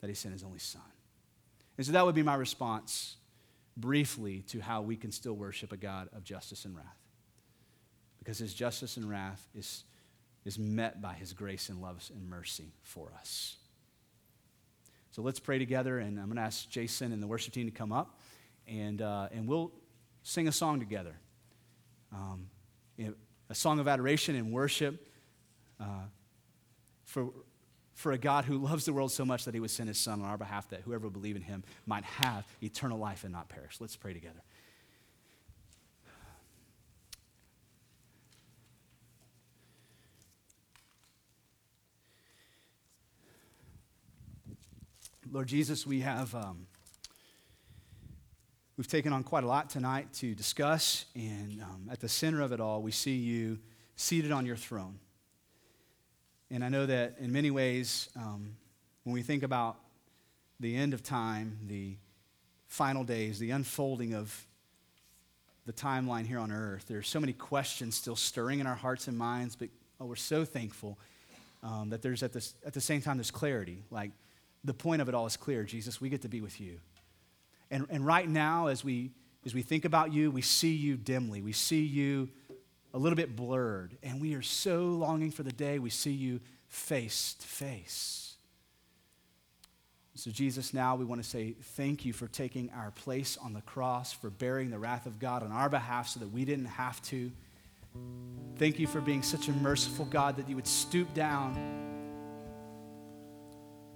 [0.00, 0.82] that he sent his only Son.
[1.76, 3.16] And so that would be my response
[3.76, 6.98] briefly to how we can still worship a God of justice and wrath.
[8.18, 9.84] Because his justice and wrath is
[10.44, 13.56] is met by his grace and love and mercy for us.
[15.10, 17.72] So let's pray together, and I'm going to ask Jason and the worship team to
[17.72, 18.18] come up,
[18.66, 19.72] and, uh, and we'll
[20.22, 21.14] sing a song together.
[22.12, 22.48] Um,
[23.48, 25.06] a song of adoration and worship
[25.80, 26.06] uh,
[27.04, 27.30] for,
[27.94, 30.20] for a God who loves the world so much that he would send his son
[30.20, 33.48] on our behalf that whoever would believe in him might have eternal life and not
[33.48, 33.76] perish.
[33.80, 34.42] Let's pray together.
[45.32, 46.66] Lord Jesus, we have um,
[48.76, 52.52] we've taken on quite a lot tonight to discuss, and um, at the center of
[52.52, 53.58] it all, we see you
[53.96, 55.00] seated on your throne.
[56.54, 58.54] And I know that in many ways, um,
[59.02, 59.76] when we think about
[60.60, 61.96] the end of time, the
[62.68, 64.46] final days, the unfolding of
[65.66, 69.18] the timeline here on earth, there's so many questions still stirring in our hearts and
[69.18, 69.68] minds, but
[69.98, 70.96] oh, we're so thankful
[71.64, 73.82] um, that there's at, this, at the same time, there's clarity.
[73.90, 74.12] Like,
[74.62, 76.00] the point of it all is clear, Jesus.
[76.00, 76.78] We get to be with you.
[77.72, 79.10] And, and right now, as we,
[79.44, 81.42] as we think about you, we see you dimly.
[81.42, 82.28] We see you
[82.94, 83.98] a little bit blurred.
[84.02, 88.36] And we are so longing for the day we see you face to face.
[90.16, 93.62] So, Jesus, now we want to say thank you for taking our place on the
[93.62, 97.02] cross, for bearing the wrath of God on our behalf so that we didn't have
[97.02, 97.32] to.
[98.56, 101.56] Thank you for being such a merciful God that you would stoop down.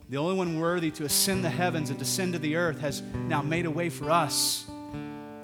[0.09, 3.43] The only one worthy to ascend the heavens and descend to the earth has now
[3.43, 4.65] made a way for us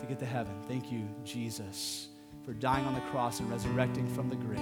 [0.00, 0.54] to get to heaven.
[0.66, 2.08] Thank you, Jesus,
[2.44, 4.58] for dying on the cross and resurrecting from the grave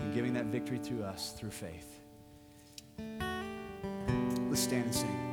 [0.00, 2.00] and giving that victory to us through faith.
[4.48, 5.23] Let's stand and sing.